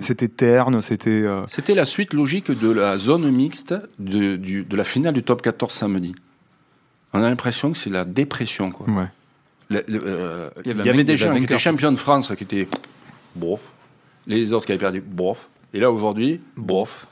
C'était, 0.00 0.28
terne, 0.28 0.80
c'était. 0.80 1.10
euh, 1.10 1.42
C'était 1.48 1.74
la 1.74 1.84
suite 1.84 2.14
logique 2.14 2.50
de 2.50 2.70
la 2.70 2.98
zone 2.98 3.28
mixte 3.30 3.74
de, 3.98 4.36
du- 4.36 4.62
de 4.62 4.76
la 4.76 4.84
finale 4.84 5.12
du 5.14 5.22
top 5.22 5.42
14 5.42 5.72
samedi. 5.72 6.14
On 7.12 7.18
a 7.22 7.28
l'impression 7.28 7.72
que 7.72 7.78
c'est 7.78 7.90
la 7.90 8.04
dépression. 8.04 8.70
Quoi. 8.70 8.86
ouais. 8.88 9.06
Le- 9.70 9.84
le- 9.88 10.02
euh, 10.06 10.50
Il 10.64 10.68
y 10.68 10.70
avait 10.80 10.92
mec- 10.94 11.06
des 11.06 11.14
il 11.14 11.20
y 11.20 11.24
avait 11.24 11.40
vainqueur. 11.40 11.58
champions 11.58 11.90
de 11.90 11.96
France 11.96 12.32
qui 12.36 12.44
étaient 12.44 12.68
bof. 13.34 13.60
Les 14.28 14.52
autres 14.52 14.66
qui 14.66 14.72
avaient 14.72 14.78
perdu 14.78 15.00
bof. 15.00 15.48
Et 15.74 15.80
là 15.80 15.90
aujourd'hui, 15.90 16.40
bof. 16.56 17.06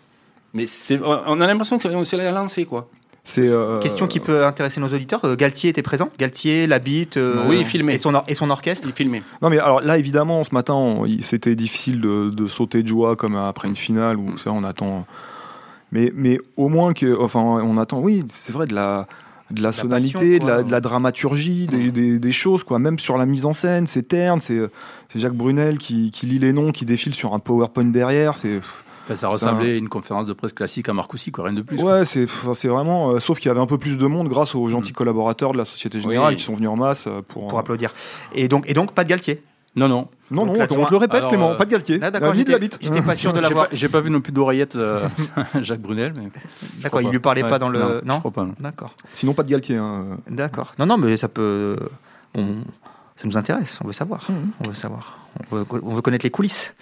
Mais 0.52 0.66
c'est, 0.68 1.00
on 1.02 1.40
a 1.40 1.46
l'impression 1.48 1.78
que 1.78 2.04
c'est 2.04 2.16
la 2.16 2.30
lancée 2.30 2.64
quoi. 2.64 2.88
C'est, 3.26 3.48
euh, 3.48 3.78
Question 3.80 4.06
qui 4.06 4.20
peut 4.20 4.44
intéresser 4.44 4.80
nos 4.80 4.88
auditeurs. 4.88 5.24
euh, 5.24 5.34
Galtier 5.34 5.70
était 5.70 5.80
présent? 5.82 6.10
Galtier, 6.18 6.66
Labitte. 6.66 7.16
euh, 7.16 7.48
Oui, 7.48 7.64
filmé. 7.64 7.94
Et 7.94 7.98
son, 7.98 8.14
or- 8.14 8.24
et 8.28 8.34
son 8.34 8.50
orchestre? 8.50 8.86
Il 8.86 8.92
filmait. 8.92 9.22
Non 9.40 9.48
mais 9.48 9.58
alors 9.58 9.80
là 9.80 9.96
évidemment 9.96 10.44
ce 10.44 10.54
matin 10.54 11.02
c'était 11.22 11.56
difficile 11.56 12.00
de, 12.02 12.28
de 12.28 12.46
sauter 12.46 12.82
de 12.82 12.88
joie 12.88 13.16
comme 13.16 13.34
après 13.36 13.66
une 13.68 13.76
finale 13.76 14.18
où 14.18 14.36
ça 14.36 14.50
on 14.52 14.62
attend 14.62 15.06
mais 15.90 16.12
mais 16.14 16.38
au 16.58 16.68
moins 16.68 16.92
que 16.92 17.18
enfin 17.18 17.40
on 17.40 17.78
attend 17.78 17.98
oui 18.00 18.24
c'est 18.28 18.52
vrai 18.52 18.66
de 18.66 18.74
la 18.74 19.06
de 19.50 19.60
la, 19.62 19.68
La 19.68 19.72
sonalité, 19.72 20.38
passion, 20.38 20.46
de, 20.46 20.50
la, 20.50 20.62
de 20.62 20.70
la 20.70 20.80
dramaturgie, 20.80 21.66
des, 21.66 21.90
des- 21.90 22.18
des 22.18 22.32
choses, 22.32 22.64
quoi. 22.64 22.78
Même 22.78 22.98
sur 22.98 23.18
la 23.18 23.26
mise 23.26 23.44
en 23.44 23.52
scène, 23.52 23.86
c'est 23.86 24.02
terne, 24.08 24.40
c'est 24.40 24.58
c'est 25.12 25.18
Jacques 25.18 25.34
Brunel 25.36 25.76
qui, 25.78 26.10
qui 26.10 26.24
lit 26.26 26.38
les 26.38 26.54
noms, 26.54 26.72
qui 26.72 26.86
défile 26.86 27.14
sur 27.14 27.34
un 27.34 27.38
PowerPoint 27.40 27.84
derrière. 27.84 28.38
C'est 28.38 28.60
Enfin, 29.04 29.16
ça 29.16 29.28
ressemblait 29.28 29.72
à 29.72 29.76
une 29.76 29.88
conférence 29.90 30.26
de 30.26 30.32
presse 30.32 30.52
classique 30.54 30.88
à 30.88 30.92
Marcoussis, 30.94 31.30
quoi, 31.30 31.44
rien 31.44 31.52
de 31.52 31.62
plus. 31.62 31.82
Ouais, 31.82 32.04
c'est 32.06 32.24
enfin, 32.24 32.54
c'est 32.54 32.68
vraiment. 32.68 33.10
euh, 33.12 33.18
sauf 33.20 33.38
qu'il 33.38 33.48
y 33.48 33.50
avait 33.50 33.60
un 33.60 33.66
peu 33.66 33.76
plus 33.78 33.98
de 33.98 34.06
monde 34.06 34.28
grâce 34.28 34.54
aux 34.54 34.66
gentils 34.66 34.92
collaborateurs 34.94 35.52
de 35.52 35.58
la 35.58 35.64
Société 35.66 36.00
Générale 36.00 36.30
Oui. 36.30 36.36
qui 36.36 36.42
sont 36.44 36.54
venus 36.54 36.70
en 36.70 36.76
masse 36.76 37.04
euh, 37.06 37.20
pour. 37.26 37.46
pour 37.48 37.58
applaudir. 37.58 37.92
Et 38.34 38.48
donc, 38.48 38.64
et 38.68 38.72
donc 38.74 38.92
pas 38.92 39.04
de 39.04 39.10
Galtier? 39.10 39.42
Non, 39.76 39.88
non. 39.88 40.06
Non, 40.30 40.46
Donc, 40.46 40.56
non, 40.56 40.62
on 40.70 40.84
te 40.86 40.90
le 40.92 40.96
répète, 40.96 41.16
Alors, 41.16 41.28
Clément, 41.30 41.50
euh, 41.50 41.54
pas 41.56 41.64
de 41.64 41.70
Galtier. 41.72 41.98
Ah, 42.00 42.10
d'accord, 42.10 42.28
Euh, 42.28 42.32
de 42.32 42.38
la 42.38 42.44
j'étais 42.44 42.58
bite. 42.58 42.78
j'étais 42.80 43.02
pas 43.02 43.16
sûr 43.16 43.32
de 43.32 43.40
l'avoir. 43.40 43.66
j'ai 43.72 43.88
pas 43.88 44.00
vu 44.00 44.08
non 44.10 44.20
plus 44.20 44.32
d'oreillette 44.32 44.76
euh, 44.76 45.06
Jacques 45.60 45.80
Brunel. 45.82 46.14
Mais 46.16 46.30
D'accord, 46.80 47.02
il 47.02 47.10
lui 47.10 47.18
parlait 47.18 47.42
pas 47.42 47.58
dans 47.58 47.68
le. 47.68 47.78
Non, 47.80 48.00
Non, 48.06 48.14
je 48.14 48.18
crois 48.20 48.30
pas. 48.30 48.44
non. 48.44 48.54
D'accord. 48.60 48.94
Sinon, 49.12 49.34
pas 49.34 49.42
de 49.42 49.48
Galtier. 49.50 49.76
hein. 49.76 50.16
D'accord. 50.30 50.72
Non, 50.78 50.86
non, 50.86 50.96
mais 50.96 51.16
ça 51.16 51.28
peut. 51.28 51.76
on- 52.34 52.62
Ça 53.16 53.28
nous 53.28 53.36
intéresse, 53.38 53.78
on 53.82 53.86
veut 53.86 53.92
savoir. 53.92 54.26
Mhm. 54.28 54.50
On 54.64 54.68
veut 54.68 54.74
savoir. 54.74 55.18
On 55.52 55.56
veut, 55.56 55.64
on 55.82 55.94
veut 55.94 56.02
connaître 56.02 56.24
les 56.26 56.30
coulisses. 56.30 56.72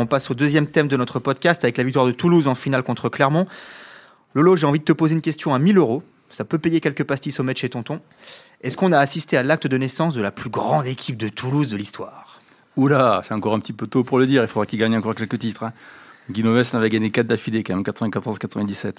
On 0.00 0.06
passe 0.06 0.30
au 0.30 0.34
deuxième 0.34 0.68
thème 0.68 0.86
de 0.86 0.96
notre 0.96 1.18
podcast 1.18 1.64
avec 1.64 1.76
la 1.76 1.82
victoire 1.82 2.06
de 2.06 2.12
Toulouse 2.12 2.46
en 2.46 2.54
finale 2.54 2.84
contre 2.84 3.08
Clermont. 3.08 3.46
Lolo, 4.32 4.54
j'ai 4.54 4.64
envie 4.64 4.78
de 4.78 4.84
te 4.84 4.92
poser 4.92 5.16
une 5.16 5.20
question 5.20 5.54
à 5.54 5.58
1000 5.58 5.76
euros. 5.76 6.04
Ça 6.28 6.44
peut 6.44 6.58
payer 6.60 6.80
quelques 6.80 7.02
pastilles 7.02 7.34
au 7.36 7.42
match 7.42 7.62
chez 7.62 7.68
Tonton. 7.68 8.00
Est-ce 8.62 8.76
qu'on 8.76 8.92
a 8.92 8.98
assisté 9.00 9.36
à 9.36 9.42
l'acte 9.42 9.66
de 9.66 9.76
naissance 9.76 10.14
de 10.14 10.20
la 10.20 10.30
plus 10.30 10.50
grande 10.50 10.86
équipe 10.86 11.16
de 11.16 11.28
Toulouse 11.28 11.66
de 11.66 11.76
l'histoire? 11.76 12.40
Oula, 12.76 13.22
c'est 13.24 13.34
encore 13.34 13.54
un 13.54 13.58
petit 13.58 13.72
peu 13.72 13.88
tôt 13.88 14.04
pour 14.04 14.20
le 14.20 14.28
dire. 14.28 14.42
Il 14.42 14.46
faudra 14.46 14.66
qu'il 14.66 14.78
gagne 14.78 14.96
encore 14.96 15.16
quelques 15.16 15.40
titres. 15.40 15.64
Hein. 15.64 15.72
Guy 16.30 16.44
Novès 16.44 16.72
en 16.74 16.78
avait 16.78 16.90
gagné 16.90 17.10
4 17.10 17.26
d'affilée, 17.26 17.64
quand 17.64 17.74
même, 17.74 17.82
94-97. 17.82 18.98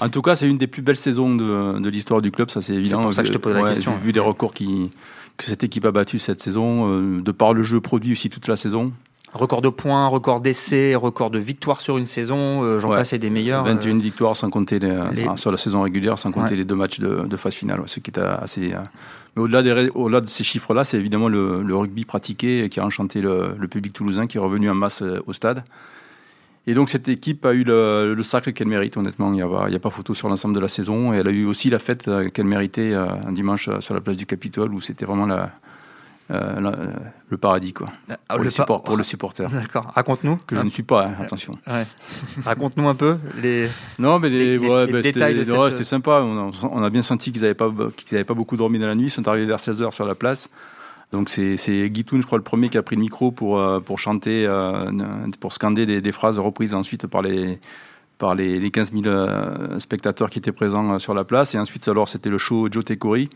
En 0.00 0.08
tout 0.08 0.20
cas, 0.20 0.34
c'est 0.34 0.48
une 0.48 0.58
des 0.58 0.66
plus 0.66 0.82
belles 0.82 0.96
saisons 0.96 1.36
de, 1.36 1.78
de 1.78 1.88
l'histoire 1.90 2.22
du 2.22 2.32
club, 2.32 2.50
ça 2.50 2.60
c'est 2.60 2.74
évident. 2.74 3.02
pour 3.02 3.14
ça 3.14 3.22
que 3.22 3.28
je 3.28 3.32
te 3.34 3.38
pose 3.38 3.54
la 3.54 3.62
Ouais, 3.62 3.68
question. 3.72 3.94
Vu, 3.94 4.06
vu 4.06 4.12
les 4.12 4.18
records 4.20 4.52
qui, 4.54 4.90
que 5.36 5.44
cette 5.44 5.62
équipe 5.62 5.84
a 5.84 5.92
battus 5.92 6.22
cette 6.24 6.40
saison, 6.40 6.90
euh, 6.90 7.20
de 7.20 7.30
par 7.30 7.54
le 7.54 7.62
jeu 7.62 7.80
produit 7.80 8.12
aussi 8.12 8.30
toute 8.30 8.48
la 8.48 8.56
saison. 8.56 8.92
Record 9.32 9.62
de 9.62 9.68
points, 9.68 10.08
record 10.08 10.40
d'essais, 10.40 10.96
record 10.96 11.30
de 11.30 11.38
victoires 11.38 11.80
sur 11.80 11.98
une 11.98 12.06
saison, 12.06 12.64
euh, 12.64 12.80
j'en 12.80 12.90
Ouais. 12.90 12.96
passe 12.96 13.12
et 13.12 13.18
des 13.18 13.30
meilleurs. 13.30 13.62
21 13.64 13.94
euh, 13.96 13.98
victoires 14.02 14.34
sans 14.36 14.50
compter 14.50 14.80
les, 14.80 14.88
les- 15.14 15.22
enfin, 15.24 15.36
sur 15.36 15.52
la 15.52 15.56
saison 15.56 15.82
régulière, 15.82 16.18
sans 16.18 16.32
compter 16.32 16.50
Ouais. 16.50 16.56
les 16.56 16.64
deux 16.64 16.74
matchs 16.74 16.98
de, 16.98 17.20
de 17.28 17.36
phase 17.36 17.54
finale, 17.54 17.78
ouais, 17.80 17.86
ce 17.86 18.00
qui 18.00 18.10
est 18.10 18.18
assez. 18.18 18.72
euh, 18.72 18.78
Mais 19.36 19.42
au-delà, 19.42 19.62
des 19.62 19.72
ré- 19.72 19.90
au-delà 19.94 20.20
de 20.20 20.26
ces 20.26 20.42
chiffres-là, 20.42 20.82
c'est 20.82 20.98
évidemment 20.98 21.28
le, 21.28 21.62
le 21.62 21.76
rugby 21.76 22.04
pratiqué 22.04 22.68
qui 22.68 22.80
a 22.80 22.84
enchanté 22.84 23.20
le, 23.20 23.54
le 23.56 23.68
public 23.68 23.92
toulousain 23.92 24.26
qui 24.26 24.36
est 24.36 24.40
revenu 24.40 24.68
en 24.68 24.74
masse 24.74 25.02
euh, 25.02 25.20
au 25.28 25.32
stade. 25.32 25.62
Et 26.66 26.74
donc 26.74 26.88
cette 26.90 27.08
équipe 27.08 27.46
a 27.46 27.52
eu 27.54 27.62
le, 27.62 28.14
le 28.14 28.22
sacre 28.24 28.50
qu'elle 28.50 28.66
mérite, 28.66 28.96
honnêtement. 28.96 29.28
Il 29.32 29.36
n'y 29.36 29.42
a, 29.42 29.46
a 29.46 29.78
pas 29.78 29.90
photo 29.90 30.12
sur 30.12 30.28
l'ensemble 30.28 30.54
de 30.56 30.60
la 30.60 30.68
saison. 30.68 31.12
Et 31.14 31.18
elle 31.18 31.28
a 31.28 31.30
eu 31.30 31.44
aussi 31.46 31.70
la 31.70 31.78
fête 31.78 32.08
euh, 32.08 32.28
qu'elle 32.30 32.46
méritait 32.46 32.92
euh, 32.92 33.06
un 33.26 33.32
dimanche 33.32 33.68
euh, 33.68 33.80
sur 33.80 33.94
la 33.94 34.00
place 34.00 34.16
du 34.16 34.26
Capitole 34.26 34.74
où 34.74 34.80
c'était 34.80 35.04
vraiment 35.06 35.24
euh, 35.24 35.36
la- 35.36 35.50
le 36.30 37.36
paradis 37.36 37.72
quoi, 37.72 37.88
ah, 38.08 38.34
pour, 38.36 38.44
le 38.44 38.50
pa- 38.50 38.78
pour 38.78 38.96
le 38.96 39.02
supporter. 39.02 39.48
D'accord, 39.50 39.90
raconte-nous. 39.94 40.36
Que 40.46 40.54
je 40.56 40.62
ne 40.62 40.70
suis 40.70 40.82
pas, 40.82 41.06
hein, 41.06 41.14
attention. 41.20 41.58
Ouais. 41.66 41.86
Raconte-nous 42.44 42.88
un 42.88 42.94
peu 42.94 43.18
les. 43.42 43.68
Non, 43.98 44.18
mais 44.18 44.28
Les- 44.28 44.38
les, 44.38 44.58
les- 44.58 44.68
ouais, 44.68 44.86
les 44.86 44.92
ben, 44.92 45.00
détails 45.02 45.36
c'était 45.38 45.50
de 45.50 45.56
cette- 45.56 45.70
c'était 45.70 45.84
sympa. 45.84 46.20
On 46.22 46.48
a, 46.48 46.50
on 46.70 46.82
a 46.82 46.90
bien 46.90 47.02
senti 47.02 47.32
qu'ils 47.32 47.42
n'avaient 47.42 47.54
pas, 47.54 47.70
qu'ils 47.96 48.14
avaient 48.16 48.24
pas 48.24 48.34
beaucoup 48.34 48.56
dormi 48.56 48.78
dans 48.78 48.86
la 48.86 48.94
nuit. 48.94 49.06
Ils 49.06 49.10
sont 49.10 49.26
arrivés 49.28 49.46
vers 49.46 49.58
16h 49.58 49.92
sur 49.92 50.04
la 50.06 50.14
place. 50.14 50.48
Donc 51.12 51.28
c'est 51.28 51.56
c'est 51.56 51.90
Guy 51.90 52.04
Toun, 52.04 52.20
je 52.20 52.26
crois, 52.26 52.38
le 52.38 52.44
premier 52.44 52.68
qui 52.68 52.78
a 52.78 52.82
pris 52.84 52.94
le 52.94 53.00
micro 53.00 53.32
pour, 53.32 53.58
euh, 53.58 53.80
pour 53.80 53.98
chanter, 53.98 54.46
euh, 54.46 54.90
pour 55.40 55.52
scander 55.52 55.84
des, 55.84 56.00
des 56.00 56.12
phrases 56.12 56.38
reprises 56.38 56.72
ensuite 56.74 57.08
par 57.08 57.22
les, 57.22 57.58
par 58.18 58.36
les, 58.36 58.60
les 58.60 58.70
15 58.70 58.92
000 58.92 59.06
euh, 59.06 59.78
spectateurs 59.80 60.30
qui 60.30 60.38
étaient 60.38 60.52
présents 60.52 60.92
euh, 60.92 60.98
sur 61.00 61.12
la 61.14 61.24
place. 61.24 61.54
Et 61.56 61.58
ensuite, 61.58 61.88
alors, 61.88 62.06
c'était 62.06 62.30
le 62.30 62.38
show 62.38 62.68
Joe 62.70 62.84
Tekori. 62.84 63.28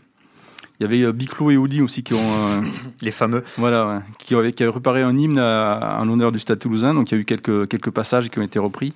Il 0.79 0.83
y 0.83 0.85
avait 0.85 1.01
euh, 1.03 1.11
Big 1.13 1.29
Flo 1.29 1.51
et 1.51 1.57
Oli 1.57 1.81
aussi 1.81 2.03
qui 2.03 2.13
ont, 2.13 2.19
euh, 2.19 2.61
Les 3.01 3.11
fameux. 3.11 3.43
voilà, 3.57 3.87
ouais, 3.87 3.99
qui, 4.19 4.35
avaient, 4.35 4.51
qui 4.53 4.63
avaient 4.63 4.71
préparé 4.71 5.01
un 5.03 5.17
hymne 5.17 5.39
à- 5.39 5.97
en 6.01 6.05
l'honneur 6.05 6.31
du 6.31 6.39
Stade 6.39 6.59
toulousain. 6.59 6.93
Donc 6.93 7.11
il 7.11 7.15
y 7.15 7.17
a 7.17 7.21
eu 7.21 7.25
quelques, 7.25 7.67
quelques 7.67 7.91
passages 7.91 8.29
qui 8.29 8.39
ont 8.39 8.43
été 8.43 8.59
repris. 8.59 8.93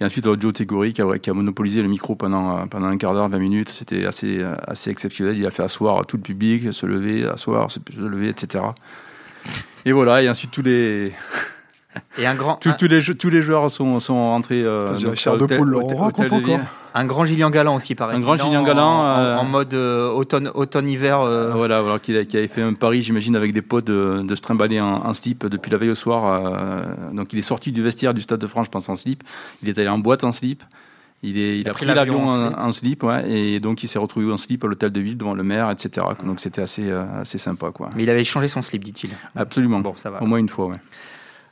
Et 0.00 0.04
ensuite, 0.06 0.24
alors, 0.24 0.40
Joe 0.40 0.52
Tegori 0.54 0.92
qui 0.94 1.02
a, 1.02 1.18
qui 1.18 1.28
a 1.28 1.34
monopolisé 1.34 1.82
le 1.82 1.88
micro 1.88 2.14
pendant, 2.14 2.56
euh, 2.56 2.66
pendant 2.66 2.86
un 2.86 2.96
quart 2.96 3.12
d'heure, 3.12 3.28
20 3.28 3.38
minutes. 3.38 3.68
C'était 3.68 4.06
assez, 4.06 4.42
assez 4.66 4.90
exceptionnel. 4.90 5.36
Il 5.36 5.44
a 5.46 5.50
fait 5.50 5.62
asseoir 5.62 6.06
tout 6.06 6.16
le 6.16 6.22
public, 6.22 6.72
se 6.72 6.86
lever, 6.86 7.26
asseoir, 7.28 7.70
se 7.70 7.78
lever, 7.98 8.30
etc. 8.30 8.64
Et 9.84 9.92
voilà, 9.92 10.22
et 10.22 10.28
ensuite 10.28 10.50
tous 10.50 10.62
les, 10.62 11.12
Et 12.18 12.26
un 12.26 12.34
grand, 12.34 12.56
tous, 12.60 12.70
un, 12.70 12.72
tous 12.72 12.86
les, 12.88 13.02
tous 13.14 13.30
les 13.30 13.42
joueurs 13.42 13.70
sont, 13.70 14.00
sont 14.00 14.14
rentrés 14.30 14.62
euh, 14.62 14.94
chair 15.14 15.36
de 15.36 15.46
Laurent. 15.54 15.84
hôtel- 15.84 15.96
Raconte 15.98 16.32
encore. 16.32 16.60
Un 16.94 17.04
grand 17.04 17.24
Gillian 17.24 17.50
Galland 17.50 17.76
aussi, 17.76 17.94
pareil. 17.94 18.16
Un 18.16 18.20
grand 18.20 18.36
Gillian 18.36 18.62
Galland, 18.62 19.00
En, 19.00 19.18
euh, 19.18 19.36
en 19.36 19.44
mode 19.44 19.74
euh, 19.74 20.10
automne, 20.10 20.50
automne-hiver. 20.54 21.20
euh, 21.20 21.50
Euh, 21.50 21.52
Voilà, 21.54 21.80
voilà 21.82 21.98
qui, 21.98 22.26
qui 22.26 22.36
avait 22.36 22.48
fait 22.48 22.62
un 22.62 22.74
pari, 22.74 23.02
j'imagine, 23.02 23.36
avec 23.36 23.52
des 23.52 23.62
potes 23.62 23.86
de, 23.86 24.22
de 24.22 24.34
se 24.34 24.42
trimballer 24.42 24.80
en, 24.80 25.06
en 25.06 25.12
slip 25.12 25.46
depuis 25.46 25.70
la 25.70 25.78
veille 25.78 25.90
au 25.90 25.94
soir. 25.94 26.52
donc 27.12 27.32
il 27.32 27.38
est 27.38 27.42
sorti 27.42 27.72
du 27.72 27.82
vestiaire 27.82 28.14
du 28.14 28.20
Stade 28.20 28.40
de 28.40 28.46
France, 28.46 28.66
je 28.66 28.70
pense, 28.70 28.88
en 28.88 28.96
slip. 28.96 29.22
Il 29.62 29.68
est 29.68 29.78
allé 29.78 29.88
en 29.88 29.98
boîte 29.98 30.24
en 30.24 30.32
slip. 30.32 30.62
Il, 31.22 31.36
est, 31.38 31.58
il, 31.60 31.68
a 31.68 31.72
pris 31.72 31.84
l'avion 31.84 32.24
en, 32.26 32.46
slip. 32.48 32.58
en 32.58 32.72
slip, 32.72 33.02
ouais, 33.02 33.30
et 33.30 33.60
donc 33.60 33.82
il 33.82 33.88
s'est 33.88 33.98
retrouvé 33.98 34.32
en 34.32 34.38
slip 34.38 34.64
à 34.64 34.68
l'hôtel 34.68 34.90
de 34.90 35.00
ville 35.00 35.18
devant 35.18 35.34
le 35.34 35.42
maire, 35.42 35.70
etc. 35.70 36.06
Donc 36.24 36.40
c'était 36.40 36.62
assez, 36.62 36.90
assez 36.90 37.36
sympa, 37.36 37.70
quoi. 37.72 37.90
Mais 37.94 38.04
il 38.04 38.10
avait 38.10 38.24
changé 38.24 38.48
son 38.48 38.62
slip, 38.62 38.82
dit-il. 38.82 39.10
Absolument. 39.36 39.80
Bon, 39.80 39.92
ça 39.96 40.08
va. 40.08 40.22
Au 40.22 40.26
moins 40.26 40.38
une 40.38 40.48
fois, 40.48 40.68
ouais. 40.68 40.76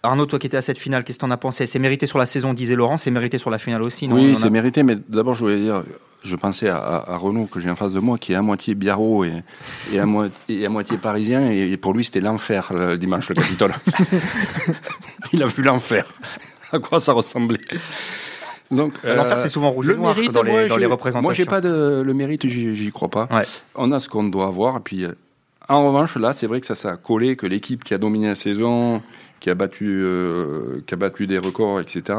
Arnaud, 0.03 0.27
toi 0.27 0.39
qui 0.39 0.47
étais 0.47 0.57
à 0.57 0.63
cette 0.63 0.79
finale, 0.79 1.05
qu'est-ce 1.05 1.19
que 1.19 1.23
t'en 1.25 1.31
as 1.31 1.37
pensé? 1.37 1.67
C'est 1.67 1.79
mérité 1.79 2.07
sur 2.07 2.19
la 2.19 2.27
saison, 2.27 2.55
disait 2.55 2.77
Laurent, 2.77 2.97
c'est 2.99 3.11
mérité 3.11 3.39
sur 3.39 3.51
la 3.51 3.59
finale 3.59 3.83
aussi, 3.83 4.07
non? 4.09 4.17
Oui, 4.17 4.35
a- 4.37 4.39
c'est 4.41 4.51
mérité, 4.51 4.83
mais 4.83 4.97
d'abord, 5.09 5.35
je 5.35 5.41
voulais 5.45 5.61
dire, 5.61 5.83
je 6.25 6.37
pensais 6.37 6.69
à, 6.69 6.77
à, 6.77 7.13
à 7.15 7.17
Renaud, 7.17 7.47
que 7.47 7.59
j'ai 7.61 7.69
en 7.71 7.77
face 7.77 7.93
de 7.93 8.01
moi, 8.01 8.17
qui 8.19 8.33
est 8.33 8.37
à 8.37 8.43
moitié 8.43 8.75
biarro 8.77 9.25
et, 9.25 9.33
et, 9.93 9.99
à, 9.99 10.07
moitié, 10.07 10.61
et 10.61 10.67
à 10.67 10.69
moitié 10.69 10.99
parisien, 10.99 11.51
et, 11.51 11.77
pour 11.77 11.95
lui, 11.95 12.05
c'était 12.05 12.21
l'enfer 12.21 12.73
le 12.73 12.97
dimanche, 12.97 13.29
le 13.29 13.35
Capitole. 13.37 13.73
Il 15.33 15.43
a 15.43 15.47
vu 15.47 15.63
l'enfer. 15.63 16.05
À 16.73 16.79
quoi 16.79 17.01
ça 17.01 17.13
ressemblait 17.13 17.61
donc, 18.71 18.93
L'enfer, 19.03 19.39
euh, 19.39 19.43
c'est 19.43 19.49
souvent 19.49 19.71
rouge 19.71 19.87
et 19.89 19.93
le 19.93 19.97
noir 19.97 20.15
mérite, 20.15 20.31
dans 20.31 20.43
les, 20.43 20.53
moi, 20.53 20.67
dans 20.67 20.75
je- 20.75 20.81
les 20.81 20.85
représentations. 20.87 21.23
Moi, 21.23 21.33
j'ai 21.33 21.47
pas 21.47 21.63
de 21.63 22.03
le 22.05 22.13
mérite, 22.15 22.47
j'y 22.47 22.91
crois 22.93 23.09
pas. 23.09 23.27
Ouais. 23.31 23.45
On 23.75 23.91
a 23.93 23.99
ce 23.99 24.11
qu'on 24.11 24.25
doit 24.25 24.47
avoir. 24.47 24.77
Et 24.77 24.81
puis, 24.81 25.05
euh, 25.07 25.13
en 25.71 25.87
revanche, 25.89 26.17
là, 26.17 26.35
c'est 26.35 26.47
vrai 26.47 26.61
que 26.61 26.67
ça, 26.67 26.75
ça 26.75 26.91
a 26.91 26.97
collé, 26.99 27.35
que 27.37 27.47
l'équipe 27.47 27.83
qui 27.83 27.95
a 27.95 27.99
dominé 27.99 28.27
la 28.29 28.35
saison, 28.35 29.01
qui 29.41 29.51
a 29.51 29.55
battu, 29.55 29.87
euh, 30.03 30.81
qui 30.87 30.95
a 30.95 30.97
battu 30.97 31.27
des 31.27 31.39
records, 31.39 31.81
etc., 31.81 32.19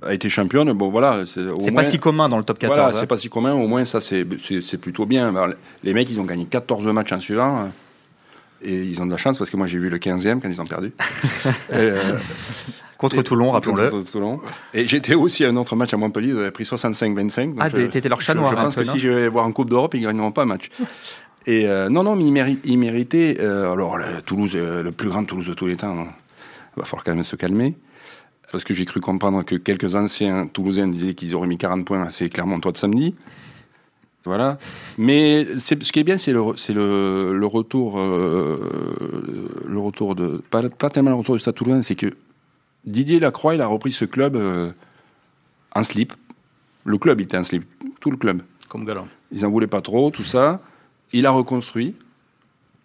a 0.00 0.14
été 0.14 0.28
championne. 0.28 0.72
Bon, 0.72 0.88
voilà. 0.90 1.24
C'est 1.26 1.40
C'est 1.60 1.70
moins- 1.72 1.82
pas 1.82 1.88
si 1.88 1.98
commun 1.98 2.28
dans 2.28 2.38
le 2.38 2.44
top 2.44 2.58
14. 2.58 2.76
Voilà, 2.78 2.90
hein. 2.94 2.96
c'est 2.98 3.06
pas 3.08 3.16
si 3.16 3.28
commun. 3.28 3.52
Au 3.54 3.66
moins, 3.66 3.84
ça, 3.84 4.00
c'est 4.00 4.24
c'est- 4.38 4.60
c'est 4.62 4.78
plutôt 4.78 5.06
bien. 5.06 5.28
Alors, 5.34 5.48
les 5.82 5.92
mecs, 5.92 6.08
ils 6.10 6.20
ont 6.20 6.24
gagné 6.24 6.44
14 6.44 6.84
matchs 6.86 7.12
en 7.12 7.18
suivant. 7.20 7.58
euh, 7.58 7.66
Et 8.60 8.82
ils 8.82 9.00
ont 9.00 9.06
de 9.06 9.12
la 9.12 9.16
chance 9.16 9.38
parce 9.38 9.50
que 9.50 9.56
moi, 9.56 9.68
j'ai 9.68 9.78
vu 9.78 9.88
le 9.88 9.98
15e 9.98 10.40
quand 10.40 10.48
ils 10.48 10.60
ont 10.60 10.64
perdu. 10.66 10.92
Et, 11.70 11.74
euh, 11.74 11.94
Contre 12.96 13.22
Toulon, 13.22 13.52
rappelons-le. 13.52 13.88
Contre 13.88 14.10
Toulon. 14.10 14.40
Et 14.74 14.84
j'étais 14.86 15.14
aussi 15.14 15.44
à 15.44 15.48
un 15.48 15.56
autre 15.56 15.76
match 15.76 15.94
à 15.94 15.96
Montpellier, 15.96 16.30
ils 16.30 16.38
avaient 16.38 16.50
pris 16.50 16.64
65-25. 16.64 17.50
donc 17.54 17.56
Ah, 17.60 17.68
je- 17.68 17.86
t'étais 17.86 18.08
leur 18.08 18.20
chat 18.20 18.32
je, 18.32 18.38
noir, 18.38 18.50
je 18.50 18.56
un 18.56 18.62
pense 18.64 18.74
peu, 18.74 18.82
que 18.82 18.88
si 18.88 18.98
je 18.98 19.08
vais 19.10 19.28
voir 19.28 19.46
en 19.46 19.52
Coupe 19.52 19.70
d'Europe, 19.70 19.94
ils 19.94 20.00
gagneront 20.02 20.32
pas 20.32 20.42
un 20.42 20.46
match. 20.46 20.70
Et 21.46 21.68
euh, 21.68 21.88
non, 21.88 22.02
non, 22.02 22.16
mais 22.16 22.24
ils, 22.24 22.32
méri- 22.32 22.58
ils 22.64 22.78
méritaient. 22.78 23.36
euh, 23.38 23.72
alors, 23.72 23.96
le, 23.96 24.04
Toulouse, 24.26 24.54
le 24.56 24.90
plus 24.90 25.08
grand 25.08 25.22
Toulouse 25.24 25.46
de 25.46 25.54
tous 25.54 25.66
les 25.66 25.76
temps, 25.76 26.08
il 26.78 26.80
va 26.80 26.84
falloir 26.84 27.04
quand 27.04 27.14
même 27.14 27.24
se 27.24 27.36
calmer. 27.36 27.76
Parce 28.52 28.64
que 28.64 28.72
j'ai 28.72 28.84
cru 28.84 29.00
comprendre 29.00 29.42
que 29.42 29.56
quelques 29.56 29.94
anciens 29.94 30.46
Toulousains 30.46 30.88
disaient 30.88 31.14
qu'ils 31.14 31.34
auraient 31.34 31.48
mis 31.48 31.58
40 31.58 31.84
points 31.84 32.02
assez 32.02 32.30
clairement 32.30 32.60
toi 32.60 32.72
de 32.72 32.78
samedi. 32.78 33.14
Voilà. 34.24 34.58
Mais 34.96 35.58
ce 35.58 35.74
qui 35.74 36.00
est 36.00 36.04
bien, 36.04 36.16
c'est 36.16 36.32
le, 36.32 36.42
le, 36.74 37.32
le 37.36 37.46
retour, 37.46 37.98
euh, 37.98 39.48
le 39.66 39.78
retour 39.78 40.14
de 40.14 40.42
pas, 40.50 40.68
pas 40.68 40.90
tellement 40.90 41.10
le 41.10 41.16
retour 41.16 41.34
du 41.34 41.40
Stade 41.40 41.54
Toulousain, 41.54 41.82
c'est 41.82 41.94
que 41.94 42.14
Didier 42.84 43.20
Lacroix, 43.20 43.54
il 43.54 43.60
a 43.60 43.66
repris 43.66 43.92
ce 43.92 44.04
club 44.04 44.36
euh, 44.36 44.70
en 45.74 45.82
slip. 45.82 46.14
Le 46.84 46.96
club, 46.96 47.20
il 47.20 47.24
était 47.24 47.36
en 47.36 47.42
slip, 47.42 47.64
tout 48.00 48.10
le 48.10 48.16
club. 48.16 48.42
Comme 48.68 48.84
galant. 48.84 49.08
Ils 49.30 49.44
en 49.44 49.50
voulaient 49.50 49.66
pas 49.66 49.82
trop, 49.82 50.10
tout 50.10 50.24
ça. 50.24 50.60
Il 51.12 51.26
a 51.26 51.30
reconstruit. 51.30 51.94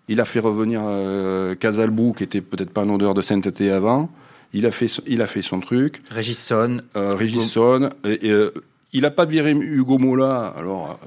Il 0.09 0.19
a 0.19 0.25
fait 0.25 0.39
revenir 0.39 0.81
euh, 0.83 1.55
Casalbou, 1.55 2.13
qui 2.13 2.23
était 2.23 2.41
peut-être 2.41 2.71
pas 2.71 2.81
en 2.81 2.89
odeur 2.89 3.13
de 3.13 3.21
sainteté 3.21 3.71
avant. 3.71 4.09
Il 4.53 4.65
a 4.65 4.71
fait, 4.71 4.87
son- 4.87 5.01
il 5.07 5.21
a 5.21 5.27
fait 5.27 5.41
son 5.41 5.59
truc. 5.61 6.01
Régis 6.11 6.37
Son, 6.37 6.81
Euh, 6.95 7.15
Régisson, 7.15 7.89
et, 8.05 8.27
et, 8.27 8.31
euh, 8.31 8.51
il 8.91 9.01
n'a 9.01 9.11
pas 9.11 9.25
viré 9.25 9.51
Hugo 9.51 9.97
Mola. 9.97 10.53
Alors, 10.57 10.99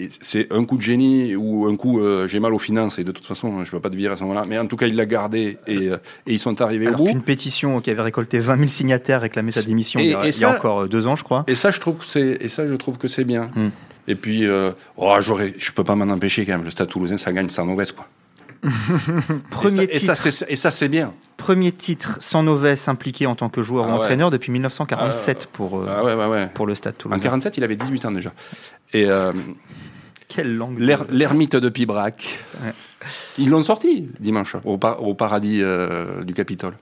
euh, 0.00 0.06
c'est 0.20 0.50
un 0.50 0.64
coup 0.64 0.76
de 0.78 0.80
génie 0.82 1.36
ou 1.36 1.66
un 1.66 1.76
coup 1.76 2.00
euh, 2.00 2.26
j'ai 2.26 2.40
mal 2.40 2.54
aux 2.54 2.58
finances 2.58 2.98
et 2.98 3.04
de 3.04 3.12
toute 3.12 3.26
façon 3.26 3.64
je 3.64 3.70
ne 3.70 3.76
vais 3.76 3.80
pas 3.80 3.90
te 3.90 3.96
virer 3.96 4.14
à 4.14 4.16
ce 4.16 4.22
moment-là. 4.22 4.44
Mais 4.48 4.58
en 4.58 4.64
tout 4.66 4.76
cas, 4.76 4.86
il 4.86 4.94
l'a 4.96 5.04
gardé 5.04 5.58
et, 5.66 5.88
euh, 5.88 5.96
et 6.26 6.32
ils 6.32 6.38
sont 6.38 6.62
arrivés 6.62 6.86
alors 6.86 7.02
au 7.02 7.04
bout. 7.04 7.10
qu'une 7.10 7.20
pétition 7.22 7.80
qui 7.82 7.90
avait 7.90 8.00
récolté 8.00 8.38
20 8.38 8.56
000 8.56 8.68
signataires 8.68 9.20
réclamait 9.20 9.50
sa 9.50 9.62
démission 9.62 10.00
Et- 10.00 10.04
il 10.04 10.10
y 10.12 10.14
a, 10.14 10.20
et 10.24 10.28
il 10.28 10.40
y 10.40 10.44
a 10.44 10.48
ça- 10.52 10.56
encore 10.56 10.88
deux 10.88 11.06
ans, 11.06 11.16
je 11.16 11.24
crois. 11.24 11.44
Et 11.48 11.54
ça, 11.54 11.70
je 11.70 11.80
trouve 11.80 11.98
que 11.98 12.06
c'est 12.06 12.38
et 12.40 12.48
ça, 12.48 12.66
je 12.66 12.74
trouve 12.74 12.96
que 12.96 13.08
c'est 13.08 13.24
bien. 13.24 13.50
Hmm. 13.54 13.68
Et 14.08 14.14
puis, 14.14 14.46
euh, 14.46 14.72
oh, 14.96 15.14
j'aurais, 15.20 15.52
je 15.58 15.70
peux 15.72 15.84
pas 15.84 15.94
m'en 15.96 16.08
empêcher 16.10 16.46
quand 16.46 16.52
même. 16.52 16.64
Le 16.64 16.70
Stade 16.70 16.88
Toulousain, 16.88 17.18
ça 17.18 17.32
gagne 17.34 17.50
sans 17.50 17.66
mauvaise 17.66 17.92
quoi. 17.92 18.06
Premier 19.50 19.84
et, 19.90 19.98
ça, 19.98 20.14
titre, 20.14 20.44
et 20.48 20.56
ça, 20.56 20.70
c'est, 20.70 20.88
bien. 20.88 21.14
premier 21.36 21.72
titre 21.72 22.18
sans 22.20 22.42
Novès 22.42 22.88
impliqué 22.88 23.26
en 23.26 23.34
tant 23.34 23.48
que 23.48 23.62
joueur 23.62 23.84
Ah 23.84 23.88
ou 23.88 23.92
ouais. 23.92 23.98
entraîneur 23.98 24.30
depuis 24.30 24.52
1947 24.52 25.46
pour, 25.52 25.80
euh, 25.80 25.86
Ah 25.88 26.04
ouais, 26.04 26.14
ouais, 26.14 26.26
ouais. 26.26 26.50
pour 26.54 26.66
le 26.66 26.74
Stade 26.74 26.94
En 26.96 27.02
Toulousain. 27.02 27.22
47, 27.22 27.56
il 27.58 27.64
avait 27.64 27.76
18 27.76 28.04
ans 28.06 28.10
déjà. 28.12 28.32
Et, 28.92 29.06
euh, 29.06 29.32
Quelle 30.28 30.56
langue. 30.56 30.78
L'ermite 30.78 31.56
de 31.56 31.68
Pibrac. 31.68 32.38
Ils 33.38 33.48
l'ont 33.48 33.62
sorti 33.62 34.08
dimanche 34.20 34.56
au, 34.64 34.76
par- 34.78 35.02
au 35.02 35.14
paradis 35.14 35.60
euh, 35.62 36.22
du 36.24 36.34
Capitole. 36.34 36.74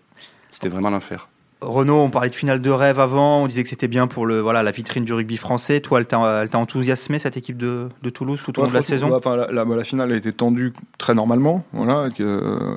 C'était 0.50 0.68
vraiment 0.68 0.90
l'enfer. 0.90 1.28
Renaud, 1.60 1.96
on 1.96 2.10
parlait 2.10 2.28
de 2.28 2.34
finale 2.36 2.60
de 2.60 2.70
rêve 2.70 3.00
avant, 3.00 3.42
on 3.42 3.48
disait 3.48 3.64
que 3.64 3.68
c'était 3.68 3.88
bien 3.88 4.06
pour 4.06 4.26
le, 4.26 4.38
voilà, 4.38 4.62
la 4.62 4.70
vitrine 4.70 5.04
du 5.04 5.12
rugby 5.12 5.36
français. 5.36 5.80
Toi, 5.80 5.98
elle 6.00 6.06
t'a 6.06 6.58
enthousiasmé 6.58 7.18
cette 7.18 7.36
équipe 7.36 7.56
de, 7.56 7.88
de 8.00 8.10
Toulouse 8.10 8.40
tout 8.44 8.56
au 8.58 8.62
long 8.62 8.68
de 8.68 8.74
la 8.74 8.82
saison? 8.82 9.12
enfin, 9.12 9.34
la, 9.34 9.50
la- 9.50 9.64
la 9.64 9.84
finale 9.84 10.12
a 10.12 10.16
été 10.16 10.32
tendue 10.32 10.72
très 10.98 11.14
normalement. 11.14 11.64
Voilà, 11.72 12.08
euh, 12.20 12.76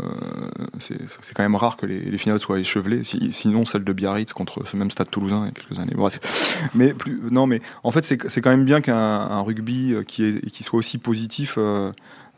c'est 0.79 1.33
quand 1.35 1.43
même 1.43 1.55
rare 1.55 1.77
que 1.77 1.85
les, 1.85 1.99
les 1.99 2.17
finales 2.17 2.39
soient 2.39 2.57
échevelées. 2.59 3.03
Si- 3.03 3.31
sinon, 3.31 3.65
celle 3.65 3.83
de 3.83 3.93
Biarritz 3.93 4.33
contre 4.33 4.65
ce 4.65 4.75
même 4.75 4.89
stade 4.89 5.11
toulousain 5.11 5.43
il 5.43 5.45
y 5.45 5.49
a 5.49 5.51
quelques 5.51 5.79
années. 5.79 5.93
Bref, 5.95 6.19
mais 6.73 6.95
plus, 6.95 7.21
non, 7.29 7.45
mais 7.45 7.61
en 7.83 7.91
fait, 7.91 8.03
c'est 8.03 8.41
quand 8.41 8.49
même 8.49 8.65
bien 8.65 8.81
qu'un 8.81 8.95
un 8.97 9.41
rugby 9.41 9.93
euh, 9.93 10.03
qui, 10.03 10.23
est, 10.25 10.49
qui 10.49 10.63
soit 10.63 10.79
aussi 10.79 10.97
positif 10.97 11.55
euh, 11.59 11.91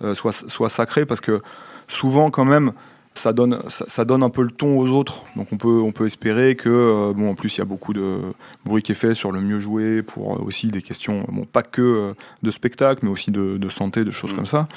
euh, 0.04 0.14
soit, 0.14 0.34
soit 0.34 0.68
sacré 0.70 1.06
parce 1.06 1.22
que 1.22 1.42
souvent, 1.88 2.32
quand 2.32 2.46
même. 2.46 2.74
Ça 3.16 3.32
donne, 3.32 3.60
ça, 3.70 3.86
ça 3.88 4.06
donne 4.06 4.24
un 4.24 4.30
peu 4.30 4.42
le 4.42 4.52
ton 4.52 4.78
aux 4.80 4.90
autres. 4.90 5.24
Donc 5.36 5.48
on 5.52 5.58
peut, 5.58 5.80
on 5.82 5.92
peut 5.92 6.06
espérer 6.06 6.56
que, 6.56 6.70
euh, 6.70 7.14
bon, 7.16 7.30
en 7.30 7.36
plus 7.36 7.56
il 7.56 7.60
y 7.60 7.62
a 7.62 7.66
beaucoup 7.66 7.94
de 7.94 8.20
bruit 8.66 8.82
qui 8.82 8.92
est 8.92 8.96
fait 8.96 9.14
sur 9.14 9.32
le 9.32 9.40
mieux 9.40 9.60
jouer 9.60 10.02
pour 10.02 10.34
euh, 10.34 10.44
aussi 10.44 10.68
des 10.68 10.82
questions, 10.82 11.22
bon, 11.30 11.46
pas 11.46 11.64
que 11.64 11.82
euh, 11.82 12.14
de 12.42 12.52
spectacle, 12.52 13.02
mais 13.04 13.12
aussi 13.12 13.30
de, 13.32 13.58
de 13.58 13.70
santé, 13.70 14.04
de 14.04 14.12
choses 14.12 14.34
Mm. 14.34 14.36
comme 14.36 14.46
ça. 14.46 14.68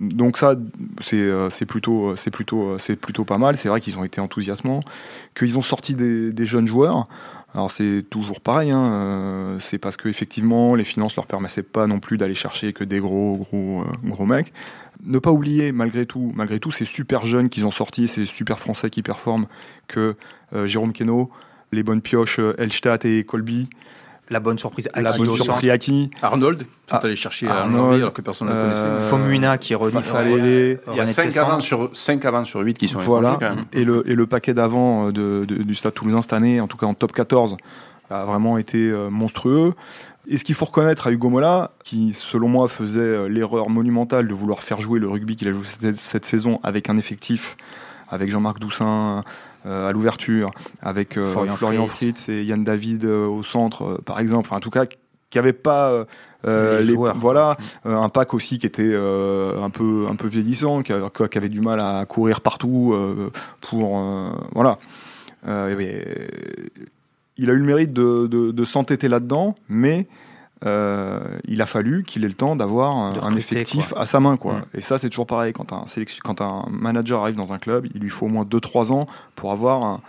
Donc 0.00 0.38
ça, 0.38 0.54
c'est 1.02 1.20
euh, 1.20 1.50
plutôt, 1.68 2.10
euh, 2.10 2.16
c'est 2.16 2.30
plutôt, 2.30 2.70
euh, 2.70 2.78
c'est 2.78 2.96
plutôt 2.96 3.24
pas 3.24 3.36
mal. 3.36 3.56
C'est 3.58 3.68
vrai 3.68 3.80
qu'ils 3.82 3.98
ont 3.98 4.04
été 4.04 4.20
enthousiasmants, 4.20 4.80
qu'ils 5.36 5.58
ont 5.58 5.62
sorti 5.62 5.94
des, 5.94 6.32
des 6.32 6.46
jeunes 6.46 6.66
joueurs. 6.66 7.06
Alors 7.52 7.72
c'est 7.72 8.04
toujours 8.08 8.40
pareil, 8.40 8.70
hein, 8.70 8.92
euh, 8.92 9.60
c'est 9.60 9.78
parce 9.78 9.96
que 9.96 10.08
effectivement 10.08 10.76
les 10.76 10.84
finances 10.84 11.16
leur 11.16 11.26
permettaient 11.26 11.64
pas 11.64 11.88
non 11.88 11.98
plus 11.98 12.16
d'aller 12.16 12.34
chercher 12.34 12.72
que 12.72 12.84
des 12.84 13.00
gros, 13.00 13.36
gros, 13.36 13.82
euh, 13.82 13.84
gros 14.04 14.24
mecs. 14.24 14.52
Ne 15.04 15.18
pas 15.18 15.32
oublier 15.32 15.72
malgré 15.72 16.06
tout, 16.06 16.30
malgré 16.36 16.60
tout, 16.60 16.70
ces 16.70 16.84
super 16.84 17.24
jeunes 17.24 17.48
qu'ils 17.48 17.66
ont 17.66 17.72
sortis, 17.72 18.06
ces 18.06 18.24
super 18.24 18.60
Français 18.60 18.88
qui 18.88 19.02
performent, 19.02 19.46
que 19.88 20.14
euh, 20.52 20.66
Jérôme 20.66 20.92
Queneau, 20.92 21.30
les 21.72 21.82
bonnes 21.82 22.02
pioches 22.02 22.40
Elstadt 22.58 23.04
et 23.04 23.24
Colby, 23.24 23.68
La 24.30 24.38
bonne 24.40 24.58
surprise, 24.58 24.88
la 24.94 25.10
Aki 25.10 25.18
bonne 25.18 25.34
surprise 25.34 25.70
Aki, 25.70 26.10
Arnold, 26.22 26.60
ils 26.62 26.90
sont 26.90 26.96
Ah, 26.96 27.00
allés 27.04 27.16
chercher 27.16 27.48
à 27.48 27.62
Arnold, 27.62 28.00
alors 28.00 28.12
que 28.12 28.22
personne 28.22 28.48
ne 28.48 28.52
le 28.52 28.58
euh, 28.60 28.62
connaissait. 28.72 29.08
Fomuna 29.10 29.58
qui 29.58 29.72
est 29.72 29.76
revenu. 29.76 30.02
À 30.14 30.22
Lélé. 30.22 30.78
Il 30.86 30.96
y 30.96 30.98
a 31.00 31.02
René 31.02 31.06
5 31.12 31.22
Tessant. 31.24 31.40
avants, 31.46 31.60
sur, 31.60 31.90
5 31.92 32.24
avants 32.24 32.44
sur 32.44 32.60
8 32.60 32.78
qui 32.78 32.86
sont 32.88 33.00
Voilà, 33.00 33.36
quand 33.40 33.56
même. 33.56 33.64
et 33.72 33.84
le, 33.84 34.08
et 34.08 34.14
le 34.14 34.26
paquet 34.26 34.54
d'avant 34.54 35.08
euh, 35.08 35.12
de, 35.12 35.44
de- 35.46 35.62
du 35.64 35.74
Stade 35.74 35.94
Toulousain 35.94 36.22
cette 36.22 36.32
année, 36.32 36.60
en 36.60 36.68
tout 36.68 36.76
cas 36.76 36.86
en 36.86 36.94
top 36.94 37.10
14, 37.12 37.56
a 38.08 38.24
vraiment 38.24 38.56
été 38.56 38.78
euh, 38.78 39.10
monstrueux. 39.10 39.74
Et 40.28 40.38
ce 40.38 40.44
qu'il 40.44 40.54
faut 40.54 40.64
reconnaître 40.66 41.08
à 41.08 41.10
Hugo 41.10 41.28
Mola, 41.28 41.72
qui 41.82 42.12
selon 42.12 42.48
moi 42.48 42.68
faisait 42.68 43.00
euh, 43.00 43.26
l'erreur 43.28 43.68
monumentale 43.68 44.28
de 44.28 44.34
vouloir 44.34 44.62
faire 44.62 44.80
jouer 44.80 45.00
le 45.00 45.08
rugby 45.08 45.34
qu'il 45.34 45.48
a 45.48 45.52
joué 45.52 45.64
cette, 45.64 45.96
cette 45.96 46.24
saison 46.24 46.60
avec 46.62 46.88
un 46.88 46.98
effectif, 46.98 47.56
avec 48.08 48.30
Jean-Marc 48.30 48.60
Doussin 48.60 49.18
euh, 49.18 49.22
à 49.64 49.92
l'ouverture, 49.92 50.50
avec 50.82 51.16
euh, 51.16 51.24
Florian 51.24 51.56
Florian, 51.56 51.86
Fritz. 51.86 52.24
Fritz 52.24 52.28
et 52.28 52.44
Yann 52.44 52.64
David 52.64 53.04
euh, 53.04 53.26
au 53.26 53.42
centre, 53.42 53.84
euh, 53.84 53.98
par 54.04 54.20
exemple. 54.20 54.48
Enfin, 54.48 54.56
en 54.56 54.60
tout 54.60 54.70
cas, 54.70 54.86
qui 54.86 55.38
n'avait 55.38 55.52
pas 55.52 55.90
euh, 55.90 56.04
euh, 56.46 56.80
Les 56.80 56.92
joueurs. 56.94 57.16
voilà 57.16 57.56
euh, 57.86 57.96
un 57.96 58.08
pack 58.08 58.34
aussi 58.34 58.58
qui 58.58 58.66
était 58.66 58.82
euh, 58.82 59.62
un 59.62 59.70
peu 59.70 60.06
un 60.10 60.16
peu 60.16 60.26
vieillissant, 60.28 60.82
qui 60.82 60.92
avait, 60.92 61.06
qui 61.30 61.38
avait 61.38 61.48
du 61.48 61.60
mal 61.60 61.80
à 61.80 62.04
courir 62.06 62.40
partout 62.40 62.92
euh, 62.92 63.30
pour 63.60 63.98
euh, 63.98 64.30
voilà. 64.52 64.78
Euh, 65.46 65.74
il 67.36 67.48
a 67.48 67.52
eu 67.54 67.58
le 67.58 67.64
mérite 67.64 67.92
de, 67.94 68.26
de, 68.26 68.50
de 68.50 68.64
s'entêter 68.64 69.08
là-dedans, 69.08 69.54
mais 69.68 70.06
euh, 70.66 71.20
il 71.46 71.62
a 71.62 71.66
fallu 71.66 72.04
qu'il 72.04 72.24
ait 72.24 72.28
le 72.28 72.34
temps 72.34 72.56
d'avoir 72.56 72.96
un, 72.96 73.34
effectif 73.34 73.90
quoi. 73.90 74.02
à 74.02 74.04
sa 74.04 74.20
main. 74.20 74.36
Quoi. 74.36 74.54
Mm. 74.54 74.64
Et 74.74 74.80
ça, 74.80 74.98
c'est 74.98 75.08
toujours 75.08 75.26
pareil. 75.26 75.52
Quand 75.52 75.72
un, 75.72 75.84
quand 76.22 76.40
un 76.40 76.66
manager 76.70 77.22
arrive 77.22 77.36
dans 77.36 77.52
un 77.52 77.58
club, 77.58 77.86
il 77.94 78.00
lui 78.00 78.10
faut 78.10 78.26
au 78.26 78.28
moins 78.28 78.44
2-3 78.44 78.92
ans 78.92 79.06
pour 79.36 79.52
avoir 79.52 80.00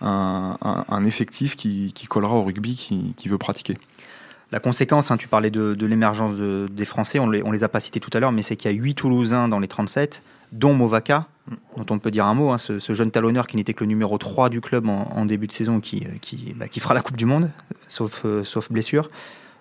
un, 0.00 1.04
effectif 1.04 1.56
qui, 1.56 1.92
qui 1.94 2.06
collera 2.06 2.34
au 2.34 2.42
rugby 2.44 2.74
qu'il 2.74 3.14
qui 3.14 3.28
veut 3.28 3.38
pratiquer. 3.38 3.78
La 4.52 4.60
conséquence, 4.60 5.10
hein, 5.10 5.16
tu 5.16 5.26
parlais 5.26 5.50
de, 5.50 5.74
de 5.74 5.86
l'émergence 5.86 6.36
de- 6.36 6.68
des 6.70 6.84
Français, 6.84 7.18
on 7.18 7.28
les, 7.28 7.42
on 7.42 7.50
les 7.50 7.64
a 7.64 7.68
pas 7.68 7.80
cités 7.80 7.98
tout 7.98 8.10
à 8.12 8.20
l'heure, 8.20 8.30
mais 8.30 8.42
c'est 8.42 8.54
qu'il 8.54 8.70
y 8.70 8.74
a 8.74 8.76
8 8.76 8.94
Toulousains 8.94 9.48
dans 9.48 9.58
les 9.58 9.66
37, 9.66 10.22
dont 10.52 10.72
Movaca, 10.72 11.26
dont 11.76 11.86
on 11.90 11.98
peut 11.98 12.12
dire 12.12 12.26
un 12.26 12.34
mot, 12.34 12.52
hein, 12.52 12.58
ce, 12.58 12.78
ce 12.78 12.92
jeune 12.92 13.10
talonneur 13.10 13.48
qui 13.48 13.56
n'était 13.56 13.74
que 13.74 13.82
le 13.82 13.88
numéro 13.88 14.18
3 14.18 14.48
du 14.48 14.60
club 14.60 14.88
en, 14.88 15.08
en 15.10 15.24
début 15.26 15.48
de 15.48 15.52
saison, 15.52 15.80
qui, 15.80 16.04
euh, 16.06 16.10
qui, 16.20 16.54
bah, 16.56 16.68
qui 16.68 16.78
fera 16.78 16.94
la 16.94 17.00
Coupe 17.00 17.16
du 17.16 17.24
Monde, 17.24 17.50
sauf, 17.88 18.22
euh, 18.24 18.44
sauf 18.44 18.70
blessure, 18.70 19.10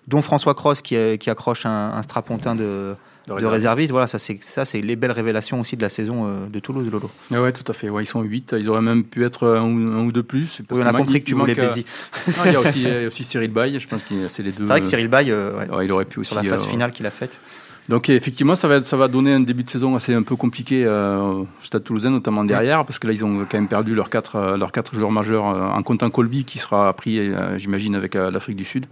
dont 0.07 0.21
François 0.21 0.53
Cross 0.53 0.81
qui, 0.81 0.95
euh, 0.95 1.17
qui 1.17 1.29
accroche 1.29 1.65
un, 1.65 1.91
un 1.93 2.01
strapontin 2.03 2.55
de, 2.55 2.95
de 3.27 3.45
réserviste. 3.45 3.91
Voilà, 3.91 4.07
ça 4.07 4.19
c'est 4.19 4.37
ça, 4.41 4.65
c'est 4.65 4.81
les 4.81 4.95
belles 4.95 5.11
révélations 5.11 5.59
aussi 5.59 5.75
de 5.77 5.81
la 5.81 5.89
saison 5.89 6.27
euh, 6.27 6.47
de 6.47 6.59
Toulouse, 6.59 6.89
Lolo. 6.91 7.09
Ah 7.33 7.41
ouais, 7.41 7.51
tout 7.51 7.63
à 7.69 7.73
fait. 7.73 7.89
Ouais, 7.89 8.03
ils 8.03 8.07
sont 8.07 8.21
8. 8.21 8.55
Ils 8.59 8.69
auraient 8.69 8.81
même 8.81 9.03
pu 9.03 9.25
être 9.25 9.47
un 9.47 9.63
ou, 9.63 9.91
un 9.93 10.05
ou 10.05 10.11
deux 10.11 10.23
plus. 10.23 10.61
parce 10.67 10.79
Oui, 10.79 10.85
on 10.85 10.93
a 10.93 10.97
compris 10.97 11.21
que 11.21 11.27
tu 11.27 11.33
voulais 11.33 11.55
Bézi. 11.55 11.85
Il 12.45 12.51
y 12.51 12.55
a 12.55 12.59
aussi, 12.59 12.81
il 12.83 12.87
y 12.87 13.03
a 13.03 13.07
aussi 13.07 13.23
Cyril 13.23 13.51
Bay. 13.51 13.79
Je 13.79 13.87
pense 13.87 14.03
que 14.03 14.27
c'est 14.27 14.43
les 14.43 14.51
deux. 14.51 14.63
C'est 14.65 14.69
vrai 14.69 14.81
que 14.81 14.87
Cyril 14.87 15.07
Bay, 15.07 15.25
euh, 15.29 15.57
ouais, 15.57 15.75
Ouais, 15.75 15.85
il 15.85 15.91
aurait 15.91 16.05
pu 16.05 16.19
aussi. 16.19 16.33
sur 16.33 16.43
la 16.43 16.49
phase 16.49 16.65
finale 16.65 16.91
qu'il 16.91 17.05
a 17.05 17.11
faite. 17.11 17.39
Donc 17.87 18.09
effectivement, 18.09 18.55
ça 18.55 18.67
va, 18.67 18.81
ça 18.81 18.97
va 18.97 19.07
donner 19.07 19.31
un 19.33 19.39
début 19.41 19.63
de 19.63 19.69
saison 19.69 19.95
assez 19.95 20.11
un 20.11 20.23
peu 20.23 20.35
compliqué 20.35 20.83
euh, 20.85 21.19
au 21.19 21.47
Stade 21.59 21.83
Toulousain, 21.83 22.09
notamment 22.09 22.43
derrière, 22.43 22.83
parce 22.83 22.97
que 22.97 23.05
là 23.05 23.13
ils 23.13 23.23
ont 23.23 23.45
quand 23.49 23.57
même 23.59 23.67
perdu 23.67 23.93
leurs 23.93 24.09
quatre, 24.09 24.55
leurs 24.57 24.71
quatre 24.71 24.95
joueurs 24.95 25.11
majeurs 25.11 25.43
en 25.45 25.83
comptant 25.83 26.09
Colby 26.09 26.45
qui 26.45 26.57
sera 26.57 26.91
pris, 26.93 27.29
j'imagine, 27.57 27.93
avec 27.93 28.15
l'Afrique 28.15 28.55
du 28.55 28.65
Sud. 28.65 28.87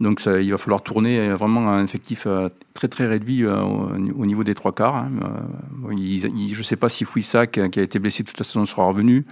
Donc 0.00 0.20
ça, 0.20 0.40
il 0.40 0.50
va 0.52 0.58
falloir 0.58 0.80
tourner 0.82 1.30
vraiment 1.30 1.68
un 1.72 1.82
effectif 1.82 2.24
euh, 2.26 2.48
très 2.72 2.86
très 2.86 3.06
réduit 3.06 3.44
euh, 3.44 3.60
au, 3.60 3.88
au 4.16 4.26
niveau 4.26 4.44
des 4.44 4.54
trois 4.54 4.72
quarts. 4.72 4.94
hein. 4.96 5.10
Euh, 5.22 5.96
je 5.96 6.58
ne 6.58 6.62
sais 6.62 6.76
pas 6.76 6.88
si 6.88 7.04
Fouissac, 7.04 7.58
qui 7.70 7.80
a 7.80 7.82
été 7.82 7.98
blessé 7.98 8.22
toute 8.22 8.38
la 8.38 8.44
saison, 8.44 8.64
sera 8.64 8.84
revenu. 8.84 9.26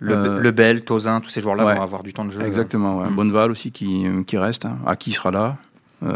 Le, 0.00 0.14
Euh, 0.14 0.40
Lebel, 0.40 0.84
Tozin, 0.84 1.20
tous 1.20 1.30
ces 1.30 1.40
joueurs-là 1.40 1.64
ouais. 1.64 1.74
vont 1.76 1.82
avoir 1.82 2.02
du 2.02 2.12
temps 2.12 2.24
de 2.24 2.30
jeu. 2.30 2.42
Exactement, 2.42 2.98
ouais. 2.98 3.08
Mm. 3.08 3.14
Bonneval 3.14 3.50
aussi 3.50 3.70
qui, 3.72 4.04
qui 4.26 4.36
reste. 4.38 4.66
hein. 4.66 4.76
Aki 4.86 5.12
sera 5.12 5.30
là. 5.30 5.56
Euh, 6.02 6.14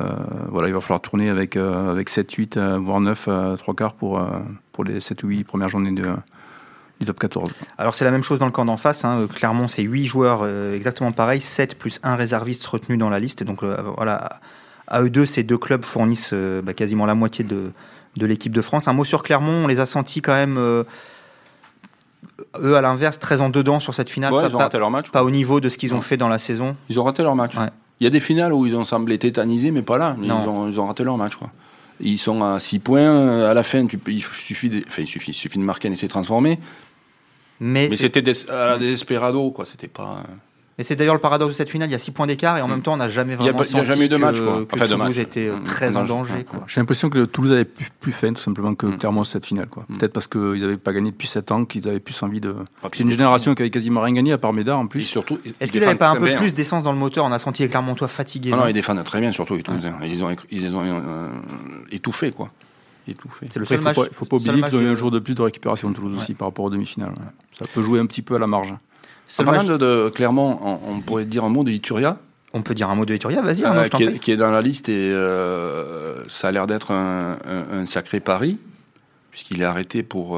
voilà, 0.51 0.69
il 0.69 0.75
va 0.75 0.81
falloir 0.81 1.01
tourner 1.01 1.31
avec, 1.31 1.57
euh, 1.57 1.91
avec 1.91 2.11
7, 2.11 2.31
8, 2.31 2.57
euh, 2.57 2.79
voire 2.79 3.01
9, 3.01 3.27
euh, 3.29 3.57
3 3.57 3.75
quarts 3.75 3.95
pour, 3.95 4.21
pour 4.73 4.85
les 4.85 5.01
7 5.01 5.23
ou 5.23 5.29
8 5.29 5.45
premières 5.45 5.69
journées 5.71 5.93
de, 5.93 6.05
du 7.01 7.07
top 7.07 7.19
14. 7.19 7.51
Alors 7.79 7.95
c'est 7.95 8.05
la 8.05 8.11
même 8.11 8.23
chose 8.23 8.39
dans 8.39 8.47
le 8.47 8.53
camp 8.53 8.65
d'en 8.67 8.77
face. 8.77 9.05
hein. 9.05 9.27
Clermont, 9.35 9.67
c'est 9.69 9.83
8 9.83 10.07
joueurs 10.07 10.41
euh, 10.43 10.77
exactement 10.77 11.13
pareil, 11.13 11.41
7 11.41 11.77
plus 11.79 11.99
un 12.03 12.15
réserviste 12.15 12.65
retenu 12.67 12.97
dans 12.99 13.09
la 13.11 13.19
liste. 13.19 13.43
Donc 13.43 13.63
euh, 13.63 13.77
voilà, 13.97 14.41
à 14.87 15.03
eux 15.03 15.11
deux, 15.11 15.25
ces 15.27 15.43
deux 15.43 15.59
clubs 15.59 15.85
fournissent 15.85 16.31
euh, 16.35 16.61
bah, 16.63 16.75
quasiment 16.75 17.07
la 17.07 17.15
moitié 17.15 17.43
de, 17.45 17.73
de 18.17 18.27
l'équipe 18.27 18.55
de 18.55 18.61
France. 18.63 18.87
Un 18.87 18.93
mot 18.93 19.05
sur 19.05 19.23
Clermont, 19.23 19.65
on 19.65 19.67
les 19.67 19.81
a 19.81 19.87
sentis 19.87 20.21
quand 20.21 20.35
même, 20.35 20.59
euh, 20.59 20.85
eux 22.61 22.77
à 22.77 22.81
l'inverse, 22.81 23.19
très 23.19 23.41
en 23.41 23.49
dedans 23.49 23.81
sur 23.81 23.95
cette 23.95 24.11
finale. 24.11 24.33
Ouais, 24.33 24.43
pas, 24.43 24.49
ils 24.49 24.55
ont 24.55 24.59
pas- 24.59 24.65
raté 24.65 24.79
leur 24.79 24.91
match. 24.91 25.11
pas 25.11 25.25
au 25.25 25.31
niveau 25.31 25.61
de 25.61 25.69
ce 25.69 25.79
qu'ils 25.79 25.93
ont 25.93 25.97
Non. 25.97 26.01
fait 26.03 26.17
dans 26.17 26.29
la 26.29 26.39
saison. 26.39 26.77
Ils 26.89 27.01
ont 27.01 27.05
raté 27.05 27.23
leur 27.23 27.35
match. 27.37 27.57
Ouais. 27.57 27.69
Il 28.01 28.05
y 28.05 28.07
a 28.07 28.11
des 28.11 28.21
finales 28.21 28.53
où 28.53 28.67
ils 28.67 28.77
ont 28.77 28.85
semblé 28.85 29.19
tétanisés, 29.19 29.71
mais 29.71 29.83
pas 29.83 29.99
là. 29.99 30.17
Ils 30.23 30.33
ont, 30.33 30.69
ils 30.69 30.81
ont 30.81 30.87
raté 30.87 31.05
leur 31.05 31.17
match. 31.19 31.37
Quoi. 31.37 31.51
Ils 32.01 32.17
sont 32.17 32.43
à 32.43 32.59
6 32.59 32.79
points. 32.79 33.47
À 33.47 33.53
la 33.53 33.63
fin, 33.63 33.87
tu 33.87 34.01
il 34.07 34.23
suffit 34.23 34.71
de, 34.71 34.83
enfin, 34.89 35.03
il 35.03 35.07
suffit, 35.07 35.33
il 35.33 35.35
suffit 35.35 35.59
de 35.59 35.65
marquer 35.65 35.89
un 35.89 35.93
essai 35.93 36.09
transformé. 36.09 36.59
Mais, 37.61 37.91
c'était 37.95 38.23
des, 38.23 38.49
à 38.51 38.67
la 38.67 38.79
désespérado. 38.79 39.51
Quoi. 39.51 39.65
C'était 39.67 39.87
pas... 39.89 40.23
mais 40.79 40.85
c'est 40.85 40.97
d'ailleurs 40.97 41.13
le 41.15 41.21
paradoxe 41.21 41.53
de 41.53 41.57
cette 41.59 41.69
finale. 41.69 41.91
Il 41.91 41.93
y 41.93 41.95
a 41.95 41.99
6 41.99 42.13
points 42.13 42.27
d'écart 42.27 42.57
et 42.57 42.63
en 42.63 42.69
Mm. 42.69 42.71
même 42.71 42.81
temps, 42.83 42.95
on 42.95 42.97
n'a 42.97 43.11
jamais 43.11 43.35
Il 43.35 43.45
y 43.45 43.49
a 43.49 43.53
vraiment 43.53 43.59
pas- 43.59 43.65
il 43.65 43.69
y 43.69 43.75
a 43.75 43.79
senti 43.81 43.87
jamais 43.91 44.07
eu 44.07 44.09
de 44.09 44.17
que, 44.17 44.21
match, 44.23 44.41
quoi. 44.41 44.65
que 44.65 44.75
Enfin, 44.75 44.85
de 44.87 44.91
Toulouse 44.93 45.09
match. 45.09 45.19
était 45.19 45.49
euh, 45.49 45.57
Mm, 45.59 45.65
très 45.65 45.97
en 45.97 46.05
danger. 46.07 46.39
mm, 46.39 46.45
quoi. 46.45 46.65
J'ai 46.67 46.81
l'impression 46.81 47.11
que 47.11 47.19
le 47.19 47.27
Toulouse 47.27 47.53
avait 47.53 47.67
plus, 47.67 47.89
plus 48.01 48.13
faim, 48.13 48.33
tout 48.33 48.41
simplement, 48.41 48.75
que 48.75 48.87
Mm. 48.87 48.97
Clermont 48.99 49.25
cette 49.25 49.45
finale. 49.45 49.67
quoi. 49.69 49.85
Peut-être 49.99 50.13
parce 50.15 50.27
qu'ils 50.27 50.41
n'avaient 50.63 50.79
pas 50.79 50.95
gagné 50.95 51.11
depuis 51.11 51.29
7 51.29 51.53
ans, 51.53 51.67
qu'ils 51.67 51.87
avaient 51.87 52.01
plus 52.01 52.23
envie 52.23 52.41
de. 52.41 52.55
C'est 52.95 53.03
une 53.05 53.11
génération 53.11 53.55
qui 53.55 53.61
avait 53.61 53.71
quasiment 53.71 54.01
rien 54.01 54.15
gagné, 54.15 54.33
à 54.33 54.39
part 54.39 54.55
Médard 54.55 54.79
en 54.79 54.87
Et 54.87 54.89
plus. 54.89 55.03
surtout, 55.03 55.39
Est-ce 55.45 55.53
ils 55.61 55.71
qu'il 55.73 55.81
n'avait 55.83 55.97
pas 55.97 56.09
un 56.11 56.17
peu 56.17 56.29
bien. 56.29 56.39
plus 56.39 56.55
d'essence 56.55 56.83
dans 56.83 56.93
le 56.93 56.99
moteur? 56.99 57.27
On 57.27 57.33
a 57.33 57.39
senti 57.39 57.63
les 57.63 57.69
Clermontois 57.69 58.09
fatigués. 58.09 58.51
Ah 58.55 58.57
non, 58.57 58.63
non? 58.63 58.69
ils 58.69 58.73
défendent 58.73 59.05
très 59.05 59.21
bien, 59.21 59.33
surtout. 59.33 59.57
Ils 59.57 60.09
les 60.11 60.23
ont, 60.23 60.31
ils 60.51 60.63
les 60.63 60.75
ont 60.75 60.83
euh, 60.83 61.29
étouffés, 61.93 62.33
quoi. 62.33 62.51
Étouffés. 63.11 63.47
c'est 63.51 63.59
le 63.59 63.65
Après, 63.65 63.77
seul 63.77 63.85
il 63.85 63.89
ne 63.89 63.95
faut, 63.95 64.03
pas- 64.05 64.09
faut 64.13 64.35
oublier 64.51 64.63
qu'ils 64.63 64.77
ont 64.77 64.81
eu 64.81 64.89
un 64.89 64.95
jour 64.95 65.11
de 65.11 65.19
plus 65.19 65.35
de 65.35 65.43
récupération 65.43 65.91
de 65.91 65.95
Toulouse 65.95 66.17
aussi 66.17 66.35
par 66.35 66.49
rapport 66.49 66.65
aux 66.65 66.71
demi-finales. 66.71 67.11
ouais. 67.11 67.25
Ça 67.53 67.65
peut 67.73 67.83
jouer 67.83 68.01
un 68.01 68.07
petit 68.07 68.23
peu 68.23 68.37
à 68.37 68.39
la 68.39 68.47
marge. 68.47 68.75
En 69.39 69.45
parlant 69.45 69.63
de, 69.65 69.77
de 69.77 70.09
Clermont, 70.15 70.59
on, 70.63 70.79
on 70.89 71.01
pourrait 71.01 71.25
dire 71.25 71.45
un 71.45 71.49
mot 71.51 71.63
de 71.65 71.71
Ituria, 71.71 72.17
On 72.53 72.63
peut 72.63 72.75
dire 72.75 72.91
un 72.91 72.95
mot 72.97 73.05
de 73.05 73.13
Vitoria, 73.13 73.41
vas-y, 73.43 73.63
euh, 73.63 73.69
Arnaud, 73.69 73.85
je 73.85 73.89
t'en 73.91 73.99
qui, 73.99 74.05
prie. 74.07 74.15
est, 74.17 74.19
qui 74.19 74.31
est 74.33 74.37
dans 74.37 74.51
la 74.51 74.61
liste 74.61 74.89
et 74.89 75.13
euh, 75.13 76.25
ça 76.29 76.49
a 76.49 76.53
l'air 76.53 76.67
d'être 76.67 76.91
un, 76.91 77.39
un- 77.47 77.79
un 77.81 77.87
sacré 77.87 78.19
pari, 78.19 78.59
puisqu'il 79.31 79.63
est 79.63 79.65
arrêté 79.65 80.03
pour 80.03 80.37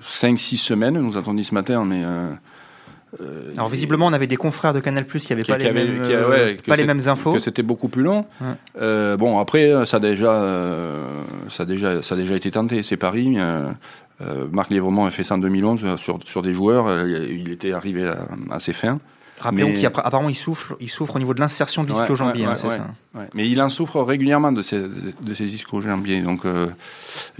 5-6 0.00 0.56
semaines, 0.58 0.94
nous 1.00 1.34
dit 1.34 1.44
ce 1.44 1.54
matin, 1.54 1.84
mais... 1.84 2.04
euh, 3.20 3.52
Alors 3.54 3.68
visiblement, 3.68 4.06
on 4.06 4.12
avait 4.12 4.26
des 4.26 4.36
confrères 4.36 4.72
de 4.74 4.80
Canal 4.80 5.04
Plus 5.06 5.26
qui 5.26 5.32
n'avaient 5.32 5.44
pas, 5.44 5.56
qui 5.56 5.64
les, 5.64 5.68
avait- 5.68 5.84
mêmes, 5.84 6.02
qui 6.02 6.12
a- 6.14 6.18
euh, 6.18 6.30
ouais, 6.30 6.56
que 6.56 6.62
pas 6.66 6.76
les 6.76 6.82
c'est- 6.82 6.86
mêmes 6.86 7.02
infos. 7.08 7.32
que 7.32 7.38
c'était 7.38 7.62
beaucoup 7.62 7.88
plus 7.88 8.02
long. 8.02 8.24
Ouais. 8.40 8.46
Euh, 8.80 9.16
bon, 9.16 9.38
après, 9.38 9.84
ça 9.86 9.98
a 9.98 10.00
déjà, 10.00 10.32
euh, 10.34 11.22
ça 11.48 11.64
a 11.64 11.66
déjà, 11.66 12.02
ça 12.02 12.14
a 12.14 12.18
déjà 12.18 12.34
été 12.34 12.50
tenté, 12.50 12.82
ces 12.82 12.96
paris. 12.96 13.36
Marc 14.52 14.70
Lévremont 14.70 15.04
a 15.04 15.10
fait 15.10 15.24
ça 15.24 15.34
en 15.34 15.38
2011 15.38 15.96
sur, 15.96 16.18
sur 16.24 16.42
des 16.42 16.54
joueurs. 16.54 17.06
il 17.06 17.50
était 17.50 17.72
arrivé 17.72 18.06
à, 18.06 18.26
à 18.52 18.60
ses 18.60 18.72
fins. 18.72 19.00
Rappelons 19.40 19.70
Mais- 19.70 19.80
qu'apparemment 19.80 20.28
il 20.28 20.36
souffre, 20.36 20.76
il 20.78 20.88
souffre 20.88 21.16
au 21.16 21.18
niveau 21.18 21.34
de 21.34 21.40
l'insertion 21.40 21.82
de 21.82 21.88
l'ischio-jambier, 21.88 22.46
ouais, 22.46 22.52
hein, 22.64 22.94
ouais. 23.14 23.26
Mais 23.34 23.48
il 23.50 23.60
en 23.60 23.68
souffre 23.68 24.00
régulièrement 24.02 24.52
de 24.52 24.62
ces, 24.62 24.80
de 24.80 25.34
ces 25.34 25.52
ischio-jambiers. 25.54 26.22
Donc, 26.22 26.44
euh, 26.44 26.68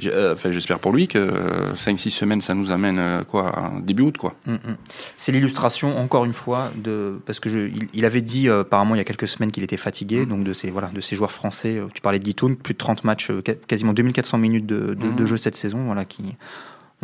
euh, 0.07 0.35
j'espère 0.51 0.81
pour 0.81 0.93
lui 0.93 1.07
que 1.07 1.73
5-6 1.77 2.11
semaines, 2.11 2.41
ça 2.41 2.55
nous 2.55 2.73
amène 2.73 2.99
euh, 2.99 3.23
quoi, 3.23 3.73
début 3.83 4.03
août. 4.03 4.17
Quoi. 4.19 4.35
Mm, 4.47 4.53
mm. 4.55 4.77
C'est 5.17 5.31
l'illustration, 5.31 5.97
encore 5.99 6.25
une 6.25 6.33
fois, 6.33 6.73
de 6.75 7.21
parce 7.25 7.39
que 7.39 7.49
je, 7.49 7.59
il, 7.61 7.87
il 7.95 8.05
avait 8.05 8.23
dit 8.23 8.49
euh, 8.49 8.63
apparemment 8.63 8.97
il 8.97 8.99
y 8.99 9.03
a 9.03 9.05
quelques 9.05 9.29
semaines 9.29 9.53
qu'il 9.53 9.63
était 9.63 9.77
fatigué, 9.77 10.27
Mm. 10.27 10.29
donc 10.29 10.45
de 10.45 10.53
ces 10.55 10.71
voilà 10.71 10.89
de 10.89 11.01
ces 11.01 11.15
joueurs 11.15 11.31
français. 11.33 11.77
euh, 11.79 11.87
Tu 11.95 12.01
parlais 12.01 12.19
de 12.19 12.25
Guitoun, 12.25 12.57
plus 12.57 12.75
de 12.75 12.79
30 12.79 13.05
matchs, 13.05 13.31
euh, 13.31 13.43
qua- 13.43 13.55
quasiment 13.69 13.93
2400 13.93 14.39
minutes 14.39 14.67
de, 14.67 14.95
de, 14.95 15.07
Mm. 15.07 15.15
de 15.17 15.27
jeu 15.27 15.37
cette 15.37 15.57
saison, 15.57 15.85
voilà 15.85 16.05
qui. 16.05 16.35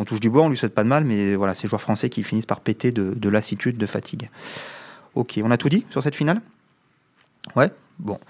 On 0.01 0.05
touche 0.05 0.21
du 0.21 0.31
bois, 0.31 0.43
on 0.43 0.49
lui 0.49 0.57
souhaite 0.57 0.75
pas 0.75 0.85
de 0.85 0.89
mal, 0.89 1.05
mais 1.05 1.35
voilà, 1.35 1.55
ces 1.55 1.67
joueurs 1.69 1.81
français 1.83 2.09
qui 2.09 2.23
finissent 2.23 2.47
par 2.47 2.61
péter 2.61 2.93
de, 2.93 3.15
de 3.17 3.29
lassitude, 3.29 3.77
de 3.79 3.87
fatigue. 3.87 4.31
Ok, 5.19 5.41
on 5.43 5.51
a 5.51 5.57
tout 5.57 5.69
dit 5.69 5.85
sur 5.91 6.01
cette 6.01 6.15
finale? 6.15 6.41
Ouais 7.57 7.73
Bon. 7.99 8.21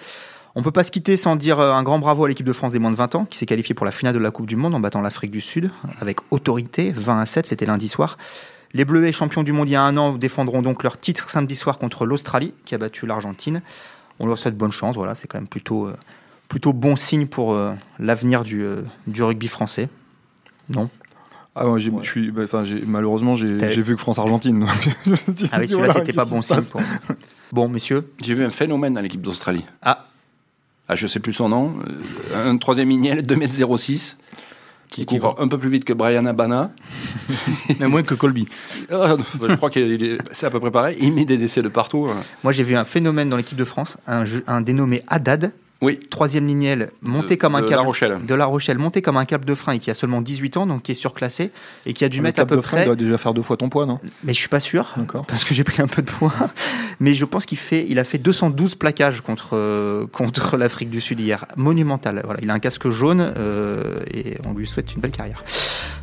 On 0.55 0.62
peut 0.62 0.70
pas 0.70 0.85
se 0.85 0.90
quitter 0.90 1.18
sans 1.18 1.37
dire 1.37 1.61
euh, 1.61 1.74
un 1.74 1.83
grand 1.83 1.98
bravo 1.98 2.24
à 2.24 2.29
l'équipe 2.29 2.46
de 2.46 2.53
France 2.55 2.72
des 2.72 2.79
moins 2.79 2.90
de 2.90 2.96
20 2.96 3.14
ans 3.14 3.24
qui 3.27 3.37
s'est 3.37 3.44
qualifiée 3.44 3.74
pour 3.74 3.85
la 3.85 3.92
finale 3.92 4.14
de 4.14 4.18
la 4.18 4.31
Coupe 4.31 4.46
du 4.46 4.57
Monde 4.57 4.74
en 4.74 4.81
battant 4.81 5.03
l'Afrique 5.03 5.31
du 5.31 5.42
Sud 5.42 5.70
avec 6.01 6.20
autorité, 6.31 6.90
20 6.90 7.20
à 7.20 7.27
7, 7.27 7.46
c'était 7.46 7.66
lundi 7.66 7.88
soir. 7.88 8.16
Les 8.72 8.87
Bleuets, 8.87 9.12
champions 9.12 9.42
du 9.42 9.53
monde 9.53 9.68
il 9.68 9.72
y 9.72 9.77
a 9.77 9.83
un 9.83 9.98
an, 9.98 10.14
défendront 10.14 10.62
donc 10.62 10.83
leur 10.83 10.98
titre 10.98 11.29
samedi 11.29 11.57
soir 11.57 11.79
contre 11.79 12.07
l'Australie 12.07 12.55
qui 12.64 12.74
a 12.74 12.79
battu 12.79 13.05
l'Argentine. 13.05 13.61
On 14.18 14.24
leur 14.24 14.38
souhaite 14.38 14.57
bonne 14.57 14.72
chance, 14.72 14.96
voilà, 14.96 15.14
c'est 15.14 15.29
quand 15.29 15.38
même 15.38 15.46
plutôt, 15.46 15.88
euh, 15.88 15.96
plutôt 16.48 16.72
bon 16.72 16.96
signe 16.96 17.27
pour 17.27 17.53
euh, 17.53 17.74
l'avenir 17.98 18.44
du, 18.44 18.64
du 19.07 19.22
rugby 19.22 19.48
français. 19.48 19.90
Non? 20.70 20.88
Ah, 21.61 21.68
ouais, 21.68 21.81
j'ai- 21.81 21.90
Ouais. 21.90 22.01
je 22.03 22.11
suis, 22.11 22.31
bah, 22.31 22.42
malheureusement, 22.87 23.35
j'ai 23.37 23.47
vu 23.83 23.94
que 23.97 24.01
France-Argentine. 24.01 24.66
Ah 25.53 25.59
oui, 25.61 25.68
celui-là 25.68 25.92
c'était 25.92 26.12
pas 26.12 26.25
bon 26.25 26.42
signe. 26.42 26.61
Bon, 27.53 27.68
messieurs, 27.68 28.11
J'ai 28.23 28.35
vu 28.35 28.44
un 28.44 28.51
phénomène 28.51 28.94
dans 28.94 29.01
l'équipe 29.01 29.23
d'Australie. 29.23 29.64
Ah. 29.83 30.07
Ah, 30.88 30.94
je 30.97 31.07
sais 31.07 31.21
plus 31.21 31.33
son 31.33 31.49
nom. 31.51 31.75
Euh, 32.33 32.51
un 32.51 32.57
troisième 32.57 32.90
Ignel, 32.90 33.21
2m06, 33.23 34.16
qui 34.88 35.05
Qui 35.05 35.18
court 35.18 35.37
un 35.38 35.49
peu 35.49 35.59
plus 35.59 35.68
vite 35.68 35.85
que 35.85 35.92
Brian 35.92 36.25
Abana. 36.25 36.71
Mais 37.81 37.87
moins 37.88 38.03
que 38.03 38.14
Colby. 38.14 38.49
Ah, 38.90 39.16
je 39.49 39.55
crois 39.57 39.68
que 39.68 40.18
c'est 40.33 40.47
à 40.47 40.51
peu 40.51 40.61
près 40.61 40.71
pareil. 40.71 40.97
Il 41.01 41.12
met 41.12 41.27
des 41.27 41.44
essais 41.44 41.61
de 41.61 41.68
partout. 41.68 42.07
hein. 42.11 42.23
moi 42.42 42.53
j'ai 42.53 42.62
vu 42.62 42.75
un 42.75 42.85
phénomène 42.87 43.29
dans 43.29 43.37
l'équipe 43.37 43.59
de 43.59 43.64
France, 43.64 43.99
un 44.07 44.61
dénommé 44.62 45.03
Haddad, 45.09 45.53
Oui. 45.80 45.98
troisième 46.10 46.46
lignel, 46.46 46.90
monté 47.02 47.36
De- 47.36 47.40
comme 47.40 47.54
un 47.54 47.60
de 47.60 47.66
câble. 47.66 47.76
La 47.80 47.86
Rochelle. 47.86 48.16
de 48.26 48.34
La 48.34 48.46
Rochelle, 48.46 48.78
monté 48.78 49.00
comme 49.00 49.16
un 49.16 49.24
câble 49.24 49.44
de 49.44 49.54
frein 49.54 49.74
et 49.74 49.78
qui 49.78 49.90
a 49.90 49.94
seulement 49.94 50.20
18 50.20 50.56
ans, 50.56 50.66
donc 50.66 50.82
qui 50.82 50.90
est 50.92 50.94
surclassé 50.96 51.52
et 51.86 51.92
qui 51.92 52.04
a 52.04 52.08
dû 52.08 52.16
Le 52.16 52.24
mettre 52.24 52.40
à 52.40 52.46
peu 52.46 52.56
de 52.56 52.60
frein 52.60 52.78
près. 52.78 52.86
doit 52.86 52.96
déjà 52.96 53.16
faire 53.16 53.32
deux 53.32 53.42
fois 53.42 53.56
ton 53.56 53.68
poids, 53.68 53.86
non? 53.86 54.00
Mais 54.24 54.32
je 54.34 54.38
suis 54.38 54.48
pas 54.48 54.58
sûr. 54.60 54.92
D'accord. 54.96 55.24
Parce 55.26 55.44
que 55.44 55.54
j'ai 55.54 55.62
pris 55.62 55.80
un 55.80 55.86
peu 55.86 56.02
de 56.02 56.10
poids, 56.10 56.32
mais 57.00 57.14
je 57.14 57.24
pense 57.24 57.46
qu'il 57.46 57.58
fait, 57.58 57.86
il 57.88 57.98
a 58.00 58.04
fait 58.04 58.18
212 58.18 58.74
plaquages 58.74 59.20
contre 59.20 59.50
euh, 59.52 60.06
contre 60.08 60.56
l'Afrique 60.56 60.90
du 60.90 61.00
Sud 61.00 61.20
hier, 61.20 61.46
monumental. 61.56 62.22
Voilà, 62.24 62.40
il 62.42 62.50
a 62.50 62.54
un 62.54 62.58
casque 62.58 62.88
jaune 62.88 63.32
euh, 63.36 64.00
et 64.12 64.36
on 64.46 64.54
lui 64.54 64.66
souhaite 64.66 64.94
une 64.94 65.00
belle 65.00 65.12
carrière. 65.12 65.44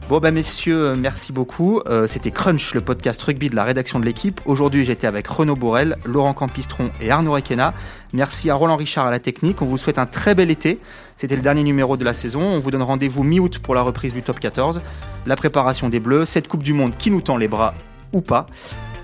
Bon 0.08 0.20
bah 0.20 0.30
messieurs, 0.32 0.90
euh, 0.90 0.96
merci 0.98 1.34
beaucoup. 1.34 1.82
Euh, 1.88 2.06
C'était 2.08 2.30
Crunch, 2.32 2.76
le 2.76 2.82
podcast 2.82 3.22
rugby 3.24 3.50
de 3.50 3.56
la 3.56 3.64
rédaction 3.64 4.00
de 4.00 4.06
l'équipe. 4.06 4.40
Aujourd'hui, 4.46 4.86
j'étais 4.86 5.08
avec 5.08 5.28
Renaud 5.28 5.56
Bourrel, 5.56 5.98
Laurent 6.06 6.34
Campistron 6.36 6.92
et 7.02 7.10
Arnaud 7.12 7.34
Requena. 7.34 7.74
Merci 8.16 8.50
à 8.50 8.56
Roland 8.56 8.78
Richard 8.78 9.06
à 9.08 9.12
la 9.12 9.20
technique. 9.20 9.62
On 9.62 9.66
vous 9.66 9.78
souhaite 9.78 10.00
un 10.00 10.06
très 10.06 10.36
bel 10.36 10.50
été. 10.50 10.80
C'était 11.18 11.36
le 11.36 11.42
dernier 11.42 11.64
numéro 11.64 11.98
de 11.98 12.06
la 12.06 12.14
saison. 12.14 12.40
On 12.42 12.60
vous 12.60 12.72
donne 12.72 12.82
rendez-vous 12.82 13.26
mi-août 13.26 13.60
pour 13.60 13.76
la 13.76 13.82
reprise 13.82 14.14
du 14.14 14.22
top 14.22 14.40
14, 14.40 14.82
la 15.26 15.36
préparation 15.36 15.90
des 15.90 16.00
Bleus, 16.00 16.26
cette 16.26 16.48
Coupe 16.48 16.64
du 16.64 16.72
Monde 16.72 16.96
qui 16.98 17.12
nous 17.12 17.20
tend 17.20 17.36
les 17.36 17.50
bras 17.50 17.74
ou 18.14 18.22
pas. 18.22 18.46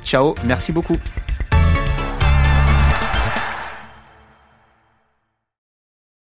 Ciao, 0.05 0.33
merci 0.45 0.71
beaucoup. 0.71 0.95